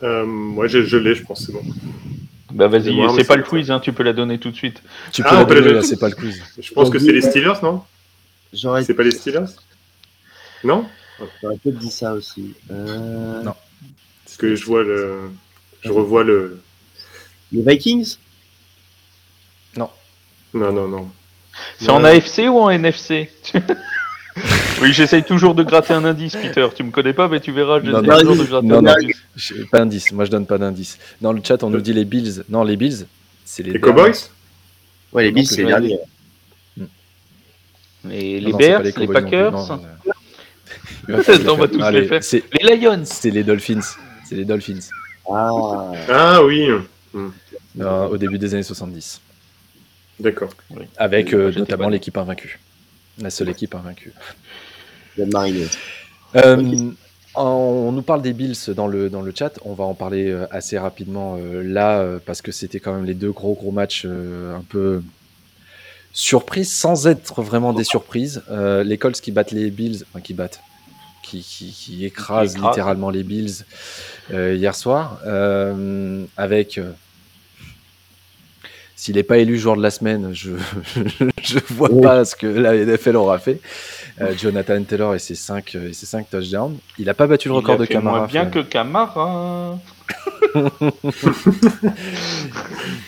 Euh, 0.02 0.24
moi, 0.24 0.66
je, 0.66 0.82
je 0.82 0.96
l'ai, 0.96 1.14
je 1.14 1.22
pense, 1.22 1.46
c'est 1.46 1.52
bon. 1.52 1.62
Bah 2.56 2.68
vas-y, 2.68 2.96
C'est 3.16 3.24
pas 3.26 3.36
le 3.36 3.42
quiz, 3.42 3.70
hein, 3.70 3.80
tu 3.80 3.92
peux 3.92 4.02
la 4.02 4.14
donner 4.14 4.38
tout 4.38 4.50
de 4.50 4.56
suite. 4.56 4.82
Tu 5.12 5.22
Ah, 5.24 5.44
peux 5.44 5.54
la 5.54 5.60
donner, 5.60 5.74
là, 5.74 5.82
c'est 5.82 5.98
pas 5.98 6.08
le 6.08 6.14
quiz. 6.14 6.42
Je 6.58 6.72
pense 6.72 6.88
que 6.88 6.98
c'est 6.98 7.12
les 7.12 7.20
Steelers, 7.20 7.60
non? 7.62 7.82
C'est 8.52 8.94
pas 8.94 9.02
les 9.02 9.10
Steelers? 9.10 9.44
Non? 10.64 10.86
J'aurais 11.42 11.56
peut-être 11.58 11.78
dit 11.78 11.90
ça 11.90 12.14
aussi. 12.14 12.54
Euh, 12.70 13.42
Non. 13.42 13.54
Parce 14.24 14.36
que 14.38 14.54
je 14.54 14.64
vois 14.64 14.82
le. 14.82 15.30
Je 15.82 15.90
revois 15.90 16.24
le. 16.24 16.60
Les 17.52 17.62
Vikings? 17.62 18.16
Non. 19.76 19.90
Non, 20.54 20.72
non, 20.72 20.88
non. 20.88 21.10
C'est 21.78 21.90
en. 21.90 22.04
AFC 22.04 22.48
ou 22.48 22.58
en 22.58 22.70
NFC 22.70 23.30
Oui, 24.82 24.92
j'essaye 24.92 25.22
toujours 25.24 25.54
de 25.54 25.62
gratter 25.62 25.94
un 25.94 26.04
indice, 26.04 26.36
Peter. 26.36 26.66
Tu 26.74 26.82
me 26.82 26.90
connais 26.90 27.12
pas, 27.12 27.28
mais 27.28 27.40
tu 27.40 27.52
verras, 27.52 27.80
Non, 27.80 28.02
j'essaye 28.02 28.24
non, 28.24 28.36
toujours 28.36 28.38
de 28.38 28.44
gratter 28.44 28.66
non, 28.66 28.78
un 28.78 28.82
non. 28.82 28.90
indice. 28.92 29.54
Pas 29.70 29.78
d'indice, 29.78 30.12
moi 30.12 30.24
je 30.24 30.30
donne 30.30 30.46
pas 30.46 30.58
d'indice. 30.58 30.98
Dans 31.20 31.32
le 31.32 31.40
chat, 31.42 31.62
on 31.62 31.70
nous 31.70 31.80
dit 31.80 31.92
les 31.92 32.04
Bills. 32.04 32.44
Non, 32.48 32.62
les 32.64 32.76
Bills, 32.76 33.06
c'est 33.44 33.62
les, 33.62 33.72
Les. 33.72 33.80
Cowboys 33.80 34.12
Ouais, 35.12 35.24
les 35.24 35.32
Bills, 35.32 35.46
c'est 35.46 35.62
les 35.62 35.68
derniers. 35.68 35.98
Les, 38.04 38.38
les 38.40 38.52
Bears, 38.52 38.82
les, 38.82 38.92
plus, 38.92 39.08
Packers, 39.08 39.50
non, 39.52 39.66
non, 39.66 39.76
non. 41.08 41.18
on 41.52 41.56
va 41.56 41.66
tous 41.68 41.80
Ah, 41.82 41.90
les 41.90 42.06
faire. 42.06 42.22
C'est 42.22 42.44
les 42.62 42.76
Lions. 42.76 43.02
c'est 43.04 43.30
les 43.30 43.42
Dolphins. 43.42 43.80
C'est 44.28 44.36
les 44.36 44.44
Dolphins. 44.44 44.78
Ah, 45.28 45.50
Ah 46.08 46.44
oui, 46.44 46.68
Euh, 47.14 48.06
au 48.08 48.16
début 48.16 48.38
des 48.38 48.54
années 48.54 48.62
70. 48.62 49.20
d'accord. 50.20 50.50
Avec 50.98 51.32
euh, 51.34 51.50
notamment 51.52 51.88
l'équipe 51.88 52.16
invaincue. 52.16 52.60
La 53.18 53.30
seule 53.30 53.48
équipe 53.48 53.74
invaincue. 53.74 54.12
Euh, 56.34 56.90
on 57.34 57.92
nous 57.92 58.02
parle 58.02 58.22
des 58.22 58.32
Bills 58.32 58.56
dans 58.74 58.86
le, 58.86 59.10
dans 59.10 59.22
le 59.22 59.32
chat. 59.36 59.52
On 59.64 59.74
va 59.74 59.84
en 59.84 59.94
parler 59.94 60.30
euh, 60.30 60.46
assez 60.50 60.78
rapidement 60.78 61.36
euh, 61.38 61.62
là, 61.62 62.18
parce 62.24 62.40
que 62.42 62.52
c'était 62.52 62.80
quand 62.80 62.94
même 62.94 63.04
les 63.04 63.14
deux 63.14 63.32
gros 63.32 63.54
gros 63.54 63.70
matchs 63.72 64.04
euh, 64.06 64.56
un 64.56 64.62
peu 64.68 65.02
surprises, 66.12 66.72
sans 66.72 67.06
être 67.06 67.42
vraiment 67.42 67.72
des 67.74 67.84
surprises. 67.84 68.42
Euh, 68.50 68.82
les 68.84 68.96
Colts 68.98 69.20
qui 69.20 69.32
battent 69.32 69.52
les 69.52 69.70
Bills, 69.70 70.04
enfin 70.10 70.20
qui 70.20 70.32
battent, 70.34 70.60
qui, 71.22 71.42
qui, 71.42 71.70
qui 71.72 72.04
écrasent 72.06 72.52
Qui 72.52 72.58
écrasent. 72.58 72.70
littéralement 72.72 73.10
les 73.10 73.22
Bills 73.22 73.64
euh, 74.32 74.54
hier 74.54 74.74
soir, 74.74 75.20
euh, 75.26 76.24
avec. 76.36 76.78
euh, 76.78 76.90
s'il 78.98 79.16
n'est 79.16 79.22
pas 79.22 79.36
élu 79.36 79.58
joueur 79.58 79.76
de 79.76 79.82
la 79.82 79.90
semaine, 79.90 80.30
je 80.32 80.52
je 81.42 81.58
vois 81.68 81.90
Oui. 81.92 82.00
pas 82.00 82.24
ce 82.24 82.34
que 82.34 82.46
la 82.46 82.74
NFL 82.74 83.16
aura 83.16 83.38
fait. 83.38 83.60
Euh, 84.20 84.34
Jonathan 84.36 84.82
Taylor 84.82 85.14
et 85.14 85.18
ses 85.18 85.34
5 85.34 85.74
et 85.74 85.92
ses 85.92 86.06
cinq 86.06 86.30
touchdowns. 86.30 86.78
Il 86.98 87.04
n'a 87.06 87.14
pas 87.14 87.26
battu 87.26 87.48
le 87.48 87.54
Il 87.54 87.56
record 87.58 87.74
a 87.74 87.78
de 87.78 87.84
fait 87.84 87.92
Camara. 87.94 88.18
moins 88.18 88.26
bien 88.26 88.46
finalement. 88.46 88.50
que 88.50 88.60
Camara. 88.60 89.78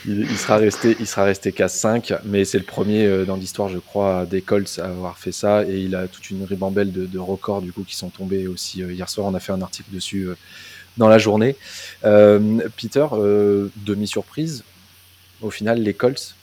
il, 0.07 0.21
il 0.21 0.37
sera 0.37 0.57
resté, 0.57 0.97
il 1.01 1.07
sera 1.07 1.25
resté 1.25 1.53
qu'à 1.53 1.69
5, 1.69 2.13
mais 2.25 2.45
c'est 2.45 2.59
le 2.59 2.65
premier 2.65 3.07
euh, 3.07 3.25
dans 3.25 3.37
l'histoire, 3.37 3.69
je 3.69 3.79
crois, 3.79 4.27
des 4.27 4.43
Colts 4.43 4.79
à 4.83 4.87
avoir 4.87 5.19
fait 5.19 5.33
ça. 5.33 5.65
Et 5.65 5.79
il 5.81 5.95
a 5.95 6.09
toute 6.09 6.31
une 6.31 6.45
ribambelle 6.45 6.93
de, 6.93 7.07
de 7.07 7.19
records 7.19 7.63
du 7.63 7.73
coup 7.73 7.85
qui 7.85 7.97
sont 7.97 8.11
tombés 8.11 8.47
aussi 8.47 8.83
euh, 8.83 8.93
hier 8.93 9.09
soir. 9.09 9.27
On 9.27 9.35
a 9.35 9.41
fait 9.41 9.53
un 9.53 9.63
article 9.63 9.91
dessus 9.93 10.25
euh, 10.29 10.37
dans 10.97 11.09
la 11.09 11.19
journée. 11.19 11.57
Euh, 12.05 12.59
Peter, 12.77 13.07
euh, 13.13 13.69
demi 13.77 14.07
surprise. 14.07 14.65
Au 15.41 15.51
final, 15.51 15.81
les 15.83 15.95
Colts. 15.95 16.35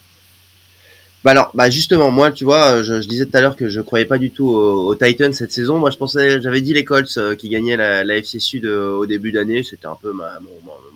Bah 1.25 1.31
alors, 1.31 1.51
bah 1.55 1.71
justement, 1.71 2.11
moi, 2.11 2.31
tu 2.31 2.43
vois, 2.45 2.83
je, 2.83 3.01
je 3.01 3.07
disais 3.07 3.25
tout 3.25 3.35
à 3.35 3.41
l'heure 3.41 3.55
que 3.55 3.67
je 3.67 3.81
croyais 3.81 4.05
pas 4.05 4.19
du 4.19 4.29
tout 4.29 4.47
aux, 4.47 4.93
Titans 4.95 5.33
cette 5.33 5.51
saison. 5.51 5.79
Moi, 5.79 5.89
je 5.89 5.97
pensais, 5.97 6.39
j'avais 6.39 6.61
dit 6.61 6.71
les 6.73 6.85
Colts 6.85 7.17
euh, 7.17 7.35
qui 7.35 7.49
gagnaient 7.49 7.77
la, 7.77 8.03
la 8.03 8.17
FC 8.21 8.39
Sud 8.39 8.65
euh, 8.65 8.91
au 8.91 9.07
début 9.07 9.31
d'année. 9.31 9.63
C'était 9.63 9.87
un 9.87 9.95
peu 9.99 10.13
ma, 10.13 10.39
mon, 10.39 10.51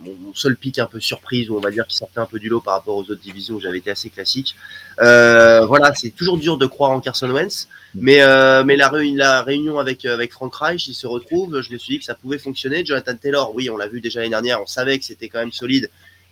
mon- 0.05 0.33
seul 0.35 0.55
pic 0.55 0.77
un 0.77 0.85
peu 0.85 0.99
surprise, 0.99 1.49
ou 1.49 1.57
on 1.57 1.59
va 1.59 1.71
dire 1.71 1.87
qui 1.87 1.97
sortait 1.97 2.19
un 2.19 2.27
peu 2.27 2.37
du 2.39 2.47
lot 2.47 2.61
par 2.61 2.75
rapport 2.75 2.95
aux 2.95 3.01
autres 3.01 3.19
divisions 3.19 3.55
où 3.55 3.59
j'avais 3.59 3.79
été 3.79 3.89
assez 3.89 4.11
classique. 4.11 4.55
Euh, 5.01 5.65
voilà, 5.65 5.91
c'est 5.95 6.11
toujours 6.11 6.37
dur 6.37 6.57
de 6.59 6.67
croire 6.67 6.91
en 6.91 6.99
Carson 7.01 7.29
Wentz, 7.31 7.67
mais 7.95 8.21
euh, 8.21 8.63
mais 8.63 8.77
la, 8.77 8.89
réu- 8.89 9.15
la 9.17 9.41
réunion 9.41 9.79
avec 9.79 10.05
euh, 10.05 10.13
avec 10.13 10.31
Frank 10.31 10.53
Reich, 10.55 10.87
il 10.87 10.93
se 10.93 11.07
retrouve. 11.07 11.61
Je 11.61 11.73
me 11.73 11.79
suis 11.79 11.95
dit 11.95 11.99
que 11.99 12.05
ça 12.05 12.13
pouvait 12.13 12.37
fonctionner. 12.37 12.85
Jonathan 12.85 13.15
Taylor, 13.15 13.53
oui, 13.55 13.69
on 13.71 13.77
l'a 13.77 13.87
vu 13.87 13.99
déjà 13.99 14.19
l'année 14.19 14.29
dernière. 14.29 14.61
On 14.61 14.67
savait 14.67 14.99
que 14.99 15.05
c'était 15.05 15.27
quand 15.29 15.39
même 15.39 15.51
solide. 15.51 15.89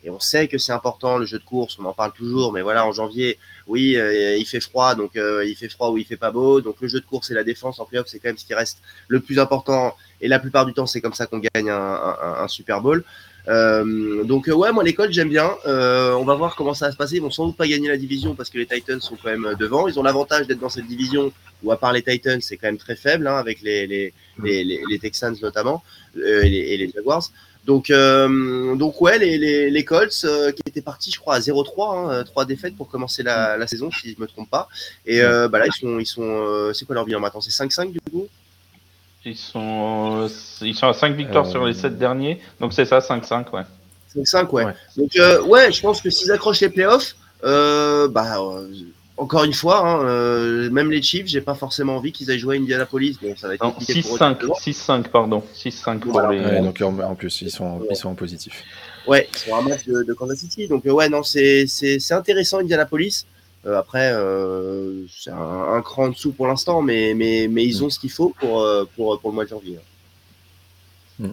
Et 0.07 0.09
on 0.09 0.21
sait 0.21 0.47
que 0.47 0.57
c'est 0.57 0.71
important 0.71 1.17
le 1.17 1.25
jeu 1.25 1.37
de 1.37 1.43
course, 1.43 1.77
on 1.79 1.85
en 1.85 1.91
parle 1.91 2.13
toujours, 2.13 2.53
mais 2.53 2.61
voilà, 2.61 2.85
en 2.85 2.93
janvier, 2.93 3.37
oui, 3.67 3.97
euh, 3.97 4.37
il 4.37 4.45
fait 4.45 4.61
froid, 4.61 4.95
donc 4.95 5.17
euh, 5.17 5.43
il 5.45 5.53
fait 5.53 5.67
froid 5.67 5.89
ou 5.89 5.97
il 5.97 6.05
fait 6.05 6.15
pas 6.15 6.31
beau. 6.31 6.61
Donc 6.61 6.77
le 6.79 6.87
jeu 6.87 7.01
de 7.01 7.05
course 7.05 7.29
et 7.29 7.33
la 7.33 7.43
défense 7.43 7.77
en 7.81 7.85
playoff, 7.85 8.07
c'est 8.07 8.19
quand 8.19 8.29
même 8.29 8.37
ce 8.37 8.45
qui 8.45 8.53
reste 8.53 8.81
le 9.09 9.19
plus 9.19 9.37
important. 9.37 9.97
Et 10.21 10.29
la 10.29 10.39
plupart 10.39 10.65
du 10.65 10.73
temps, 10.73 10.85
c'est 10.85 11.01
comme 11.01 11.13
ça 11.13 11.25
qu'on 11.25 11.39
gagne 11.39 11.69
un, 11.69 12.47
Super 12.47 12.79
Bowl. 12.79 13.03
Euh, 13.49 14.23
donc 14.23 14.47
ouais, 14.47 14.71
moi 14.71 14.83
l'école 14.83 15.11
j'aime 15.11 15.27
bien. 15.27 15.51
On 15.65 16.23
va 16.23 16.35
voir 16.35 16.55
comment 16.55 16.73
ça 16.73 16.85
va 16.85 16.93
se 16.93 16.97
passer. 16.97 17.17
Ils 17.17 17.21
vont 17.21 17.29
sans 17.29 17.47
doute 17.47 17.57
pas 17.57 17.67
gagner 17.67 17.89
la 17.89 17.97
division 17.97 18.33
parce 18.33 18.49
que 18.49 18.59
les 18.59 18.65
Titans 18.65 19.01
sont 19.01 19.17
quand 19.21 19.29
même 19.29 19.55
devant. 19.59 19.89
Ils 19.89 19.99
ont 19.99 20.03
l'avantage 20.03 20.47
d'être 20.47 20.59
dans 20.59 20.69
cette 20.69 20.87
division 20.87 21.33
où 21.63 21.71
à 21.73 21.77
part 21.77 21.91
les 21.91 22.01
Titans, 22.01 22.39
c'est 22.39 22.55
quand 22.55 22.67
même 22.67 22.77
très 22.77 22.95
faible 22.95 23.27
hein, 23.27 23.35
avec 23.35 23.61
les, 23.61 24.13
Texans 25.01 25.35
notamment 25.41 25.83
et 26.15 26.77
les 26.77 26.89
Jaguars. 26.95 27.29
Donc, 27.67 27.89
euh, 27.89 28.75
donc 28.75 29.01
ouais, 29.01 29.19
les, 29.19 29.37
les, 29.37 29.69
les 29.69 29.85
Colts 29.85 30.21
euh, 30.23 30.53
qui 30.53 30.61
étaient 30.65 30.81
partis, 30.81 31.11
je 31.11 31.19
crois, 31.19 31.35
à 31.35 31.39
0-3, 31.39 32.11
hein, 32.19 32.23
3 32.23 32.45
défaites 32.45 32.77
pour 32.77 32.87
commencer 32.87 33.23
la, 33.23 33.57
la 33.57 33.67
saison, 33.67 33.91
si 33.91 34.15
je 34.15 34.21
me 34.21 34.25
trompe 34.25 34.49
pas. 34.49 34.69
Et 35.05 35.21
euh, 35.21 35.49
bah 35.49 35.59
là, 35.59 35.65
ils 35.67 35.73
sont, 35.73 35.99
ils 35.99 36.05
sont, 36.05 36.23
euh, 36.23 36.71
c'est 36.73 36.85
quoi 36.85 36.95
leur 36.95 37.03
bilan 37.03 37.19
maintenant 37.19 37.41
C'est 37.41 37.51
5-5 37.51 37.91
du 37.91 37.99
coup? 38.09 38.25
Ils 39.25 39.35
sont, 39.35 40.23
euh, 40.23 40.29
ils 40.61 40.75
sont 40.75 40.87
à 40.87 40.93
5 40.93 41.13
victoires 41.13 41.45
Euh, 41.45 41.51
sur 41.51 41.65
les 41.65 41.73
7 41.73 41.97
derniers. 41.97 42.39
Donc 42.61 42.71
c'est 42.71 42.85
ça, 42.85 42.99
5-5, 42.99 43.53
ouais. 43.53 43.63
5-5, 44.15 44.49
ouais. 44.51 44.63
Ouais. 44.63 44.73
Donc 44.95 45.13
euh, 45.17 45.41
ouais, 45.43 45.69
je 45.69 45.81
pense 45.81 46.01
que 46.01 46.09
s'ils 46.09 46.31
accrochent 46.31 46.61
les 46.61 46.69
playoffs, 46.69 47.17
euh, 47.43 48.07
bah 48.07 48.39
euh, 48.39 48.69
encore 49.17 49.43
une 49.43 49.53
fois, 49.53 49.79
hein, 49.79 50.05
euh, 50.05 50.69
même 50.69 50.91
les 50.91 51.01
Chiefs, 51.01 51.27
j'ai 51.27 51.41
pas 51.41 51.55
forcément 51.55 51.95
envie 51.97 52.11
qu'ils 52.11 52.29
aillent 52.31 52.39
jouer 52.39 52.57
à 52.57 52.59
Indianapolis. 52.59 53.17
Bon, 53.21 53.35
ça 53.35 53.47
va 53.47 53.55
être 53.55 53.63
Non, 53.63 53.71
compliqué 53.71 54.01
pour 54.01 54.15
eux. 54.15 54.19
6-5, 54.19 54.37
6-5, 54.59 55.03
pardon. 55.09 55.43
6-5 55.55 55.99
pour 55.99 56.11
Voilà. 56.13 56.31
les. 56.31 56.39
Ouais, 56.39 56.61
donc 56.61 56.81
en, 56.81 56.97
en 56.99 57.15
plus, 57.15 57.41
ils 57.41 57.51
sont, 57.51 57.81
ils 57.89 57.95
sont 57.95 58.09
en 58.09 58.15
positif. 58.15 58.63
Ouais, 59.07 59.27
sur 59.35 59.55
un 59.55 59.61
match 59.61 59.85
de, 59.85 60.03
de 60.03 60.13
Kansas 60.13 60.37
City. 60.39 60.67
Donc 60.67 60.85
euh, 60.85 60.91
ouais, 60.91 61.09
non, 61.09 61.23
c'est 61.23 61.65
c'est 61.67 61.99
c'est 61.99 62.13
intéressant 62.13 62.59
Indianapolis. 62.59 63.25
après, 63.65 64.13
c'est 65.09 65.31
un, 65.31 65.81
cran 65.81 66.05
en 66.05 66.09
dessous 66.09 66.31
pour 66.31 66.47
l'instant, 66.47 66.81
mais, 66.81 67.13
mais, 67.15 67.47
mais 67.49 67.65
ils 67.65 67.83
ont 67.83 67.89
ce 67.89 67.99
qu'il 67.99 68.11
faut 68.11 68.33
pour, 68.39 68.65
pour, 68.95 69.19
pour 69.19 69.29
le 69.31 69.35
mois 69.35 69.43
de 69.45 69.49
janvier. 69.49 69.79
Hmm. 71.19 71.31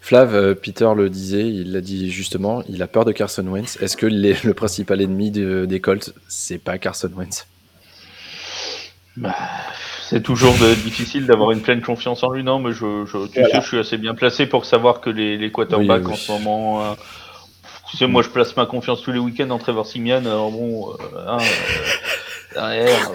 Flav, 0.00 0.54
Peter 0.56 0.88
le 0.96 1.10
disait, 1.10 1.48
il 1.48 1.72
l'a 1.72 1.80
dit 1.80 2.10
justement, 2.10 2.62
il 2.68 2.82
a 2.82 2.86
peur 2.86 3.04
de 3.04 3.12
Carson 3.12 3.46
Wentz. 3.46 3.78
Est-ce 3.80 3.96
que 3.96 4.06
le 4.06 4.52
principal 4.54 5.00
ennemi 5.00 5.30
des 5.30 5.80
Colts, 5.80 6.14
c'est 6.28 6.58
pas 6.58 6.78
Carson 6.78 7.10
Wentz? 7.16 7.46
Bah, 9.16 9.34
c'est 10.08 10.22
toujours 10.22 10.54
difficile 10.84 11.26
d'avoir 11.26 11.52
une 11.52 11.60
pleine 11.60 11.80
confiance 11.80 12.22
en 12.24 12.30
lui, 12.30 12.42
non 12.42 12.58
Mais 12.58 12.72
je, 12.72 13.06
je 13.06 13.26
tu 13.26 13.42
sais, 13.42 13.60
je 13.60 13.66
suis 13.66 13.78
assez 13.78 13.96
bien 13.96 14.14
placé 14.14 14.46
pour 14.46 14.64
savoir 14.64 15.00
que 15.00 15.10
les, 15.10 15.38
les 15.38 15.50
quarterbacks 15.50 16.08
en 16.08 16.14
ce 16.14 16.32
moment. 16.32 16.84
Euh, 16.84 16.94
tu 17.90 17.96
sais, 17.96 18.06
moi, 18.06 18.22
je 18.22 18.28
place 18.28 18.56
ma 18.56 18.66
confiance 18.66 19.02
tous 19.02 19.12
les 19.12 19.18
week-ends 19.18 19.50
en 19.50 19.58
Trevor 19.58 19.86
Simian. 19.86 20.24
Alors 20.26 20.50
bon, 20.50 20.90
euh, 20.90 20.94
hein, 21.26 21.38
euh, 21.38 22.54
derrière, 22.54 23.10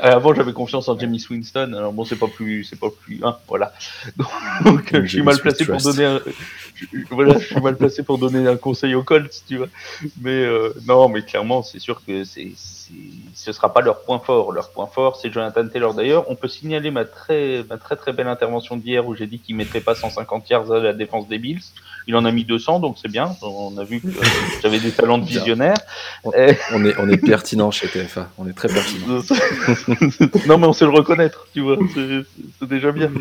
Avant, 0.00 0.34
j'avais 0.34 0.52
confiance 0.52 0.88
en 0.88 0.98
Jamie 0.98 1.24
Winston. 1.28 1.74
Alors 1.76 1.92
bon, 1.92 2.04
c'est 2.04 2.16
pas 2.16 2.28
plus, 2.28 2.64
c'est 2.64 2.78
pas 2.78 2.88
plus, 2.90 3.20
hein, 3.22 3.36
voilà. 3.48 3.72
Donc, 4.64 4.90
je 4.92 5.06
suis 5.06 5.22
mal 5.22 5.38
placé 5.38 5.64
pour 5.64 5.76
donner, 5.78 6.04
un, 6.04 6.20
voilà, 7.10 7.38
je 7.38 7.46
suis 7.46 7.60
mal 7.60 7.76
placé 7.76 8.02
pour 8.02 8.18
donner 8.18 8.46
un 8.46 8.56
conseil 8.56 8.94
aux 8.94 9.02
Colts, 9.02 9.42
tu 9.46 9.56
vois. 9.58 9.68
Mais 10.20 10.44
euh, 10.44 10.72
non, 10.86 11.08
mais 11.08 11.22
clairement, 11.22 11.62
c'est 11.62 11.78
sûr 11.78 12.02
que 12.04 12.24
c'est, 12.24 12.52
ce 13.34 13.52
sera 13.52 13.72
pas 13.72 13.80
leur 13.80 14.02
point 14.02 14.18
fort. 14.18 14.52
Leur 14.52 14.70
point 14.70 14.86
fort, 14.86 15.16
c'est 15.16 15.32
Jonathan 15.32 15.66
Taylor. 15.66 15.94
D'ailleurs, 15.94 16.30
on 16.30 16.34
peut 16.34 16.48
signaler 16.48 16.90
ma 16.90 17.04
très, 17.04 17.64
ma 17.68 17.78
très 17.78 17.96
très 17.96 18.12
belle 18.12 18.28
intervention 18.28 18.76
d'hier 18.76 19.06
où 19.06 19.14
j'ai 19.14 19.26
dit 19.26 19.38
qu'il 19.38 19.56
mettrait 19.56 19.80
pas 19.80 19.94
150 19.94 20.48
yards 20.50 20.72
à 20.72 20.80
la 20.80 20.92
défense 20.92 21.28
des 21.28 21.38
Bills. 21.38 21.62
Il 22.08 22.16
en 22.16 22.24
a 22.24 22.32
mis 22.32 22.44
200, 22.44 22.80
donc 22.80 22.96
c'est 23.00 23.10
bien. 23.10 23.36
On 23.42 23.78
a 23.78 23.84
vu 23.84 24.00
que 24.00 24.08
j'avais 24.62 24.80
des 24.80 24.90
talents 24.90 25.18
de 25.18 25.24
visionnaire. 25.24 25.76
On, 26.24 26.32
est, 26.32 26.58
on 26.98 27.08
est 27.08 27.16
pertinent 27.16 27.70
chez 27.70 27.86
TFA. 27.86 28.28
On 28.38 28.48
est 28.48 28.52
très 28.52 28.68
pertinent. 28.68 29.06
non, 30.48 30.58
mais 30.58 30.66
on 30.66 30.72
sait 30.72 30.84
le 30.84 30.90
reconnaître, 30.90 31.46
tu 31.54 31.60
vois. 31.60 31.78
C'est 32.58 32.68
déjà 32.68 32.92
bien. 32.92 33.10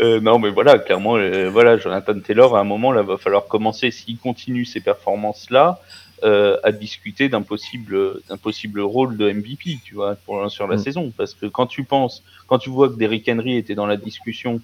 Euh, 0.00 0.20
non, 0.20 0.38
mais 0.38 0.50
voilà, 0.50 0.78
clairement, 0.78 1.16
euh, 1.16 1.48
voilà, 1.50 1.76
Jonathan 1.76 2.18
Taylor, 2.20 2.56
à 2.56 2.60
un 2.60 2.64
moment, 2.64 2.87
là, 2.92 3.02
va 3.02 3.16
falloir 3.16 3.46
commencer, 3.46 3.90
s'il 3.90 4.18
continue 4.18 4.64
ces 4.64 4.80
performances-là, 4.80 5.80
euh, 6.24 6.58
à 6.64 6.72
discuter 6.72 7.28
d'un 7.28 7.42
possible, 7.42 8.20
d'un 8.28 8.36
possible 8.36 8.80
rôle 8.80 9.16
de 9.16 9.30
MVP, 9.30 9.78
tu 9.84 9.94
vois, 9.94 10.16
pour, 10.16 10.50
sur 10.50 10.66
la 10.66 10.76
mm. 10.76 10.78
saison. 10.80 11.12
Parce 11.16 11.34
que 11.34 11.46
quand 11.46 11.66
tu 11.66 11.84
penses, 11.84 12.24
quand 12.48 12.58
tu 12.58 12.70
vois 12.70 12.88
que 12.88 12.94
Derrick 12.94 13.28
Henry 13.28 13.56
était 13.56 13.76
dans 13.76 13.86
la 13.86 13.96
discussion 13.96 14.60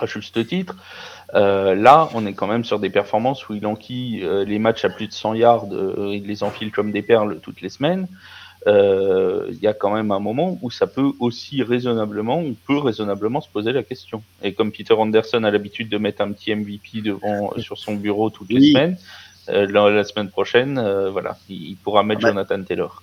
à 0.00 0.06
juste 0.06 0.46
titre, 0.46 0.74
euh, 1.34 1.74
là, 1.74 2.08
on 2.14 2.26
est 2.26 2.34
quand 2.34 2.48
même 2.48 2.64
sur 2.64 2.80
des 2.80 2.90
performances 2.90 3.48
où 3.48 3.54
il 3.54 3.66
enquille 3.66 4.24
euh, 4.24 4.44
les 4.44 4.58
matchs 4.58 4.84
à 4.84 4.90
plus 4.90 5.06
de 5.06 5.12
100 5.12 5.34
yards, 5.34 5.66
il 5.70 6.26
les 6.26 6.42
enfile 6.42 6.72
comme 6.72 6.90
des 6.90 7.02
perles 7.02 7.38
toutes 7.40 7.60
les 7.60 7.68
semaines. 7.68 8.08
Euh, 8.66 9.46
il 9.50 9.58
y 9.58 9.66
a 9.66 9.72
quand 9.72 9.94
même 9.94 10.10
un 10.10 10.18
moment 10.18 10.58
où 10.62 10.70
ça 10.70 10.86
peut 10.86 11.12
aussi 11.20 11.62
raisonnablement, 11.62 12.38
on 12.38 12.54
peut 12.54 12.78
raisonnablement 12.78 13.40
se 13.40 13.48
poser 13.48 13.72
la 13.72 13.82
question. 13.82 14.22
Et 14.42 14.52
comme 14.52 14.72
Peter 14.72 14.94
Anderson 14.94 15.44
a 15.44 15.50
l'habitude 15.50 15.88
de 15.88 15.98
mettre 15.98 16.22
un 16.22 16.32
petit 16.32 16.54
MVP 16.54 17.02
devant 17.02 17.52
sur 17.58 17.78
son 17.78 17.94
bureau 17.94 18.30
toutes 18.30 18.50
les 18.50 18.72
semaines, 18.72 18.96
la, 19.46 20.04
semaine 20.04 20.28
prochaine, 20.28 20.74
voilà, 21.10 21.38
il, 21.48 21.76
pourra 21.76 22.02
mettre 22.02 22.20
Jonathan 22.20 22.62
Taylor. 22.62 23.02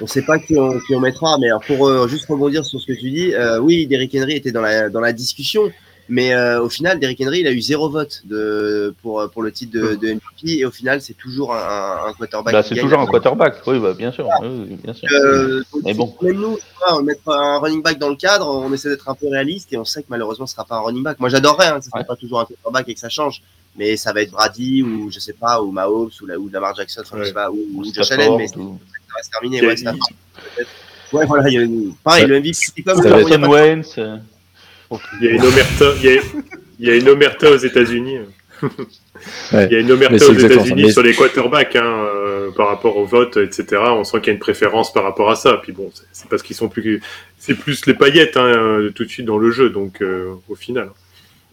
On 0.00 0.04
ne 0.04 0.08
sait 0.08 0.22
pas 0.22 0.38
qui 0.38 0.56
on, 0.56 0.78
qui 0.78 0.94
on, 0.94 1.00
mettra, 1.00 1.36
mais 1.38 1.48
pour 1.66 2.06
juste 2.06 2.28
rebondir 2.28 2.64
sur 2.64 2.80
ce 2.80 2.86
que 2.86 2.92
tu 2.92 3.10
dis, 3.10 3.32
oui, 3.60 3.86
Derrick 3.88 4.14
Henry 4.14 4.34
était 4.34 4.52
dans 4.52 4.60
la, 4.60 4.88
dans 4.90 5.00
la 5.00 5.12
discussion, 5.12 5.72
mais 6.08 6.32
euh, 6.32 6.62
au 6.62 6.70
final, 6.70 6.98
Derrick 6.98 7.20
Henry, 7.20 7.40
il 7.40 7.46
a 7.46 7.52
eu 7.52 7.60
zéro 7.60 7.90
vote 7.90 8.22
de, 8.24 8.94
pour, 9.02 9.28
pour 9.30 9.42
le 9.42 9.52
titre 9.52 9.72
de, 9.72 9.94
de 9.94 10.14
MVP. 10.14 10.58
Et 10.58 10.64
au 10.64 10.70
final, 10.70 11.02
c'est 11.02 11.14
toujours 11.14 11.54
un, 11.54 12.06
un 12.08 12.12
quarterback. 12.14 12.54
Bah, 12.54 12.62
c'est 12.62 12.76
toujours 12.76 13.00
un 13.00 13.06
quarterback, 13.06 13.56
oui, 13.66 13.78
bah, 13.78 13.92
bien 13.92 14.10
sûr. 14.10 14.26
Oui, 14.42 14.78
bien 14.82 14.94
sûr. 14.94 15.06
Euh, 15.12 15.62
Mais 15.84 15.92
bon. 15.92 16.14
Même 16.22 16.40
nous, 16.40 16.58
on 16.90 17.02
mettre 17.02 17.28
un 17.28 17.58
running 17.58 17.82
back 17.82 17.98
dans 17.98 18.08
le 18.08 18.16
cadre, 18.16 18.48
on 18.48 18.72
essaie 18.72 18.88
d'être 18.88 19.08
un 19.08 19.14
peu 19.14 19.28
réaliste 19.28 19.72
et 19.72 19.76
on 19.76 19.84
sait 19.84 20.02
que 20.02 20.08
malheureusement, 20.08 20.46
ce 20.46 20.54
sera 20.54 20.64
pas 20.64 20.76
un 20.76 20.80
running 20.80 21.02
back. 21.02 21.20
Moi, 21.20 21.28
j'adorerais, 21.28 21.68
hein, 21.68 21.80
ce 21.82 21.96
ne 21.96 22.02
pas 22.04 22.16
toujours 22.16 22.40
un 22.40 22.46
quarterback 22.46 22.88
et 22.88 22.94
que 22.94 23.00
ça 23.00 23.10
change. 23.10 23.42
Mais 23.76 23.96
ça 23.96 24.12
va 24.12 24.22
être 24.22 24.32
Brady 24.32 24.82
ou 24.82 25.10
je 25.10 25.20
sais 25.20 25.34
pas, 25.34 25.62
ou 25.62 25.70
Mahomes 25.70 26.10
ou, 26.22 26.26
la, 26.26 26.38
ou 26.38 26.48
Lamar 26.48 26.74
Jackson, 26.74 27.02
enfin, 27.04 27.18
je 27.20 27.24
sais 27.24 27.32
pas, 27.32 27.50
ou, 27.50 27.58
ou 27.74 27.84
Josh 27.94 28.10
Allen, 28.10 28.36
mais 28.36 28.48
ou... 28.56 28.78
ça 29.06 29.14
va 29.14 29.22
se 29.22 29.30
terminer. 29.30 29.64
Ouais, 29.64 29.76
ça, 29.76 29.92
ouais, 31.12 31.26
voilà, 31.26 31.48
il 31.48 31.54
y 31.54 31.58
a 31.58 31.62
une... 31.62 31.94
pareil, 32.02 32.26
le 32.26 32.40
MVP, 32.40 32.54
c'est 32.54 32.82
comme 32.82 33.00
ça. 33.00 33.38
Wentz. 33.48 34.00
Il 35.20 35.26
y 35.26 35.28
a 35.28 35.32
une 35.32 35.44
omerta, 35.44 35.84
il 36.02 36.86
y 36.86 36.90
a, 36.90 36.96
une 36.96 37.08
omerta 37.08 37.50
aux 37.50 37.56
États-Unis. 37.56 38.18
il 39.52 39.68
y 39.70 39.74
a 39.74 39.78
une 39.80 39.92
omerta 39.92 40.26
aux 40.26 40.32
États-Unis 40.32 40.92
sur 40.92 41.02
les 41.02 41.14
quarterbacks 41.14 41.76
hein, 41.76 41.84
euh, 41.84 42.50
par 42.52 42.68
rapport 42.68 42.96
au 42.96 43.04
vote, 43.04 43.36
etc. 43.36 43.82
On 43.88 44.04
sent 44.04 44.18
qu'il 44.18 44.28
y 44.28 44.30
a 44.30 44.32
une 44.34 44.38
préférence 44.38 44.92
par 44.92 45.02
rapport 45.02 45.30
à 45.30 45.36
ça. 45.36 45.60
Puis 45.62 45.72
bon, 45.72 45.90
c'est 46.12 46.28
parce 46.28 46.42
qu'ils 46.42 46.56
sont 46.56 46.68
plus, 46.68 47.00
c'est 47.38 47.54
plus 47.54 47.84
les 47.86 47.94
paillettes 47.94 48.36
hein, 48.36 48.88
tout 48.94 49.04
de 49.04 49.10
suite 49.10 49.26
dans 49.26 49.38
le 49.38 49.50
jeu, 49.50 49.70
donc 49.70 50.00
euh, 50.00 50.34
au 50.48 50.54
final. 50.54 50.90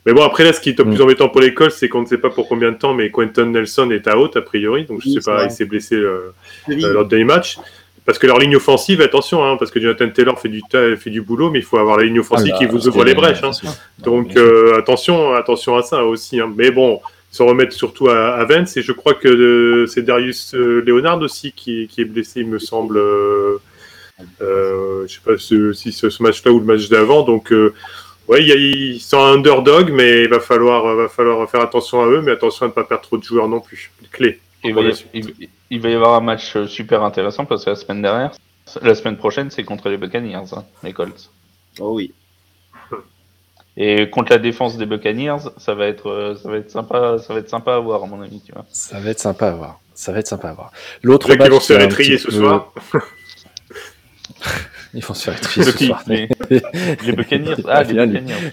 Mais 0.06 0.14
bon, 0.14 0.24
après 0.24 0.44
là, 0.44 0.54
ce 0.54 0.62
qui 0.62 0.70
est 0.70 0.78
le 0.78 0.86
plus 0.86 1.00
mm. 1.00 1.02
embêtant 1.02 1.30
pour 1.30 1.42
l'école, 1.42 1.72
c'est 1.72 1.90
qu'on 1.90 2.02
ne 2.02 2.06
sait 2.06 2.20
pas 2.20 2.30
pour 2.30 2.48
combien 2.48 2.72
de 2.72 2.78
temps, 2.78 2.94
mais 2.94 3.10
Quentin 3.10 3.48
Nelson 3.48 3.90
est 3.90 4.08
à 4.08 4.18
haute 4.18 4.38
a 4.38 4.42
priori, 4.42 4.86
donc 4.86 5.02
je 5.02 5.10
ne 5.10 5.14
sais 5.20 5.32
pas, 5.32 5.46
il 5.46 5.52
s'est 5.52 5.66
blessé 5.66 5.96
euh, 5.96 6.34
lors 6.68 7.06
du 7.06 7.10
dernier 7.10 7.26
match. 7.26 7.58
Parce 8.06 8.20
que 8.20 8.28
leur 8.28 8.38
ligne 8.38 8.56
offensive, 8.56 9.02
attention, 9.02 9.44
hein, 9.44 9.58
parce 9.58 9.72
que 9.72 9.80
Jonathan 9.80 10.08
Taylor 10.10 10.40
fait 10.40 10.50
du, 10.50 10.62
fait 10.70 11.10
du 11.10 11.22
boulot, 11.22 11.50
mais 11.50 11.60
il 11.60 11.66
faut 11.66 11.78
avoir 11.78 11.98
la 11.98 12.04
ligne 12.04 12.20
offensive 12.20 12.52
ah 12.54 12.58
qui 12.60 12.66
bah, 12.66 12.72
vous 12.72 12.88
ouvre 12.88 13.04
les 13.04 13.16
brèches. 13.16 13.44
Hein. 13.44 13.52
Donc 13.98 14.38
euh, 14.38 14.78
attention, 14.78 15.34
attention 15.34 15.76
à 15.76 15.82
ça 15.82 16.06
aussi. 16.06 16.40
Hein. 16.40 16.54
Mais 16.56 16.70
bon, 16.70 17.02
se 17.36 17.44
remettre 17.44 17.74
surtout 17.74 18.10
à, 18.10 18.36
à, 18.36 18.46
Vence, 18.46 18.78
et 18.78 18.82
je 18.82 18.92
crois 18.92 19.14
que 19.14 19.28
euh, 19.28 19.88
c'est 19.88 20.04
Darius 20.04 20.56
euh, 20.56 20.82
Leonard 20.86 21.20
aussi 21.20 21.52
qui, 21.52 21.88
qui, 21.88 22.02
est 22.02 22.06
blessé, 22.06 22.42
il 22.42 22.48
me 22.48 22.60
semble. 22.60 22.98
Euh, 22.98 23.58
je 24.40 25.08
sais 25.08 25.20
pas 25.26 25.38
si 25.38 25.92
c'est 25.92 26.10
ce 26.10 26.24
match-là 26.24 26.52
ou 26.52 26.60
le 26.60 26.66
match 26.66 26.88
d'avant. 26.88 27.24
Donc 27.24 27.54
ouais, 28.28 28.44
ils 28.44 29.02
sont 29.02 29.18
un 29.18 29.34
underdog, 29.34 29.92
mais 29.92 30.24
il 30.24 30.30
va 30.30 30.40
falloir, 30.40 30.96
va 30.96 31.10
falloir 31.10 31.50
faire 31.50 31.62
attention 31.62 32.02
à 32.02 32.08
eux, 32.08 32.22
mais 32.22 32.32
attention 32.32 32.68
à 32.68 32.70
ne 32.70 32.74
pas 32.74 32.86
perdre 32.86 33.04
trop 33.04 33.18
de 33.18 33.24
joueurs 33.24 33.50
non 33.50 33.60
plus. 33.60 33.92
Clé. 34.12 34.40
Il 34.64 34.74
va, 34.74 34.82
il, 35.70 35.82
va, 35.82 35.90
y 35.90 35.94
avoir 35.94 36.16
un 36.16 36.22
match 36.22 36.56
euh, 36.56 36.68
super 36.68 37.04
intéressant 37.04 37.46
parce 37.46 37.66
que 37.66 37.72
la 37.72 37.76
semaine 37.76 38.02
dernière, 38.02 38.32
la 38.82 38.96
semaine 38.96 39.18
prochaine, 39.18 39.52
c'est 39.52 39.64
contre 39.64 39.90
les 39.90 39.98
Buccaneers, 39.98 40.54
hein, 40.54 40.64
les 40.84 40.94
Colts. 40.94 41.30
Oh 41.80 41.94
oui. 41.96 42.14
Et 43.78 44.10
contre 44.10 44.32
la 44.32 44.38
défense 44.38 44.78
des 44.78 44.86
Buccaneers, 44.86 45.50
ça 45.58 45.76
va 45.76 45.88
être, 45.88 46.10
euh, 46.10 46.36
ça 46.36 46.50
va 46.50 46.58
être 46.58 46.72
sympa, 46.72 47.18
ça 47.20 47.34
va 47.34 47.40
être 47.40 47.50
sympa 47.50 47.76
à 47.76 47.80
voir 47.80 48.04
à 48.04 48.08
mon 48.08 48.22
avis, 48.22 48.42
tu 48.42 48.54
vois. 48.54 48.66
Ça 48.70 49.00
va 49.00 49.10
être 49.10 49.20
sympa 49.20 49.50
à 49.50 49.52
voir. 49.52 49.80
Ça 49.94 50.14
va 50.14 50.20
être 50.20 50.28
sympa 50.28 50.50
à 50.50 50.54
voir. 50.54 50.72
L'autre 51.04 51.28
match, 51.36 51.48
ils 51.48 51.52
vont 51.52 51.60
se 51.60 51.74
faire 51.74 51.82
étrier 51.84 52.18
ce 52.18 52.32
soir. 52.32 52.74
ils 54.96 55.04
vont 55.04 55.14
se 55.14 55.24
faire 55.26 55.38
étrier 55.38 55.66
ce 55.66 55.86
soir. 55.86 56.04
Les, 56.08 56.28
les 56.50 57.12
Buccaneers, 57.12 57.56
ah 57.68 57.84
les 57.84 57.94
Buccaneers. 58.06 58.52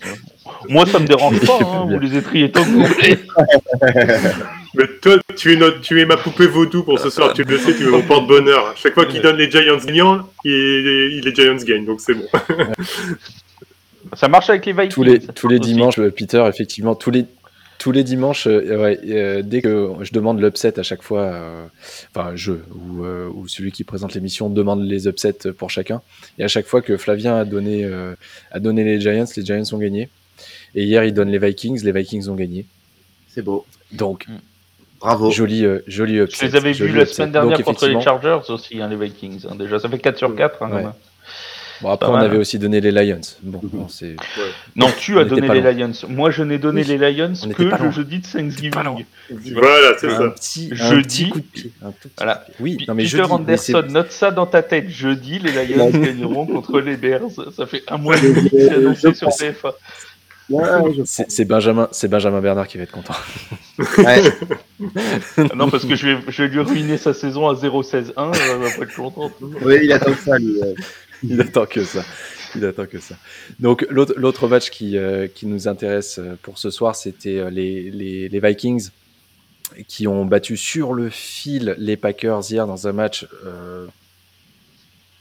Moi, 0.68 0.86
ça 0.86 0.98
me 0.98 1.06
dérange 1.06 1.40
pas, 1.46 1.58
hein, 1.62 1.86
vous 1.88 1.98
les 1.98 2.16
étriez 2.16 2.50
tant 2.50 2.64
que 2.64 2.68
vous 2.68 2.84
voulez. 2.84 3.18
Mais 4.74 4.84
toi, 5.00 5.16
tu 5.36 5.52
es, 5.52 5.56
notre, 5.56 5.80
tu 5.80 6.00
es 6.00 6.06
ma 6.06 6.16
poupée 6.16 6.46
vaudou 6.46 6.82
pour 6.82 6.98
ce 6.98 7.10
soir, 7.10 7.32
tu 7.32 7.42
le 7.44 7.58
sais, 7.58 7.74
tu 7.74 7.84
es 7.84 7.90
mon 7.90 8.02
porte-bonheur. 8.02 8.74
Chaque 8.76 8.94
fois 8.94 9.06
qu'il 9.06 9.20
donne 9.20 9.36
les 9.36 9.50
Giants 9.50 9.76
gagnants, 9.76 10.28
il, 10.44 11.20
les 11.22 11.34
Giants 11.34 11.56
gagnent, 11.56 11.84
donc 11.84 12.00
c'est 12.00 12.14
bon. 12.14 12.26
Ça 14.14 14.28
marche 14.28 14.50
avec 14.50 14.66
les 14.66 14.72
Vikings. 14.72 14.90
Tous 14.90 15.02
les, 15.02 15.20
tous 15.20 15.48
les 15.48 15.58
dimanches, 15.58 16.00
Peter, 16.16 16.44
effectivement, 16.48 16.94
tous 16.94 17.10
les, 17.10 17.26
tous 17.82 17.90
les 17.90 18.04
dimanches, 18.04 18.46
euh, 18.46 18.80
ouais, 18.80 19.00
euh, 19.08 19.42
dès 19.42 19.60
que 19.60 19.90
je 20.02 20.12
demande 20.12 20.40
l'upset 20.40 20.78
à 20.78 20.84
chaque 20.84 21.02
fois, 21.02 21.22
euh, 21.22 21.66
enfin 22.14 22.30
je 22.36 22.52
ou, 22.52 23.04
ou, 23.34 23.48
celui 23.48 23.72
qui 23.72 23.82
présente 23.82 24.14
l'émission 24.14 24.48
demande 24.48 24.84
les 24.84 25.08
upsets 25.08 25.52
pour 25.58 25.68
chacun, 25.68 26.00
et 26.38 26.44
à 26.44 26.48
chaque 26.48 26.66
fois 26.66 26.80
que 26.80 26.96
Flavien 26.96 27.36
a 27.36 27.44
donné, 27.44 27.84
a 28.52 28.60
donné 28.60 28.84
les 28.84 29.00
Giants, 29.00 29.24
les 29.36 29.44
Giants 29.44 29.64
ont 29.72 29.78
gagné. 29.78 30.08
Et 30.74 30.84
hier, 30.84 31.04
il 31.04 31.12
donne 31.12 31.28
les 31.28 31.38
Vikings, 31.38 31.82
les 31.82 31.92
Vikings 31.92 32.28
ont 32.28 32.36
gagné. 32.36 32.66
C'est 33.28 33.42
beau. 33.42 33.66
Donc, 33.90 34.26
mm. 34.28 34.38
bravo. 35.00 35.30
Joli, 35.30 35.64
euh, 35.64 35.80
joli 35.86 36.18
upset. 36.18 36.46
Je 36.46 36.52
les 36.52 36.56
avais 36.56 36.72
vus 36.72 36.96
la 36.96 37.06
semaine 37.06 37.32
dernière 37.32 37.62
contre 37.62 37.88
les 37.88 38.00
Chargers 38.00 38.40
aussi, 38.48 38.80
hein, 38.80 38.88
les 38.88 38.96
Vikings. 38.96 39.46
Hein, 39.50 39.56
déjà, 39.56 39.78
ça 39.78 39.88
fait 39.88 39.98
4 39.98 40.16
sur 40.16 40.34
4. 40.34 40.62
Hein, 40.62 40.94
Bon, 41.80 41.90
après, 41.90 42.08
on 42.08 42.14
avait 42.14 42.36
aussi 42.36 42.58
donné 42.58 42.80
les 42.80 42.90
Lions. 42.92 43.20
Bon, 43.42 43.60
bon 43.62 43.88
c'est... 43.88 44.16
Non, 44.76 44.88
tu 44.98 45.18
as 45.18 45.24
donné 45.24 45.48
les 45.48 45.72
Lions. 45.72 45.92
Moi, 46.08 46.30
je 46.30 46.42
n'ai 46.42 46.58
donné 46.58 46.84
les 46.84 46.98
Lions 46.98 47.32
que 47.54 47.62
le 47.62 47.90
jeudi 47.90 48.20
de 48.20 48.26
Thanksgiving. 48.26 49.04
Voilà, 49.54 49.94
c'est 49.98 50.10
ça. 50.10 50.30
Petit, 50.30 50.70
jeudi. 50.72 51.30
coup 51.30 51.40
de 51.40 51.44
pied. 51.44 51.72
Voilà. 52.16 52.44
Oui, 52.60 52.78
non, 52.86 52.94
mais 52.94 53.04
Peter 53.04 53.18
jeudi, 53.18 53.32
Anderson, 53.32 53.84
note 53.88 54.12
ça 54.12 54.30
dans 54.30 54.46
ta 54.46 54.62
tête. 54.62 54.88
Jeudi, 54.88 55.38
les 55.38 55.66
Lions 55.66 55.90
gagneront 55.90 56.46
contre 56.46 56.80
les 56.80 56.96
Bears. 56.96 57.30
Ça 57.56 57.66
fait 57.66 57.82
un 57.88 57.98
mois 57.98 58.16
et 58.16 58.20
demi 58.20 58.50
que 58.50 58.58
c'est 58.58 58.74
annoncé 58.74 59.14
sur 59.14 59.28
TFA 59.28 59.74
c'est 61.04 61.44
Benjamin, 61.44 61.88
c'est 61.92 62.08
Benjamin 62.08 62.40
Bernard 62.40 62.66
qui 62.68 62.78
va 62.78 62.84
être 62.84 62.92
content. 62.92 63.14
non, 65.54 65.70
parce 65.70 65.84
que 65.84 65.94
je 65.94 66.08
vais, 66.08 66.18
je 66.28 66.42
vais, 66.42 66.48
lui 66.48 66.60
ruiner 66.60 66.96
sa 66.98 67.14
saison 67.14 67.48
à 67.48 67.54
0-16-1, 67.54 68.02
il 68.06 68.14
va 68.14 68.70
pas 68.70 68.82
être 68.82 68.94
content. 68.94 69.30
Oui, 69.62 69.80
il 69.82 69.92
attend 69.92 70.14
ça, 70.24 70.38
lui. 70.38 70.56
Il 71.22 71.40
attend 71.40 71.66
que 71.66 71.84
ça. 71.84 72.04
Il 72.54 72.64
attend 72.64 72.86
que 72.86 72.98
ça. 72.98 73.16
Donc 73.60 73.86
l'autre 73.90 74.48
match 74.48 74.70
qui, 74.70 74.96
euh, 74.96 75.26
qui 75.26 75.46
nous 75.46 75.68
intéresse 75.68 76.18
euh, 76.18 76.36
pour 76.42 76.58
ce 76.58 76.70
soir, 76.70 76.96
c'était 76.96 77.38
euh, 77.38 77.50
les, 77.50 77.90
les, 77.90 78.28
les, 78.28 78.40
Vikings 78.40 78.90
qui 79.88 80.06
ont 80.06 80.26
battu 80.26 80.56
sur 80.56 80.92
le 80.92 81.08
fil 81.08 81.74
les 81.78 81.96
Packers 81.96 82.42
hier 82.50 82.66
dans 82.66 82.86
un 82.88 82.92
match 82.92 83.26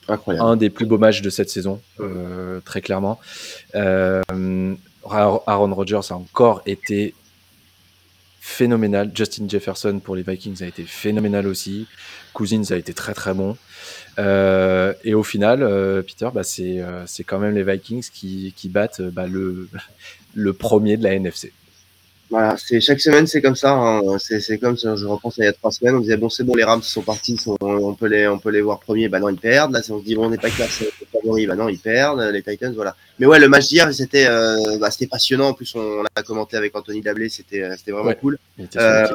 Incroyable. 0.08 0.46
un 0.46 0.58
des 0.58 0.70
plus 0.70 0.86
beaux 0.86 0.98
matchs 0.98 1.22
de 1.22 1.30
cette 1.30 1.50
saison, 1.50 1.82
très 2.66 2.82
clairement. 2.82 3.20
Euh, 3.76 4.22
Aaron 5.10 5.74
Rodgers 5.74 6.02
a 6.10 6.16
encore 6.16 6.62
été 6.66 7.14
phénoménal. 8.42 9.12
Justin 9.14 9.48
Jefferson 9.48 10.02
pour 10.04 10.16
les 10.16 10.24
Vikings 10.24 10.64
a 10.64 10.68
été 10.68 10.84
phénoménal 10.84 11.48
aussi. 11.48 11.88
Cousins 12.34 12.72
a 12.72 12.76
été 12.76 12.94
très 12.94 13.14
très 13.14 13.34
bon. 13.34 13.58
Euh, 14.20 14.94
et 15.04 15.14
au 15.14 15.24
final, 15.24 15.64
euh, 15.64 16.02
Peter, 16.02 16.30
bah, 16.34 16.42
euh, 16.60 17.04
c'est 17.06 17.24
quand 17.24 17.40
même 17.40 17.56
les 17.56 17.64
Vikings 17.64 18.08
qui, 18.12 18.54
qui 18.56 18.70
battent 18.70 19.02
bah, 19.02 19.28
le, 19.28 19.70
le 20.34 20.54
premier 20.54 20.98
de 20.98 21.04
la 21.04 21.14
NFC. 21.14 21.54
Voilà, 22.32 22.56
c'est 22.58 22.80
chaque 22.80 23.02
semaine 23.02 23.28
c'est 23.28 23.42
comme 23.42 23.58
ça. 23.58 23.74
Hein. 23.74 24.02
C'est 24.18 24.58
comme 24.58 24.78
je 24.78 25.06
repense 25.06 25.38
à 25.38 25.44
il 25.44 25.46
y 25.46 25.50
a 25.50 25.54
trois 25.54 25.70
semaines, 25.70 25.96
on 25.96 26.00
disait 26.00 26.16
bon 26.16 26.30
c'est 26.30 26.46
bon 26.46 26.56
les 26.56 26.64
Rams 26.64 26.82
sont 26.82 27.02
partis, 27.02 27.38
on 27.60 27.94
peut 27.94 28.08
les 28.08 28.26
on 28.26 28.40
peut 28.40 28.52
les 28.52 28.62
voir 28.62 28.80
premiers, 28.80 29.10
bah 29.10 29.20
non 29.20 29.28
ils 29.28 29.38
perdent. 29.38 29.74
Là 29.74 29.82
on 29.90 30.00
se 30.00 30.06
dit 30.06 30.16
bon 30.16 30.28
on 30.28 30.30
n'est 30.30 30.38
pas 30.38 30.50
classé 30.50 30.90
favori, 31.12 31.46
bah 31.46 31.56
non 31.56 31.68
ils 31.68 31.78
perdent. 31.78 32.22
Les 32.32 32.42
Titans 32.42 32.74
voilà. 32.74 32.96
Mais 33.20 33.26
ouais 33.26 33.38
le 33.38 33.50
match 33.50 33.68
d'hier 33.68 33.94
c'était 33.94 34.28
euh, 34.28 34.78
bah, 34.80 34.90
c'était 34.92 35.08
passionnant. 35.08 35.50
En 35.50 35.54
plus 35.54 35.76
on, 35.76 36.04
l'a 36.04 36.24
commenté 36.24 36.56
avec 36.56 36.74
Anthony 36.74 37.02
Dablé, 37.02 37.28
c'était 37.28 37.70
c'était 37.76 37.92
vraiment 37.92 38.14
cool. 38.14 38.38
Euh, 38.78 39.08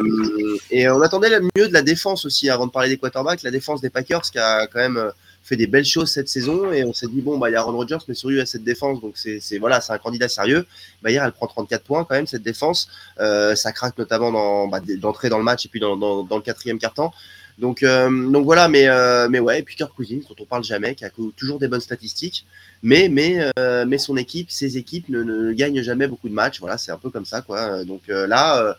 et 0.70 0.86
on 0.90 1.00
attendait 1.00 1.30
le 1.30 1.40
mieux 1.56 1.68
de 1.68 1.72
la 1.72 1.82
défense 1.82 2.26
aussi 2.26 2.50
avant 2.50 2.66
de 2.66 2.70
parler 2.70 2.90
des 2.90 2.98
quarterbacks, 2.98 3.42
la 3.42 3.50
défense 3.50 3.80
des 3.80 3.88
Packers 3.88 4.30
qui 4.30 4.38
a 4.38 4.66
quand 4.66 4.80
même 4.80 5.10
fait 5.46 5.56
des 5.56 5.68
belles 5.68 5.84
choses 5.84 6.10
cette 6.10 6.28
saison 6.28 6.72
et 6.72 6.84
on 6.84 6.92
s'est 6.92 7.06
dit 7.06 7.20
bon 7.20 7.38
bah 7.38 7.48
il 7.48 7.52
y 7.52 7.56
a 7.56 7.60
Aaron 7.60 7.76
Rodgers 7.76 7.98
mais 8.08 8.14
sur 8.14 8.30
lui 8.30 8.40
à 8.40 8.46
cette 8.46 8.64
défense 8.64 9.00
donc 9.00 9.16
c'est 9.16 9.58
voilà 9.58 9.80
c'est 9.80 9.92
un 9.92 9.98
candidat 9.98 10.28
sérieux. 10.28 10.66
Bah 11.02 11.10
hier 11.10 11.24
elle 11.24 11.32
prend 11.32 11.46
34 11.46 11.84
points 11.84 12.04
quand 12.04 12.16
même 12.16 12.26
cette 12.26 12.42
défense. 12.42 12.88
Euh, 13.20 13.54
ça 13.54 13.72
craque 13.72 13.96
notamment 13.96 14.32
dans 14.32 14.66
bah, 14.66 14.80
dans 14.80 15.38
le 15.38 15.44
match 15.44 15.66
et 15.66 15.68
puis 15.68 15.78
dans, 15.78 15.96
dans, 15.96 16.36
le 16.36 16.42
quatrième 16.42 16.78
quart-temps 16.78 17.12
donc, 17.58 17.82
euh, 17.82 18.30
donc 18.30 18.44
voilà, 18.44 18.68
mais, 18.68 18.86
euh, 18.86 19.28
mais 19.30 19.40
ouais, 19.40 19.60
et 19.60 19.62
puis 19.62 19.76
Kirk 19.76 19.94
Cousins, 19.94 20.20
dont 20.28 20.36
on 20.38 20.44
parle 20.44 20.62
jamais, 20.62 20.94
qui 20.94 21.06
a 21.06 21.10
toujours 21.36 21.58
des 21.58 21.68
bonnes 21.68 21.80
statistiques, 21.80 22.44
mais, 22.82 23.08
mais, 23.08 23.50
euh, 23.58 23.86
mais 23.88 23.96
son 23.96 24.18
équipe, 24.18 24.50
ses 24.50 24.76
équipes 24.76 25.08
ne, 25.08 25.22
ne, 25.22 25.52
gagnent 25.54 25.80
jamais 25.80 26.06
beaucoup 26.06 26.28
de 26.28 26.34
matchs. 26.34 26.60
Voilà, 26.60 26.76
c'est 26.76 26.92
un 26.92 26.98
peu 26.98 27.08
comme 27.08 27.24
ça, 27.24 27.40
quoi. 27.40 27.82
Donc 27.84 28.02
là, 28.08 28.76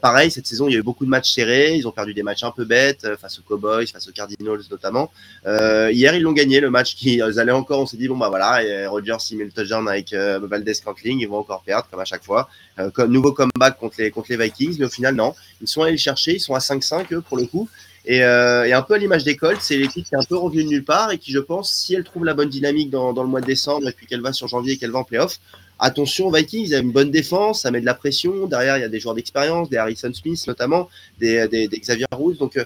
pareil, 0.00 0.30
cette 0.30 0.46
saison, 0.46 0.66
il 0.66 0.72
y 0.72 0.76
a 0.76 0.78
eu 0.78 0.82
beaucoup 0.82 1.04
de 1.04 1.10
matchs 1.10 1.34
serrés. 1.34 1.76
Ils 1.76 1.86
ont 1.86 1.92
perdu 1.92 2.14
des 2.14 2.22
matchs 2.22 2.42
un 2.42 2.50
peu 2.50 2.64
bêtes 2.64 3.06
face 3.16 3.38
aux 3.38 3.42
Cowboys, 3.42 3.86
face 3.86 4.08
aux 4.08 4.12
Cardinals 4.12 4.62
notamment. 4.70 5.10
hier, 5.44 6.14
ils 6.14 6.22
l'ont 6.22 6.32
gagné, 6.32 6.60
le 6.60 6.70
match 6.70 6.96
qu'ils 6.96 7.22
allaient 7.38 7.52
encore. 7.52 7.80
On 7.80 7.86
s'est 7.86 7.98
dit, 7.98 8.08
bon, 8.08 8.16
bah 8.16 8.30
voilà, 8.30 8.64
et 8.64 8.86
Rodgers, 8.86 9.16
il 9.30 9.38
met 9.38 9.44
le 9.44 9.88
avec 9.88 10.14
Valdez 10.14 10.72
Cantling, 10.82 11.20
ils 11.20 11.28
vont 11.28 11.38
encore 11.38 11.62
perdre, 11.62 11.86
comme 11.90 12.00
à 12.00 12.06
chaque 12.06 12.24
fois. 12.24 12.48
comme, 12.94 13.12
nouveau 13.12 13.32
comeback 13.32 13.78
contre 13.78 13.96
les, 13.98 14.10
contre 14.10 14.28
les 14.30 14.38
Vikings, 14.38 14.76
mais 14.78 14.86
au 14.86 14.90
final, 14.90 15.14
non. 15.14 15.34
Ils 15.60 15.68
sont 15.68 15.82
allés 15.82 15.92
le 15.92 15.98
chercher, 15.98 16.36
ils 16.36 16.40
sont 16.40 16.54
à 16.54 16.60
5-5, 16.60 17.12
eux, 17.12 17.20
pour 17.20 17.36
le 17.36 17.44
coup. 17.44 17.68
Et, 18.06 18.22
euh, 18.22 18.76
un 18.76 18.82
peu 18.82 18.94
à 18.94 18.98
l'image 18.98 19.24
des 19.24 19.36
Colts, 19.36 19.60
c'est 19.60 19.76
l'équipe 19.76 20.06
qui 20.06 20.14
est 20.14 20.18
un 20.18 20.24
peu 20.24 20.36
revenue 20.36 20.64
de 20.64 20.68
nulle 20.68 20.84
part 20.84 21.10
et 21.10 21.18
qui, 21.18 21.32
je 21.32 21.40
pense, 21.40 21.72
si 21.72 21.94
elle 21.94 22.04
trouve 22.04 22.24
la 22.24 22.34
bonne 22.34 22.48
dynamique 22.48 22.90
dans, 22.90 23.12
le 23.12 23.28
mois 23.28 23.40
de 23.40 23.46
décembre 23.46 23.88
et 23.88 23.92
puis 23.92 24.06
qu'elle 24.06 24.20
va 24.20 24.32
sur 24.32 24.46
janvier 24.46 24.74
et 24.74 24.76
qu'elle 24.76 24.92
va 24.92 25.00
en 25.00 25.04
playoff, 25.04 25.40
attention, 25.78 26.30
Vikings, 26.30 26.66
ils 26.68 26.76
ont 26.76 26.82
une 26.82 26.92
bonne 26.92 27.10
défense, 27.10 27.62
ça 27.62 27.70
met 27.72 27.80
de 27.80 27.86
la 27.86 27.94
pression. 27.94 28.46
Derrière, 28.46 28.78
il 28.78 28.82
y 28.82 28.84
a 28.84 28.88
des 28.88 29.00
joueurs 29.00 29.16
d'expérience, 29.16 29.68
des 29.68 29.76
Harrison 29.76 30.12
Smith 30.14 30.42
notamment, 30.46 30.88
des, 31.18 31.68
Xavier 31.80 32.06
Rose. 32.12 32.38
Donc, 32.38 32.56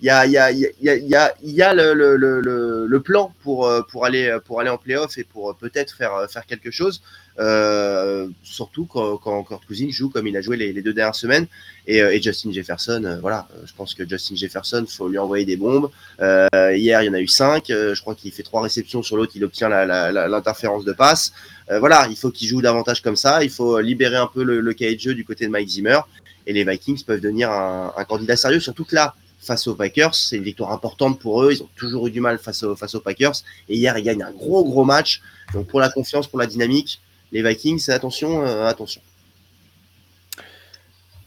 il 0.00 0.06
y 0.06 0.10
a, 0.10 0.26
y 0.26 0.36
a, 0.36 0.50
y 0.50 0.66
a, 0.66 0.96
y 0.96 1.14
a, 1.14 1.34
y 1.42 1.62
a 1.62 1.74
le, 1.74 1.94
le, 1.94 2.16
le, 2.16 2.86
le, 2.86 3.00
plan 3.00 3.32
pour, 3.42 3.70
pour, 3.90 4.04
aller, 4.04 4.36
pour 4.44 4.60
aller 4.60 4.70
en 4.70 4.76
playoff 4.76 5.16
et 5.18 5.24
pour 5.24 5.56
peut-être 5.56 5.96
faire, 5.96 6.26
faire 6.28 6.46
quelque 6.46 6.70
chose. 6.70 7.00
Euh, 7.40 8.28
surtout 8.44 8.86
quand, 8.86 9.16
quand, 9.16 9.42
Kurt 9.42 9.66
Cousins 9.66 9.88
joue 9.90 10.08
comme 10.08 10.28
il 10.28 10.36
a 10.36 10.40
joué 10.40 10.56
les, 10.56 10.72
les 10.72 10.82
deux 10.82 10.92
dernières 10.92 11.16
semaines. 11.16 11.46
Et, 11.86 12.22
Justin 12.22 12.52
Jefferson, 12.52 13.02
euh, 13.04 13.18
voilà, 13.20 13.48
je 13.64 13.72
pense 13.74 13.94
que 13.94 14.08
Justin 14.08 14.36
Jefferson, 14.36 14.84
faut 14.88 15.08
lui 15.08 15.18
envoyer 15.18 15.44
des 15.44 15.56
bombes. 15.56 15.90
Euh, 16.20 16.48
hier, 16.74 17.02
il 17.02 17.06
y 17.06 17.08
en 17.08 17.14
a 17.14 17.20
eu 17.20 17.26
cinq. 17.26 17.64
je 17.68 18.00
crois 18.00 18.14
qu'il 18.14 18.32
fait 18.32 18.42
trois 18.42 18.62
réceptions 18.62 19.02
sur 19.02 19.16
l'autre, 19.16 19.32
il 19.34 19.44
obtient 19.44 19.68
l'interférence 19.68 20.84
de 20.84 20.92
passe. 20.92 21.32
voilà, 21.68 22.06
il 22.08 22.16
faut 22.16 22.30
qu'il 22.30 22.48
joue 22.48 22.62
davantage 22.62 23.02
comme 23.02 23.16
ça. 23.16 23.42
Il 23.42 23.50
faut 23.50 23.80
libérer 23.80 24.16
un 24.16 24.28
peu 24.32 24.44
le, 24.44 24.60
le 24.60 24.72
cahier 24.72 24.94
de 24.94 25.00
jeu 25.00 25.14
du 25.14 25.24
côté 25.24 25.46
de 25.46 25.50
Mike 25.50 25.68
Zimmer. 25.68 26.00
Et 26.46 26.52
les 26.52 26.64
Vikings 26.64 27.02
peuvent 27.04 27.20
devenir 27.20 27.50
un, 27.50 27.92
un 27.96 28.04
candidat 28.04 28.36
sérieux, 28.36 28.60
surtout 28.60 28.84
que 28.84 28.94
là, 28.94 29.14
face 29.44 29.66
aux 29.66 29.74
Packers. 29.74 30.14
C'est 30.14 30.36
une 30.36 30.42
victoire 30.42 30.72
importante 30.72 31.20
pour 31.20 31.42
eux. 31.42 31.52
Ils 31.52 31.62
ont 31.62 31.68
toujours 31.76 32.06
eu 32.06 32.10
du 32.10 32.20
mal 32.20 32.38
face 32.38 32.62
aux, 32.62 33.00
Packers. 33.00 33.34
Et 33.68 33.76
hier, 33.76 33.96
ils 33.98 34.04
gagnent 34.04 34.22
un 34.22 34.32
gros, 34.32 34.64
gros 34.64 34.84
match. 34.84 35.22
Donc, 35.52 35.66
pour 35.68 35.80
la 35.80 35.88
confiance, 35.88 36.26
pour 36.26 36.38
la 36.38 36.46
dynamique, 36.46 37.00
les 37.32 37.42
Vikings, 37.42 37.90
attention, 37.90 38.44
euh, 38.44 38.66
attention. 38.66 39.00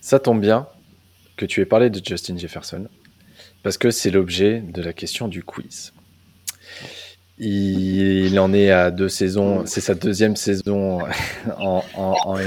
Ça 0.02 0.20
tombe 0.20 0.42
bien 0.42 0.68
que 1.36 1.46
tu 1.46 1.62
aies 1.62 1.66
parlé 1.66 1.90
de 1.90 2.02
Justin 2.04 2.38
Jefferson, 2.38 2.88
parce 3.62 3.78
que 3.78 3.92
c'est 3.92 4.10
l'objet 4.10 4.62
de 4.62 4.82
la 4.82 4.94
question 4.94 5.28
du 5.28 5.44
quiz. 5.44 5.94
Il 7.40 8.40
en 8.40 8.52
est 8.52 8.72
à 8.72 8.90
deux 8.90 9.10
saisons, 9.10 9.66
c'est 9.68 9.82
sa 9.82 9.94
deuxième 9.94 10.36
saison 10.36 11.02
en, 11.60 11.84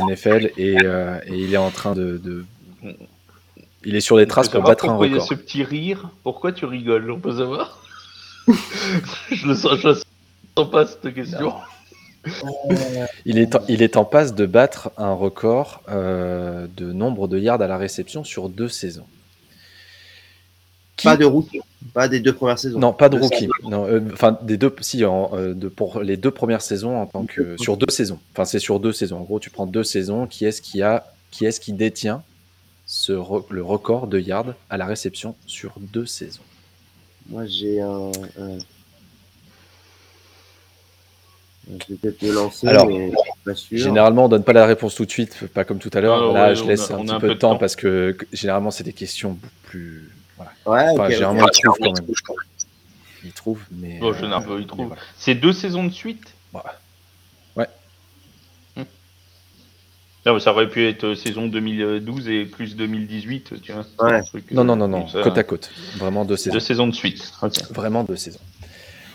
NFL 0.09 0.51
euh, 0.59 1.21
et, 1.27 1.39
il 1.39 1.55
est 1.55 1.59
en 1.59 1.71
train 1.71 1.95
de, 1.95 2.45
il 3.85 3.97
est 3.97 4.01
sur 4.01 4.17
des 4.17 4.27
traces 4.27 4.49
pour 4.49 4.63
battre 4.63 4.89
un 4.89 4.97
record. 4.97 5.23
A 5.23 5.27
ce 5.27 5.35
petit 5.35 5.65
rire. 5.65 6.11
Pourquoi 6.23 6.53
tu 6.53 6.65
rigoles 6.65 7.11
On 7.11 7.19
peut 7.19 7.37
savoir? 7.37 7.83
je 9.31 9.47
ne 9.47 9.55
sens, 9.55 9.81
sens, 9.81 10.71
pas 10.71 10.87
cette 10.87 11.15
question. 11.15 11.55
il, 13.25 13.39
est 13.39 13.55
en, 13.55 13.61
il 13.69 13.83
est 13.83 13.97
en 13.97 14.05
passe 14.05 14.35
de 14.35 14.45
battre 14.45 14.91
un 14.99 15.13
record 15.13 15.83
euh, 15.89 16.67
de 16.77 16.93
nombre 16.93 17.29
de 17.29 17.39
yards 17.39 17.63
à 17.63 17.67
la 17.67 17.79
réception 17.79 18.25
sur 18.25 18.49
deux 18.49 18.69
saisons. 18.69 19.07
Qui... 20.97 21.07
Pas 21.07 21.17
de 21.17 21.25
rookie, 21.25 21.61
pas 21.95 22.09
des 22.09 22.21
deux 22.21 22.35
premières 22.35 22.59
saisons. 22.59 22.79
Non, 22.79 22.93
pas 22.93 23.09
de 23.09 23.19
rookie. 23.19 23.49
Non, 23.63 23.87
euh, 23.87 24.01
enfin 24.13 24.39
des 24.43 24.59
deux, 24.59 24.75
si 24.83 25.03
en, 25.07 25.31
euh, 25.33 25.55
de, 25.55 25.69
pour 25.69 26.03
les 26.03 26.19
deux 26.19 26.31
premières 26.31 26.61
saisons 26.61 27.01
en 27.01 27.07
tant 27.07 27.25
que 27.25 27.57
sur 27.59 27.79
deux 27.79 27.91
saisons. 27.91 28.19
Enfin, 28.35 28.45
c'est 28.45 28.59
sur 28.59 28.81
deux 28.81 28.93
saisons. 28.93 29.17
En 29.17 29.23
gros, 29.23 29.41
tu 29.41 29.49
prends 29.49 29.67
deux 29.67 29.85
saisons. 29.85 30.27
Qui 30.27 30.45
est-ce 30.45 30.61
qui 30.61 30.83
a, 30.83 31.07
qui 31.31 31.47
est-ce 31.47 31.59
qui 31.59 31.73
détient 31.73 32.23
ce 32.93 33.13
re, 33.13 33.47
le 33.51 33.63
record 33.63 34.09
de 34.09 34.19
yards 34.19 34.55
à 34.69 34.77
la 34.77 34.85
réception 34.85 35.37
sur 35.47 35.75
deux 35.79 36.07
saisons 36.07 36.43
Moi, 37.29 37.47
j'ai 37.47 37.81
un, 37.81 38.11
un... 38.37 38.59
Je 41.69 41.93
vais 41.95 41.95
peut-être 42.03 42.21
le 42.23 42.33
lancer, 42.33 42.67
Alors, 42.67 42.89
mais 42.89 43.13
pas 43.45 43.55
sûr. 43.55 43.79
Généralement, 43.79 44.25
on 44.25 44.29
donne 44.29 44.43
pas 44.43 44.53
la 44.53 44.67
réponse 44.67 44.97
tout 44.97 45.05
de 45.05 45.11
suite, 45.11 45.47
pas 45.55 45.63
comme 45.63 45.79
tout 45.79 45.91
à 45.93 46.01
l'heure. 46.01 46.33
Là, 46.33 46.49
ouais, 46.49 46.57
je 46.57 46.65
laisse 46.65 46.91
a, 46.91 46.97
un 46.97 47.05
petit 47.05 47.13
un 47.13 47.21
peu 47.21 47.29
de 47.29 47.35
temps, 47.35 47.53
temps, 47.53 47.59
parce 47.59 47.77
que 47.77 48.19
généralement, 48.33 48.73
c'est 48.73 48.83
des 48.83 48.93
questions 48.93 49.39
plus. 49.63 50.11
Voilà. 50.37 50.51
Ouais, 50.67 50.93
enfin, 50.93 51.05
okay, 51.05 51.15
généralement, 51.15 51.45
okay. 51.45 51.61
ils 51.61 51.63
trouvent 51.63 51.79
quand 51.79 51.93
même. 51.95 52.15
Ils 53.23 53.33
trouvent, 53.33 53.65
mais. 53.71 53.99
Je 54.01 54.05
euh, 54.05 54.61
ils 54.61 54.67
trouvent. 54.67 54.87
Voilà. 54.87 55.03
C'est 55.17 55.37
deux 55.37 55.53
saisons 55.53 55.85
de 55.85 55.93
suite? 55.93 56.35
Ouais. 56.53 56.61
ouais. 57.55 57.69
Hum. 58.77 58.85
Non, 60.27 60.39
ça 60.39 60.53
aurait 60.53 60.69
pu 60.69 60.87
être 60.87 61.15
saison 61.15 61.47
2012 61.47 62.29
et 62.29 62.45
plus 62.45 62.77
2018, 62.77 63.55
tu 63.63 63.73
vois. 63.73 63.87
Ouais. 63.99 64.23
Truc, 64.23 64.51
non, 64.51 64.65
non, 64.65 64.77
non, 64.77 64.87
non, 64.87 65.07
côte 65.07 65.39
à 65.39 65.45
côte. 65.45 65.71
Vraiment 65.97 66.27
deux 66.27 66.37
saisons. 66.37 66.55
Deux 66.55 66.61
saisons 66.61 66.87
de 66.87 66.95
suite. 66.95 67.33
Okay. 67.43 67.63
Vraiment 67.71 68.05
deux 68.05 68.17
saisons. 68.17 68.41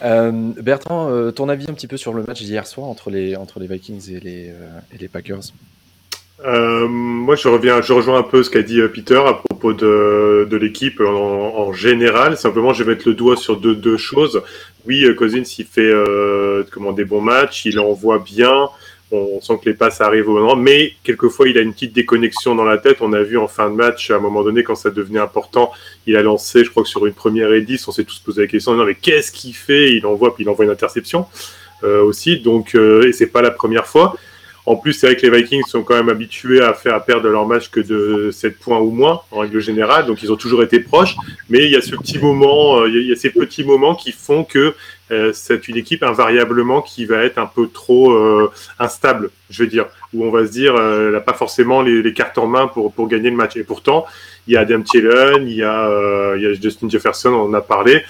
Euh, 0.03 0.31
Bertrand, 0.31 1.09
euh, 1.09 1.31
ton 1.31 1.47
avis 1.47 1.69
un 1.69 1.73
petit 1.73 1.87
peu 1.87 1.97
sur 1.97 2.13
le 2.13 2.23
match 2.23 2.41
d'hier 2.41 2.67
soir 2.67 2.87
entre 2.87 3.09
les, 3.09 3.35
entre 3.35 3.59
les 3.59 3.67
Vikings 3.67 4.11
et 4.11 4.19
les, 4.19 4.49
euh, 4.49 4.79
et 4.93 4.97
les 4.97 5.07
Packers? 5.07 5.41
Euh, 6.43 6.87
moi, 6.87 7.35
je 7.35 7.47
reviens, 7.47 7.81
je 7.81 7.93
rejoins 7.93 8.19
un 8.19 8.23
peu 8.23 8.43
ce 8.43 8.49
qu'a 8.49 8.61
dit 8.61 8.81
Peter 8.93 9.21
à 9.25 9.33
propos 9.33 9.73
de, 9.73 10.47
de 10.49 10.57
l'équipe 10.57 10.99
en, 10.99 11.05
en, 11.05 11.71
général. 11.71 12.35
Simplement, 12.35 12.73
je 12.73 12.83
vais 12.83 12.93
mettre 12.93 13.07
le 13.07 13.13
doigt 13.15 13.37
sur 13.37 13.57
deux, 13.57 13.75
deux 13.75 13.97
choses. 13.97 14.41
Oui, 14.85 15.05
Cousins, 15.15 15.43
il 15.57 15.65
fait 15.65 15.91
comment, 16.71 16.91
des 16.91 17.05
bons 17.05 17.21
matchs, 17.21 17.65
il 17.65 17.79
envoie 17.79 18.19
bien. 18.19 18.69
On 19.15 19.41
sent 19.41 19.59
que 19.63 19.69
les 19.69 19.75
passes 19.75 20.01
arrivent 20.01 20.29
au 20.29 20.33
moment, 20.33 20.55
mais 20.55 20.93
quelquefois 21.03 21.47
il 21.47 21.57
a 21.57 21.61
une 21.61 21.73
petite 21.73 21.93
déconnexion 21.93 22.55
dans 22.55 22.63
la 22.63 22.77
tête. 22.77 22.97
On 23.01 23.13
a 23.13 23.21
vu 23.21 23.37
en 23.37 23.47
fin 23.47 23.69
de 23.69 23.75
match, 23.75 24.11
à 24.11 24.15
un 24.15 24.19
moment 24.19 24.43
donné, 24.43 24.63
quand 24.63 24.75
ça 24.75 24.89
devenait 24.89 25.19
important, 25.19 25.71
il 26.05 26.15
a 26.15 26.21
lancé, 26.21 26.63
je 26.63 26.69
crois 26.69 26.83
que 26.83 26.89
sur 26.89 27.05
une 27.05 27.13
première 27.13 27.51
et 27.53 27.61
10, 27.61 27.87
on 27.87 27.91
s'est 27.91 28.03
tous 28.03 28.19
posé 28.19 28.41
la 28.41 28.47
question, 28.47 28.73
non 28.73 28.85
mais 28.85 28.95
qu'est-ce 28.95 29.31
qu'il 29.31 29.55
fait? 29.55 29.93
Il 29.95 30.05
envoie, 30.05 30.35
puis 30.35 30.43
il 30.43 30.49
envoie 30.49 30.65
une 30.65 30.71
interception 30.71 31.25
euh, 31.83 32.03
aussi, 32.03 32.39
donc 32.39 32.75
euh, 32.75 33.07
et 33.07 33.13
c'est 33.13 33.27
pas 33.27 33.41
la 33.41 33.51
première 33.51 33.87
fois. 33.87 34.15
En 34.67 34.75
plus, 34.75 34.93
c'est 34.93 35.07
vrai 35.07 35.15
que 35.15 35.21
les 35.21 35.29
Vikings 35.29 35.63
sont 35.67 35.83
quand 35.83 35.95
même 35.95 36.09
habitués 36.09 36.61
à 36.61 36.73
faire 36.73 37.03
perdre 37.05 37.29
leur 37.29 37.45
match 37.45 37.69
que 37.69 37.79
de 37.79 38.31
7 38.31 38.57
points 38.57 38.79
ou 38.79 38.89
moins, 38.89 39.21
en 39.29 39.39
règle 39.39 39.59
générale. 39.59 40.07
Donc, 40.07 40.23
ils 40.23 40.31
ont 40.31 40.37
toujours 40.37 40.63
été 40.63 40.79
proches. 40.79 41.15
Mais 41.49 41.65
il 41.65 41.71
y 41.71 41.75
a 41.75 41.81
ce 41.81 41.95
petit 41.95 42.17
moment, 42.17 42.79
euh, 42.79 42.89
il 42.89 43.07
y 43.07 43.11
a 43.11 43.15
ces 43.15 43.29
petits 43.29 43.63
moments 43.63 43.93
qui 43.93 44.11
font 44.11 44.43
que 44.43 44.73
c'est 45.33 45.67
une 45.67 45.77
équipe 45.77 46.03
invariablement 46.03 46.81
qui 46.81 47.05
va 47.05 47.23
être 47.23 47.37
un 47.37 47.45
peu 47.45 47.67
trop 47.67 48.11
euh, 48.11 48.51
instable, 48.79 49.29
je 49.49 49.63
veux 49.63 49.69
dire, 49.69 49.85
où 50.13 50.25
on 50.25 50.31
va 50.31 50.45
se 50.45 50.51
dire, 50.51 50.75
euh, 50.75 51.07
elle 51.07 51.13
n'a 51.13 51.19
pas 51.19 51.33
forcément 51.33 51.81
les, 51.81 52.01
les, 52.01 52.13
cartes 52.13 52.37
en 52.37 52.47
main 52.47 52.67
pour, 52.67 52.91
pour 52.91 53.07
gagner 53.07 53.29
le 53.29 53.35
match. 53.35 53.55
Et 53.55 53.63
pourtant, 53.63 54.05
il 54.47 54.53
y 54.53 54.57
a 54.57 54.61
Adam 54.61 54.81
Thielen, 54.81 55.47
il 55.47 55.57
y 55.57 55.63
a, 55.63 55.87
euh, 55.87 56.35
il 56.37 56.43
y 56.43 56.47
a 56.47 56.53
Justin 56.53 56.89
Jefferson, 56.89 57.29
on 57.29 57.49
en 57.49 57.53
a 57.53 57.61
parlé. 57.61 58.03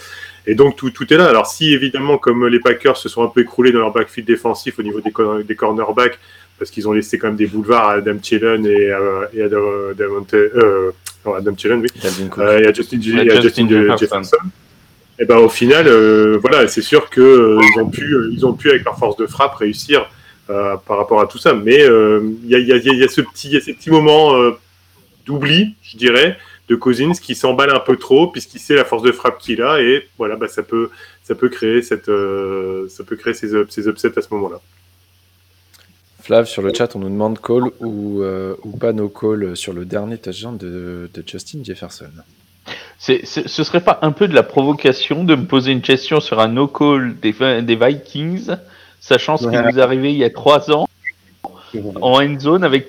Et 0.47 0.55
donc 0.55 0.75
tout, 0.75 0.91
tout 0.91 1.11
est 1.11 1.17
là. 1.17 1.27
Alors 1.27 1.47
si 1.47 1.73
évidemment, 1.73 2.17
comme 2.17 2.47
les 2.47 2.59
Packers 2.59 2.97
se 2.97 3.09
sont 3.09 3.23
un 3.23 3.27
peu 3.27 3.41
écroulés 3.41 3.71
dans 3.71 3.79
leur 3.79 3.91
backfield 3.91 4.27
défensif 4.27 4.77
au 4.79 4.83
niveau 4.83 5.01
des, 5.01 5.11
des 5.43 5.55
cornerbacks, 5.55 6.19
parce 6.57 6.71
qu'ils 6.71 6.87
ont 6.87 6.93
laissé 6.93 7.17
quand 7.17 7.27
même 7.27 7.35
des 7.35 7.47
boulevards 7.47 7.89
à 7.89 7.93
Adam 7.93 8.17
Thielen 8.17 8.65
et, 8.65 8.91
euh, 8.91 9.25
et 9.33 9.41
à 9.41 9.45
Adam, 9.45 9.57
euh, 10.33 10.91
non, 11.25 11.33
Adam 11.33 11.53
Thielen, 11.53 11.81
oui, 11.81 11.87
Dalvin 12.01 12.27
Cook. 12.27 12.43
euh, 12.43 12.59
et 12.59 12.67
à 12.67 12.73
Justin, 12.73 12.97
Ouais, 12.97 13.25
et 13.25 13.31
à 13.31 13.41
Justin 13.41 13.67
Justin 13.67 13.97
Jefferson. 13.97 13.97
Jefferson. 13.97 14.37
Et 15.17 15.25
ben 15.25 15.37
au 15.37 15.49
final, 15.49 15.87
euh, 15.87 16.37
voilà, 16.41 16.67
c'est 16.67 16.81
sûr 16.81 17.09
que 17.09 17.21
euh, 17.21 17.81
ont 17.81 17.89
pu, 17.89 18.03
euh, 18.03 18.29
ils 18.33 18.45
ont 18.45 18.53
pu 18.53 18.69
avec 18.69 18.83
leur 18.83 18.97
force 18.97 19.15
de 19.15 19.25
frappe 19.27 19.55
réussir 19.55 20.09
par 20.47 20.97
rapport 20.97 21.21
à 21.21 21.25
tout 21.25 21.39
ça. 21.39 21.55
Mais 21.55 21.85
il 21.85 22.49
y, 22.49 22.53
a, 22.53 23.07
ce 23.07 23.21
petit, 23.21 23.49
y 23.49 23.57
a 23.57 23.61
ces 23.61 23.73
petits 23.73 23.89
moments 23.89 24.35
d'oubli, 25.25 25.73
je 25.81 25.97
dirais, 25.97 26.37
de 26.67 26.75
Cousins 26.75 27.13
qui 27.13 27.33
s'emballe 27.33 27.71
un 27.71 27.79
peu 27.79 27.97
trop 27.97 28.27
puisqu'il 28.27 28.59
sait 28.59 28.75
la 28.75 28.85
force 28.85 29.01
de 29.01 29.11
frappe 29.11 29.39
qu'il 29.39 29.63
a 29.63 29.81
et 29.81 30.07
voilà, 30.19 30.35
bah, 30.35 30.47
ça 30.47 30.61
peut, 30.61 30.91
ça 31.23 31.33
peut 31.33 31.49
créer 31.49 31.81
cette, 31.81 32.05
ça 32.05 33.03
peut 33.03 33.15
créer 33.15 33.33
ces, 33.33 33.55
upsets 33.55 34.19
à 34.19 34.21
ce 34.21 34.27
moment-là. 34.35 34.61
Flav, 36.21 36.45
sur 36.45 36.61
le 36.61 36.71
chat, 36.71 36.95
on 36.95 36.99
nous 36.99 37.09
demande 37.09 37.39
call 37.41 37.63
ou, 37.79 38.23
pas 38.79 38.93
no 38.93 39.09
call 39.09 39.57
sur 39.57 39.73
le 39.73 39.83
dernier 39.83 40.19
touchdown 40.19 40.59
de 40.59 41.09
Justin 41.25 41.63
Jefferson. 41.63 42.11
Ce 42.97 43.63
serait 43.63 43.81
pas 43.81 43.99
un 44.01 44.11
peu 44.11 44.27
de 44.27 44.33
la 44.33 44.43
provocation 44.43 45.23
de 45.23 45.35
me 45.35 45.45
poser 45.45 45.71
une 45.71 45.81
question 45.81 46.19
sur 46.19 46.39
un 46.39 46.47
no-call 46.47 47.15
des, 47.19 47.31
Vi- 47.31 47.61
des 47.63 47.75
Vikings, 47.75 48.51
sachant 48.99 49.37
ce 49.37 49.47
qui 49.47 49.55
nous 49.57 49.77
est 49.77 49.81
arrivé 49.81 50.11
il 50.11 50.17
y 50.17 50.23
a 50.23 50.29
trois 50.29 50.71
ans 50.71 50.87
en 52.01 52.21
end 52.23 52.39
zone 52.39 52.63
avec 52.63 52.87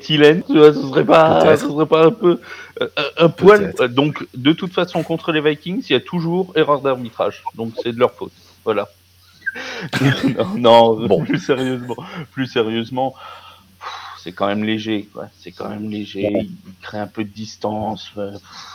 vois, 0.55 0.73
ce 0.73 0.81
serait 0.81 1.05
pas, 1.05 1.57
ce 1.57 1.67
serait 1.67 1.87
pas 1.87 2.07
un 2.07 2.13
peu 2.13 2.39
euh, 2.81 2.89
un, 3.19 3.29
poil. 3.29 3.75
Euh, 3.81 3.89
Donc, 3.89 4.25
de 4.37 4.53
toute 4.53 4.73
façon, 4.73 5.03
contre 5.03 5.33
les 5.33 5.41
Vikings, 5.41 5.83
il 5.91 5.93
y 5.93 5.97
a 5.97 6.01
toujours 6.01 6.53
erreur 6.55 6.81
d'arbitrage. 6.81 7.43
Donc, 7.57 7.73
c'est 7.83 7.93
de 7.93 7.99
leur 7.99 8.13
faute. 8.13 8.31
Voilà. 8.65 8.89
non, 10.57 10.95
non, 10.97 11.07
Bon. 11.07 11.25
plus 11.25 11.39
sérieusement, 11.39 11.97
plus 12.33 12.47
sérieusement, 12.47 13.15
c'est 14.27 14.33
quand 14.33 14.49
même 14.49 14.65
léger, 14.65 15.09
quoi. 15.13 15.29
C'est 15.39 15.53
quand 15.53 15.69
même 15.69 15.89
léger. 15.89 16.27
Il 16.43 16.75
crée 16.83 16.99
un 16.99 17.07
peu 17.07 17.23
de 17.23 17.29
distance. 17.29 18.11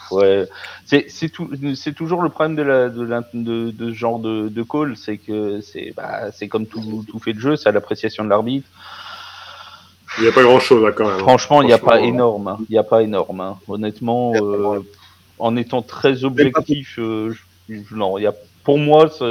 ouais, 0.09 0.47
c'est 0.85 1.07
c'est 1.09 1.27
tout, 1.27 1.49
c'est 1.75 1.91
toujours 1.93 2.21
le 2.21 2.29
problème 2.29 2.55
de 2.55 2.61
la 2.61 2.87
de, 2.89 3.01
la, 3.03 3.21
de, 3.33 3.71
de 3.71 3.89
ce 3.89 3.93
genre 3.93 4.19
de, 4.19 4.47
de 4.47 4.63
call, 4.63 4.95
c'est 4.95 5.17
que 5.17 5.59
c'est 5.59 5.93
bah, 5.97 6.31
c'est 6.31 6.47
comme 6.47 6.67
tout, 6.67 7.03
tout 7.05 7.19
fait 7.19 7.33
de 7.33 7.39
jeu, 7.39 7.57
c'est 7.57 7.67
à 7.67 7.73
l'appréciation 7.73 8.23
de 8.23 8.29
l'arbitre. 8.29 8.69
Il 10.19 10.23
n'y 10.23 10.29
a 10.29 10.31
pas 10.31 10.43
grand-chose 10.43 10.81
là 10.83 10.93
quand 10.93 11.05
même. 11.09 11.19
Franchement, 11.19 11.61
il 11.61 11.67
n'y 11.67 11.73
a 11.73 11.77
pas 11.77 11.99
énorme. 11.99 12.47
hein. 12.47 12.57
Il 12.69 12.71
n'y 12.71 12.77
a 12.77 12.83
pas 12.83 13.03
énorme. 13.03 13.41
hein. 13.41 13.59
Honnêtement, 13.67 14.31
euh, 14.35 14.79
en 15.37 15.57
étant 15.57 15.81
très 15.81 16.23
objectif, 16.23 16.97
euh, 16.97 17.31
je- 17.67 17.73
je- 17.75 17.95
non, 17.95 18.17
il 18.17 18.21
y 18.23 18.27
a, 18.27 18.33
pour 18.63 18.77
moi, 18.77 19.09
ça, 19.09 19.25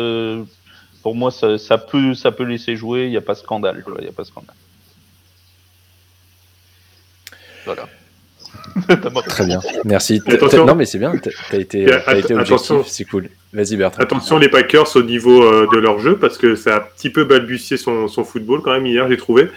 pour 1.02 1.14
moi, 1.14 1.30
ça, 1.30 1.56
ça 1.56 1.78
peut, 1.78 2.12
ça 2.14 2.30
peut 2.30 2.44
laisser 2.44 2.76
jouer. 2.76 3.04
Il 3.04 3.10
n'y 3.10 3.16
a 3.16 3.22
pas 3.22 3.34
scandale. 3.34 3.82
quoi, 3.82 3.94
Il 4.00 4.04
n'y 4.04 4.08
a 4.10 4.12
pas 4.12 4.24
scandale. 4.24 4.54
Voilà. 7.74 7.88
Très 9.26 9.46
bien, 9.46 9.60
merci. 9.84 10.20
Non, 10.66 10.74
mais 10.74 10.84
c'est 10.84 10.98
bien, 10.98 11.12
t'as 11.50 11.58
été, 11.58 11.86
été 12.16 12.34
objectif, 12.34 12.86
c'est 12.86 13.04
cool. 13.04 13.28
Vas-y, 13.52 13.76
Bertrand. 13.76 14.02
Attention 14.02 14.38
les 14.38 14.48
Packers 14.48 14.96
au 14.96 15.02
niveau 15.02 15.42
euh, 15.42 15.66
de 15.72 15.78
leur 15.78 15.98
jeu 15.98 16.16
parce 16.16 16.38
que 16.38 16.54
ça 16.54 16.74
a 16.74 16.78
un 16.78 16.82
petit 16.96 17.10
peu 17.10 17.24
balbutié 17.24 17.76
son, 17.76 18.06
son 18.06 18.24
football 18.24 18.62
quand 18.62 18.72
même 18.72 18.86
hier, 18.86 19.08
j'ai 19.08 19.16
trouvé. 19.16 19.50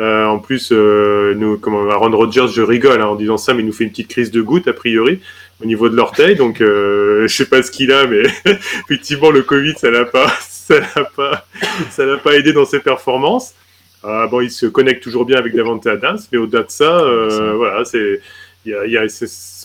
Euh, 0.00 0.24
en 0.26 0.38
plus, 0.38 0.70
euh, 0.72 1.34
nous, 1.34 1.58
comment, 1.58 1.90
Aaron 1.90 2.16
Rodgers, 2.16 2.48
je 2.48 2.62
rigole 2.62 3.02
hein, 3.02 3.06
en 3.06 3.16
disant 3.16 3.36
ça, 3.36 3.52
mais 3.52 3.60
il 3.62 3.66
nous 3.66 3.72
fait 3.72 3.84
une 3.84 3.90
petite 3.90 4.08
crise 4.08 4.30
de 4.30 4.40
goutte 4.40 4.66
a 4.66 4.72
priori 4.72 5.20
au 5.62 5.66
niveau 5.66 5.88
de 5.88 5.96
l'orteil. 5.96 6.36
Donc, 6.36 6.60
euh, 6.60 7.26
je 7.28 7.34
sais 7.34 7.46
pas 7.46 7.62
ce 7.62 7.70
qu'il 7.70 7.92
a, 7.92 8.06
mais 8.06 8.22
effectivement, 8.88 9.30
le 9.30 9.42
Covid, 9.42 9.74
ça 9.76 9.90
l'a 9.90 10.06
pas, 10.06 10.32
ça 10.40 10.80
l'a 10.80 11.04
pas, 11.04 11.46
ça 11.90 12.06
l'a 12.06 12.16
pas 12.16 12.34
aidé 12.34 12.52
dans 12.52 12.64
ses 12.64 12.80
performances. 12.80 13.54
Euh, 14.04 14.26
bon, 14.28 14.40
il 14.40 14.50
se 14.50 14.66
connecte 14.66 15.02
toujours 15.02 15.24
bien 15.26 15.36
avec 15.38 15.54
Davante 15.54 15.86
Adams, 15.86 16.18
mais 16.32 16.38
au-delà 16.38 16.62
de 16.64 16.70
ça, 16.70 16.84
euh, 17.00 17.52
voilà, 17.54 17.84
c'est, 17.84 18.20
il 18.64 18.72
y 18.72 18.74
a, 18.74 18.86
y 18.86 18.96
a, 18.96 19.08
c'est- 19.08 19.58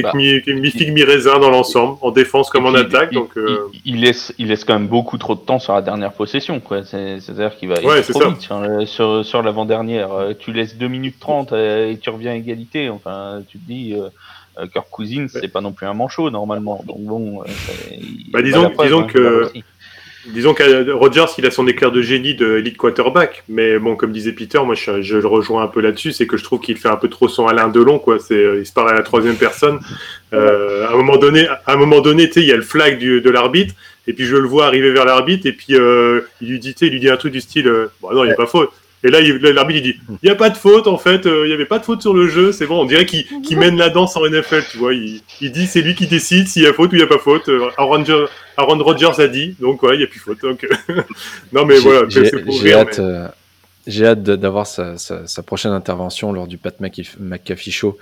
Bah, 0.00 0.12
mi, 0.14 0.40
mi 0.46 0.70
figue 0.70 0.92
mi 0.92 1.02
raisin 1.02 1.40
dans 1.40 1.50
l'ensemble, 1.50 1.98
en 2.02 2.12
défense 2.12 2.50
comme 2.50 2.66
en 2.66 2.74
attaque. 2.74 3.08
il, 3.10 3.14
Donc, 3.16 3.36
euh, 3.36 3.58
il, 3.84 3.96
il 3.96 4.00
laisse, 4.02 4.32
il 4.38 4.46
laisse 4.46 4.62
quand 4.64 4.74
même 4.74 4.86
beaucoup 4.86 5.18
trop 5.18 5.34
de 5.34 5.40
temps 5.40 5.58
sur 5.58 5.72
la 5.74 5.82
dernière 5.82 6.12
possession. 6.12 6.60
quoi. 6.60 6.84
C'est-à-dire 6.84 7.56
qu'il 7.56 7.68
va 7.68 7.80
Ouais, 7.82 8.00
trop 8.02 8.20
ça. 8.20 8.28
vite 8.28 8.40
sur, 8.42 8.62
sur, 8.86 9.24
sur 9.24 9.42
l'avant-dernière. 9.42 10.12
Euh, 10.12 10.34
Tu 10.38 10.52
laisses 10.52 10.76
2 10.76 10.86
minutes 10.86 11.16
30 11.18 11.52
euh, 11.52 11.90
et 11.90 11.98
tu 11.98 12.10
reviens 12.10 12.30
à 12.30 12.36
égalité. 12.36 12.90
Enfin, 12.90 13.42
tu 13.48 13.58
te 13.58 13.66
dis, 13.66 13.92
euh, 13.94 14.08
euh, 14.62 14.68
Kirk 14.72 14.86
Cousins, 14.88 15.26
c'est 15.28 15.48
pas 15.52 15.60
non 15.60 15.72
plus 15.72 15.86
un 15.86 15.94
manchot 15.94 16.30
normalement. 16.30 16.84
Donc 16.86 17.00
bon, 17.00 17.40
euh, 17.42 17.46
Bah, 18.32 18.42
disons- 18.42 18.70
preuve, 18.70 18.86
disons 18.86 19.02
hein, 19.02 19.60
Disons 20.26 20.52
que 20.52 20.90
Rogers, 20.92 21.32
il 21.38 21.46
a 21.46 21.50
son 21.50 21.66
éclair 21.66 21.90
de 21.90 22.02
génie 22.02 22.34
de 22.34 22.58
elite 22.58 22.76
quarterback, 22.76 23.42
mais 23.48 23.78
bon, 23.78 23.96
comme 23.96 24.12
disait 24.12 24.32
Peter, 24.32 24.60
moi 24.64 24.74
je, 24.74 25.00
je 25.00 25.16
le 25.16 25.26
rejoins 25.26 25.62
un 25.62 25.66
peu 25.66 25.80
là-dessus, 25.80 26.12
c'est 26.12 26.26
que 26.26 26.36
je 26.36 26.44
trouve 26.44 26.60
qu'il 26.60 26.76
fait 26.76 26.88
un 26.88 26.96
peu 26.96 27.08
trop 27.08 27.26
son 27.26 27.46
Alain 27.46 27.68
Delon, 27.68 27.98
quoi. 27.98 28.18
C'est, 28.18 28.58
il 28.58 28.66
se 28.66 28.72
parle 28.72 28.90
à 28.90 28.94
la 28.94 29.02
troisième 29.02 29.36
personne. 29.36 29.80
Euh, 30.34 30.86
à 30.86 30.92
un 30.92 30.96
moment 30.96 31.16
donné, 31.16 31.48
à 31.48 31.72
un 31.72 31.76
moment 31.76 32.00
donné, 32.00 32.28
tu 32.28 32.34
sais, 32.34 32.40
il 32.42 32.48
y 32.48 32.52
a 32.52 32.56
le 32.56 32.62
flag 32.62 32.98
du, 32.98 33.22
de 33.22 33.30
l'arbitre, 33.30 33.74
et 34.06 34.12
puis 34.12 34.26
je 34.26 34.36
le 34.36 34.46
vois 34.46 34.66
arriver 34.66 34.92
vers 34.92 35.06
l'arbitre, 35.06 35.46
et 35.46 35.52
puis 35.52 35.74
euh, 35.74 36.20
il 36.42 36.50
lui 36.50 36.58
dit, 36.58 36.74
il 36.82 36.90
lui 36.90 37.00
dit 37.00 37.08
un 37.08 37.16
truc 37.16 37.32
du 37.32 37.40
style, 37.40 37.68
euh, 37.68 37.86
bon 38.02 38.12
non, 38.12 38.24
il 38.24 38.28
n'y 38.28 38.32
a 38.32 38.36
pas 38.36 38.46
faute. 38.46 38.70
Et 39.02 39.08
là, 39.08 39.20
il- 39.20 39.36
l'arbitre 39.38 39.78
il 39.78 39.82
dit, 39.82 40.00
il 40.22 40.26
n'y 40.26 40.30
a 40.30 40.34
pas 40.34 40.50
de 40.50 40.56
faute 40.58 40.86
en 40.86 40.98
fait, 40.98 41.24
euh, 41.26 41.44
il 41.46 41.48
n'y 41.48 41.54
avait 41.54 41.64
pas 41.64 41.78
de 41.78 41.84
faute 41.84 42.02
sur 42.02 42.12
le 42.12 42.28
jeu, 42.28 42.52
c'est 42.52 42.66
bon. 42.66 42.82
On 42.82 42.84
dirait 42.84 43.06
qu'il 43.06 43.24
qu'il 43.42 43.58
mène 43.58 43.76
la 43.78 43.88
danse 43.88 44.16
en 44.16 44.26
NFL, 44.26 44.62
tu 44.70 44.76
vois. 44.78 44.92
Il, 44.94 45.22
il 45.40 45.52
dit, 45.52 45.66
c'est 45.66 45.80
lui 45.80 45.94
qui 45.94 46.06
décide 46.06 46.48
s'il 46.48 46.62
y 46.62 46.66
a 46.66 46.72
faute 46.74 46.92
ou 46.92 46.96
il 46.96 46.98
n'y 46.98 47.04
a 47.04 47.06
pas 47.06 47.18
faute. 47.18 47.48
Euh, 47.48 47.68
Aaron, 47.78 47.96
Rodgers- 48.04 48.26
Aaron 48.58 48.78
Rodgers 48.82 49.18
a 49.18 49.26
dit, 49.28 49.54
donc 49.58 49.82
ouais, 49.82 49.94
il 49.94 49.98
n'y 49.98 50.04
a 50.04 50.06
plus 50.06 50.20
faute. 50.20 50.40
Donc, 50.42 50.66
non 51.52 51.64
mais 51.64 51.78
voilà, 51.78 52.02
c'est 52.10 52.44
pour 52.44 52.52
j'ai 52.60 52.68
rire, 52.68 52.78
hâte, 52.80 52.98
mais- 52.98 53.04
euh, 53.04 53.26
j'ai 53.90 54.06
hâte 54.06 54.22
d'avoir 54.22 54.66
sa, 54.66 54.96
sa- 54.98 55.26
sa 55.26 55.42
prochaine 55.42 55.72
intervention 55.72 56.32
lors 56.32 56.46
du 56.46 56.56
Pat 56.58 56.78
McAf- 56.80 57.16
McAfee 57.18 57.70
Show 57.70 57.98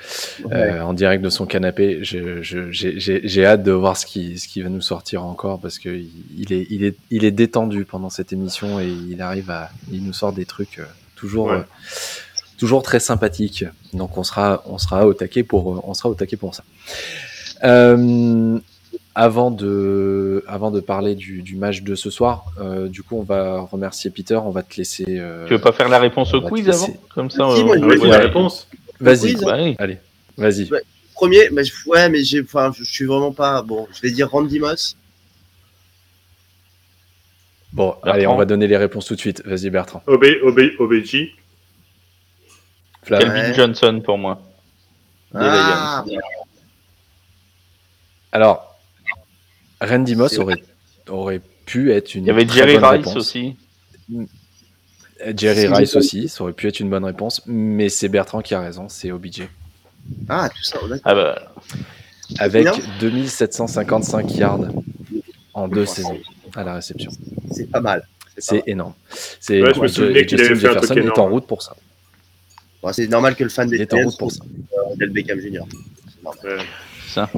euh, 0.53 0.80
en 0.82 0.93
direct 0.93 1.22
de 1.24 1.30
son 1.30 1.47
canapé. 1.47 1.99
J'ai 2.03 3.45
hâte 3.47 3.62
de 3.62 3.72
voir 3.72 3.97
ce 3.97 4.07
qui, 4.07 4.39
ce 4.39 4.47
qui 4.49 4.62
va 4.62 4.68
nous 4.68 4.80
sortir 4.80 5.24
encore 5.24 5.59
parce 5.61 5.78
que 5.78 5.89
il 6.36 6.53
est, 6.53 6.66
il, 6.70 6.84
est, 6.84 6.97
il 7.11 7.24
est 7.24 7.30
détendu 7.30 7.84
pendant 7.84 8.11
cette 8.11 8.32
émission 8.32 8.78
et 8.80 8.89
il 8.89 9.20
arrive 9.22 9.51
à, 9.51 9.70
il 9.91 10.05
nous 10.05 10.12
sort 10.12 10.32
des 10.32 10.45
trucs 10.45 10.78
euh, 10.78 10.84
toujours, 11.16 11.47
Ouais. 11.49 11.57
euh, 11.57 11.62
toujours 12.59 12.82
très 12.82 13.01
sympathiques. 13.01 13.64
Donc 13.93 14.18
on 14.18 14.22
sera, 14.24 14.62
on 14.66 14.78
sera 14.78 15.07
au 15.07 15.14
taquet 15.14 15.43
pour, 15.43 15.89
on 15.89 15.95
sera 15.95 16.09
au 16.11 16.14
taquet 16.14 16.36
pour 16.36 16.55
ça. 16.55 16.64
Euh, 17.64 18.59
avant 19.20 19.50
de, 19.50 20.44
avant 20.46 20.70
de 20.70 20.78
parler 20.78 21.16
du, 21.16 21.42
du 21.42 21.56
match 21.56 21.82
de 21.82 21.96
ce 21.96 22.08
soir, 22.08 22.44
euh, 22.60 22.86
du 22.88 23.02
coup, 23.02 23.18
on 23.18 23.24
va 23.24 23.62
remercier 23.62 24.10
Peter. 24.10 24.36
On 24.36 24.50
va 24.50 24.62
te 24.62 24.76
laisser. 24.76 25.04
euh, 25.08 25.44
Tu 25.48 25.54
veux 25.54 25.60
pas 25.60 25.72
faire 25.72 25.88
la 25.88 25.98
réponse 25.98 26.32
on 26.32 26.38
au 26.38 26.40
va 26.42 26.48
quiz 26.50 26.68
avant 26.70 26.86
Comme 27.14 27.28
ça, 27.28 27.38
Si, 27.56 27.62
on- 27.62 27.66
vais 27.68 27.78
vas-y, 27.80 27.98
Ouais. 27.98 28.08
la 28.10 28.18
réponse. 28.18 28.68
Vas-y, 29.00 29.34
oui. 29.34 29.74
allez, 29.80 29.98
vas-y. 30.36 30.70
Ouais. 30.70 30.82
Premier, 31.14 31.48
bah, 31.50 31.64
je- 31.64 31.72
ouais, 31.90 32.08
mais 32.08 32.22
j'ai, 32.22 32.42
enfin, 32.42 32.70
je, 32.72 32.84
suis 32.84 33.06
vraiment 33.06 33.32
pas. 33.32 33.60
Bon, 33.62 33.88
je 33.92 34.00
vais 34.02 34.12
dire 34.12 34.30
Randy 34.30 34.60
Moss. 34.60 34.96
Bon, 37.72 37.88
Bertrand. 37.88 38.10
allez, 38.12 38.26
on 38.28 38.36
va 38.36 38.44
donner 38.44 38.68
les 38.68 38.76
réponses 38.76 39.06
tout 39.06 39.16
de 39.16 39.20
suite. 39.20 39.42
Vas-y, 39.44 39.68
Bertrand. 39.70 40.00
OB, 40.06 40.24
OB, 40.44 40.60
OBJ. 40.78 41.34
Flav. 43.02 43.20
Kelvin 43.20 43.34
Ouais. 43.48 43.54
Johnson 43.54 44.00
pour 44.04 44.16
moi. 44.16 44.40
Ah, 45.34 46.04
Alors, 48.30 48.67
Randy 49.81 50.16
Moss 50.16 50.39
aurait, 50.39 50.62
aurait 51.09 51.41
pu 51.66 51.93
être 51.93 52.14
une. 52.14 52.24
Il 52.24 52.29
y 52.29 52.31
avait 52.31 52.49
Jerry 52.49 52.76
Rice 52.76 52.85
réponse. 53.07 53.16
aussi. 53.16 53.57
Jerry 55.37 55.61
C'est- 55.62 55.68
Rice 55.68 55.97
aussi, 55.97 56.29
ça 56.29 56.45
aurait 56.45 56.53
pu 56.53 56.68
être 56.68 56.81
une 56.81 56.91
bonne 56.91 57.05
réponse, 57.05 57.43
mais 57.47 57.89
c'est 57.89 58.09
Bertrand 58.09 58.41
qui 58.41 58.55
a 58.55 58.61
raison, 58.61 58.89
c'est 58.89 59.11
OBJ. 59.11 59.49
ah, 60.29 60.49
tout 60.49 60.62
ça. 60.62 60.79
Ah 61.05 61.14
bah, 61.14 61.53
Avec 62.39 62.66
Combien 62.68 62.85
2755 63.01 64.37
yards 64.37 64.61
en 65.55 65.66
deux 65.68 65.87
saisons 65.87 66.18
à 66.55 66.62
la 66.64 66.74
réception. 66.74 67.11
C'est 67.51 67.70
pas 67.70 67.81
mal. 67.81 68.07
C'est, 68.37 68.62
énorme. 68.68 68.95
C'est 69.41 69.61
Ouais, 69.61 69.74
je 69.74 69.81
me 69.81 69.89
qu'il 70.24 70.41
avait 70.41 70.55
fait 70.55 70.68
un 70.68 70.81
est 71.09 71.18
en 71.18 71.29
route 71.29 71.47
pour 71.47 71.62
ça. 71.62 71.74
Bon, 72.81 72.93
c'est 72.93 73.09
normal 73.09 73.35
que 73.35 73.43
le 73.43 73.51
fan 73.51 73.68
Il 73.68 73.76
des 73.76 73.83
est 73.83 73.93
en 73.95 73.99
route 74.05 74.16
pour 74.16 74.31
ça. 74.31 74.39
soit 74.70 74.93
Odell 74.93 75.11
Beckham 75.11 75.41
c'est 75.41 75.51
ça. 77.09 77.29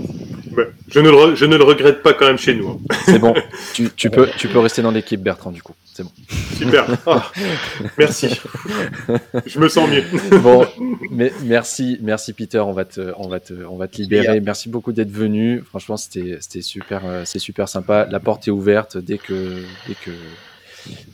Je, 0.93 1.01
ne 1.01 1.09
le 1.11 1.16
re- 1.16 1.34
je 1.34 1.45
ne 1.45 1.57
le 1.57 1.64
regrette 1.64 2.03
pas 2.03 2.12
quand 2.12 2.26
même 2.26 2.38
chez 2.38 2.55
nous. 2.55 2.68
hein. 2.70 2.78
C'est 3.07 3.18
bon. 3.18 3.34
tu, 3.74 3.88
tu 3.97 4.11
peux, 4.11 4.28
tu 4.36 4.49
peux 4.49 4.59
rester 4.59 4.82
dans 4.82 4.91
l'équipe, 4.91 5.20
Bertrand, 5.22 5.51
du 5.53 5.62
coup. 5.62 5.74
C'est 5.84 6.03
bon. 6.03 6.11
Super. 6.57 6.86
Ah, 7.07 7.30
merci. 7.99 8.41
Je 9.47 9.59
me 9.59 9.68
sens 9.68 9.88
mieux. 9.88 10.05
Bon, 10.41 10.66
mais 11.11 11.32
merci, 11.45 11.99
merci 12.03 12.32
Peter. 12.32 12.59
On 12.61 12.72
va 12.72 12.84
te, 12.84 13.12
on 13.18 13.28
va 13.28 13.41
te, 13.41 13.53
on 13.68 13.76
va 13.76 13.88
te 13.88 13.97
libérer. 13.99 14.41
Merci 14.41 14.68
beaucoup 14.68 14.93
d'être 14.93 15.11
venu. 15.11 15.62
Franchement, 15.68 15.97
c'était, 15.97 16.38
c'était 16.41 16.62
super, 16.62 17.03
euh, 17.05 17.22
c'est 17.24 17.38
super 17.38 17.68
sympa. 17.68 18.07
La 18.11 18.20
porte 18.20 18.49
est 18.49 18.51
ouverte 18.51 18.97
dès 18.97 19.18
que, 19.18 19.62
dès 19.86 19.95
que, 19.95 20.11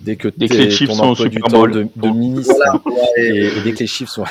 dès 0.00 0.16
que, 0.16 0.28
Dès 0.36 0.48
que 0.48 0.54
les 0.54 0.86
ton 0.86 1.14
sont 1.14 1.24
du 1.26 1.40
temps 1.40 1.66
de, 1.66 1.86
de 1.96 2.08
ministre 2.08 2.54
Voilà. 2.54 2.80
et, 3.16 3.50
dès 3.64 3.72
que 3.72 3.78
les 3.80 3.86
chiffres 3.86 4.12
sont. 4.12 4.24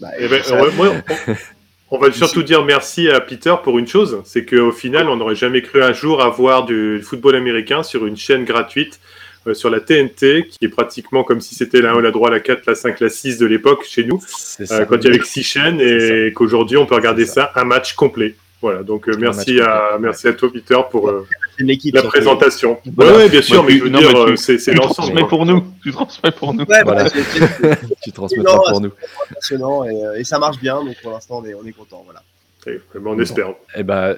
bah, 0.00 0.08
Eh 0.18 0.28
ben, 0.28 0.42
ça- 0.42 0.62
ouais, 0.62 0.70
moi, 0.76 0.92
on, 1.28 1.34
on 1.90 1.98
va 1.98 2.12
surtout 2.12 2.42
dire 2.42 2.64
merci 2.64 3.08
à 3.08 3.20
Peter 3.20 3.54
pour 3.62 3.78
une 3.78 3.86
chose, 3.86 4.22
c'est 4.24 4.44
qu'au 4.44 4.72
final, 4.72 5.08
on 5.08 5.16
n'aurait 5.16 5.34
jamais 5.34 5.62
cru 5.62 5.82
un 5.82 5.92
jour 5.92 6.22
avoir 6.22 6.64
du 6.64 7.00
football 7.02 7.34
américain 7.34 7.82
sur 7.82 8.06
une 8.06 8.16
chaîne 8.16 8.44
gratuite 8.44 9.00
euh, 9.46 9.54
sur 9.54 9.70
la 9.70 9.80
TNT, 9.80 10.48
qui 10.48 10.64
est 10.64 10.68
pratiquement 10.68 11.24
comme 11.24 11.40
si 11.40 11.54
c'était 11.54 11.80
la 11.80 11.92
1, 11.92 12.00
la 12.02 12.12
3, 12.12 12.30
la 12.30 12.40
4, 12.40 12.66
la 12.66 12.74
5, 12.74 13.00
la 13.00 13.08
6 13.08 13.38
de 13.38 13.46
l'époque 13.46 13.84
chez 13.84 14.04
nous, 14.04 14.22
euh, 14.60 14.84
quand 14.84 14.96
il 14.96 15.04
y 15.04 15.08
avait 15.08 15.18
que 15.18 15.26
6 15.26 15.42
chaînes, 15.42 15.80
et 15.80 16.32
qu'aujourd'hui, 16.34 16.76
on 16.76 16.86
peut 16.86 16.94
regarder 16.94 17.26
ça. 17.26 17.50
un 17.56 17.64
match 17.64 17.94
complet. 17.94 18.34
Voilà, 18.62 18.82
donc 18.82 19.08
euh, 19.08 19.16
merci 19.18 19.58
à, 19.60 19.96
merci 19.98 20.28
à 20.28 20.34
toi, 20.34 20.52
Peter, 20.52 20.76
pour 20.90 21.08
euh, 21.08 21.26
la 21.94 22.02
présentation. 22.02 22.78
Voilà. 22.94 23.16
Ouais, 23.16 23.28
bien 23.30 23.40
sûr, 23.40 23.60
Ouais, 23.64 23.68
mais 23.68 23.72
tu- 23.72 23.78
je 23.78 23.84
veux 23.84 23.88
non, 23.90 23.98
dire, 24.00 24.16
euh, 24.18 24.36
c'est 24.36 24.58
c'est 24.58 24.72
Tu 24.72 24.76
l'ensemble. 24.76 24.94
transmets 25.14 25.28
pour 25.28 25.46
nous. 25.46 25.64
Tu 25.82 25.92
transmets 25.92 26.30
pour 26.30 26.52
nous. 26.52 26.64
Ouais, 26.64 26.82
Voilà. 26.84 27.08
c'est 27.08 27.20
tu 28.02 28.12
transmettras 28.12 28.56
Non, 28.56 28.62
pour 28.68 28.80
nous. 28.82 28.92
impressionnant 29.30 29.84
et, 29.84 30.04
euh, 30.04 30.18
et 30.18 30.24
ça 30.24 30.38
marche 30.38 30.58
bien. 30.60 30.84
Donc 30.84 30.94
pour 31.02 31.10
l'instant, 31.12 31.40
on 31.42 31.46
est, 31.46 31.54
on 31.54 31.64
est 31.64 31.72
content. 31.72 32.02
Voilà. 32.04 32.22
Et, 32.66 32.78
ben, 32.94 33.00
on 33.06 33.18
espère. 33.18 33.54
Eh 33.74 33.82
ben, 33.82 34.16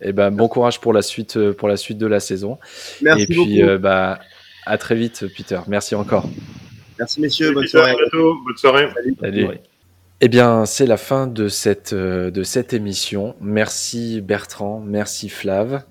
eh 0.00 0.12
ben, 0.12 0.30
bon 0.30 0.48
courage 0.48 0.80
pour 0.80 0.94
la 0.94 1.02
suite, 1.02 1.36
euh, 1.36 1.52
pour 1.52 1.68
la 1.68 1.76
suite 1.76 1.98
de 1.98 2.06
la 2.06 2.18
saison. 2.20 2.58
Merci 3.02 3.22
Et 3.22 3.26
puis, 3.26 3.36
beaucoup. 3.36 3.68
euh, 3.70 3.76
bah, 3.78 4.20
à 4.64 4.78
très 4.78 4.94
vite, 4.94 5.26
Peter. 5.36 5.60
Merci 5.68 5.94
encore. 5.94 6.24
Merci 6.98 7.20
messieurs. 7.20 7.52
Bonne 7.52 7.64
Peter, 7.64 7.76
à 7.78 7.80
soirée. 7.82 7.96
bientôt. 8.10 8.36
Bonne 8.46 8.56
soirée. 8.56 8.88
Salut. 9.20 9.44
Ouais. 9.48 9.60
Eh 10.24 10.28
bien, 10.28 10.66
c'est 10.66 10.86
la 10.86 10.98
fin 10.98 11.26
de 11.26 11.48
cette, 11.48 11.92
euh, 11.92 12.30
de 12.30 12.44
cette 12.44 12.72
émission. 12.72 13.34
Merci 13.40 14.20
Bertrand, 14.20 14.78
merci 14.78 15.28
Flav 15.28 15.82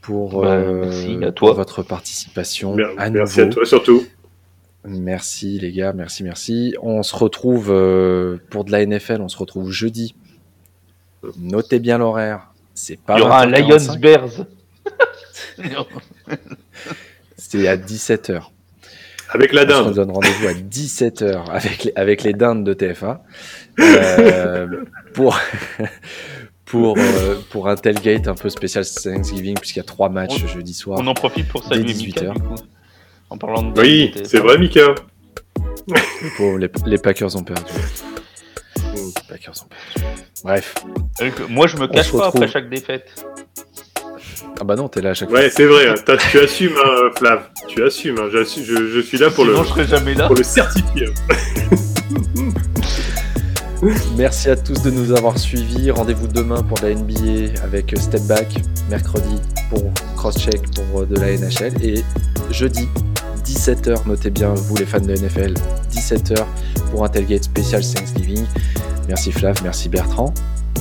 pour, 0.00 0.40
Bah, 0.40 0.52
euh, 0.54 0.86
merci 0.86 1.16
à 1.22 1.32
toi. 1.32 1.48
pour 1.50 1.56
votre 1.56 1.82
participation 1.82 2.74
Bien, 2.76 2.88
à 2.96 3.10
Merci 3.10 3.42
à 3.42 3.46
toi 3.46 3.66
surtout. 3.66 4.06
Merci 4.86 5.58
les 5.58 5.70
gars, 5.70 5.92
merci, 5.92 6.24
merci. 6.24 6.74
On 6.80 7.02
se 7.02 7.14
retrouve 7.14 7.70
euh, 7.70 8.38
pour 8.48 8.64
de 8.64 8.72
la 8.72 8.86
NFL, 8.86 9.20
on 9.20 9.28
se 9.28 9.36
retrouve 9.36 9.70
jeudi. 9.70 10.14
Notez 11.38 11.78
bien 11.78 11.98
l'horaire. 11.98 12.54
C'est 12.72 12.98
pas 12.98 13.16
Il 13.16 13.20
y 13.20 13.22
aura 13.22 13.42
un 13.42 13.50
20h45, 13.50 13.68
Lions 13.68 14.00
Bears. 14.00 14.46
C'est 17.36 17.68
à 17.68 17.76
17h. 17.76 18.44
Avec 19.34 19.52
la 19.52 19.62
On 19.62 19.66
se 19.66 19.72
dinde. 19.72 19.94
donne 19.94 20.10
rendez-vous 20.12 20.46
à 20.48 20.52
17h 20.54 21.50
avec 21.50 21.84
les, 21.84 21.92
avec 21.96 22.22
les 22.22 22.32
dindes 22.32 22.64
de 22.64 22.72
TF1 22.74 23.18
euh, 23.80 24.66
pour, 25.12 25.38
pour, 26.64 26.96
euh, 26.98 27.36
pour 27.50 27.68
un 27.68 27.76
tailgate 27.76 28.28
un 28.28 28.34
peu 28.34 28.48
spécial 28.48 28.84
Thanksgiving, 28.84 29.54
puisqu'il 29.58 29.80
y 29.80 29.82
a 29.82 29.84
trois 29.84 30.08
matchs 30.08 30.46
jeudi 30.46 30.72
soir. 30.72 30.98
On 31.02 31.06
en 31.06 31.14
profite 31.14 31.48
pour 31.48 31.64
saluer 31.64 31.84
18 31.84 32.06
Mika, 32.06 32.24
heures. 32.26 32.34
du 32.34 32.40
coup. 32.42 32.54
En 33.30 33.38
parlant 33.38 33.62
de 33.62 33.80
Oui, 33.80 34.14
c'est 34.24 34.38
vrai, 34.38 34.56
Mika. 34.58 34.94
Les, 36.58 36.70
les 36.86 36.98
Packers 36.98 37.34
ont 37.36 37.42
perdu. 37.42 37.72
Mm. 37.72 38.82
Les 38.94 39.12
Packers 39.28 39.54
ont 39.64 39.68
perdu. 39.68 40.14
Bref. 40.44 40.74
Moi, 41.48 41.66
je 41.66 41.76
me 41.76 41.86
cache 41.88 42.12
pas 42.12 42.18
retrouve. 42.26 42.42
après 42.42 42.48
chaque 42.48 42.68
défaite. 42.70 43.24
Ah 44.60 44.64
bah 44.64 44.76
non, 44.76 44.88
t'es 44.88 45.00
là 45.00 45.10
à 45.10 45.14
chaque 45.14 45.30
Ouais, 45.30 45.50
c'est 45.50 45.66
vrai. 45.66 45.88
hein. 45.88 45.94
T'as- 46.06 46.16
Tu 46.16 46.38
assumes, 46.38 46.74
hein, 46.84 47.10
Flav. 47.16 47.40
Tu 47.68 47.82
assumes. 47.84 48.18
hein. 48.20 48.28
Je, 48.32 48.44
je 48.88 49.00
suis 49.00 49.18
là 49.18 49.28
pour 49.30 49.44
Sinon, 49.44 49.58
le, 49.58 49.64
je 49.64 49.68
serais 49.70 49.86
jamais 49.86 50.14
là. 50.14 50.26
pour 50.28 50.36
le 50.36 50.44
certifier. 50.44 51.08
Merci 54.16 54.48
à 54.50 54.56
tous 54.56 54.80
de 54.82 54.90
nous 54.90 55.12
avoir 55.12 55.38
suivis. 55.38 55.90
Rendez-vous 55.90 56.28
demain 56.28 56.62
pour 56.62 56.78
la 56.82 56.94
NBA 56.94 57.60
avec 57.62 57.94
Step 57.98 58.22
Back, 58.22 58.54
mercredi 58.88 59.40
pour 59.68 59.92
Crosscheck 60.16 60.62
pour 60.74 61.02
euh, 61.02 61.06
de 61.06 61.16
la 61.16 61.36
NHL 61.36 61.74
et 61.84 62.02
jeudi 62.50 62.88
17h, 63.44 64.06
notez 64.06 64.30
bien 64.30 64.54
vous 64.54 64.76
les 64.76 64.86
fans 64.86 65.00
de 65.00 65.12
NFL, 65.12 65.52
17h 65.92 66.44
pour 66.90 67.04
un 67.04 67.08
tailgate 67.08 67.44
spécial 67.44 67.82
Thanksgiving. 67.82 68.46
Merci 69.08 69.32
Flav, 69.32 69.56
merci 69.62 69.90
Bertrand. 69.90 70.32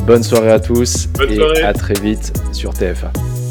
Bonne 0.07 0.23
soirée 0.23 0.51
à 0.51 0.59
tous 0.61 1.07
Bonne 1.17 1.29
et 1.31 1.35
soirée. 1.35 1.61
à 1.63 1.73
très 1.73 1.95
vite 1.95 2.31
sur 2.53 2.71
TF1. 2.71 3.42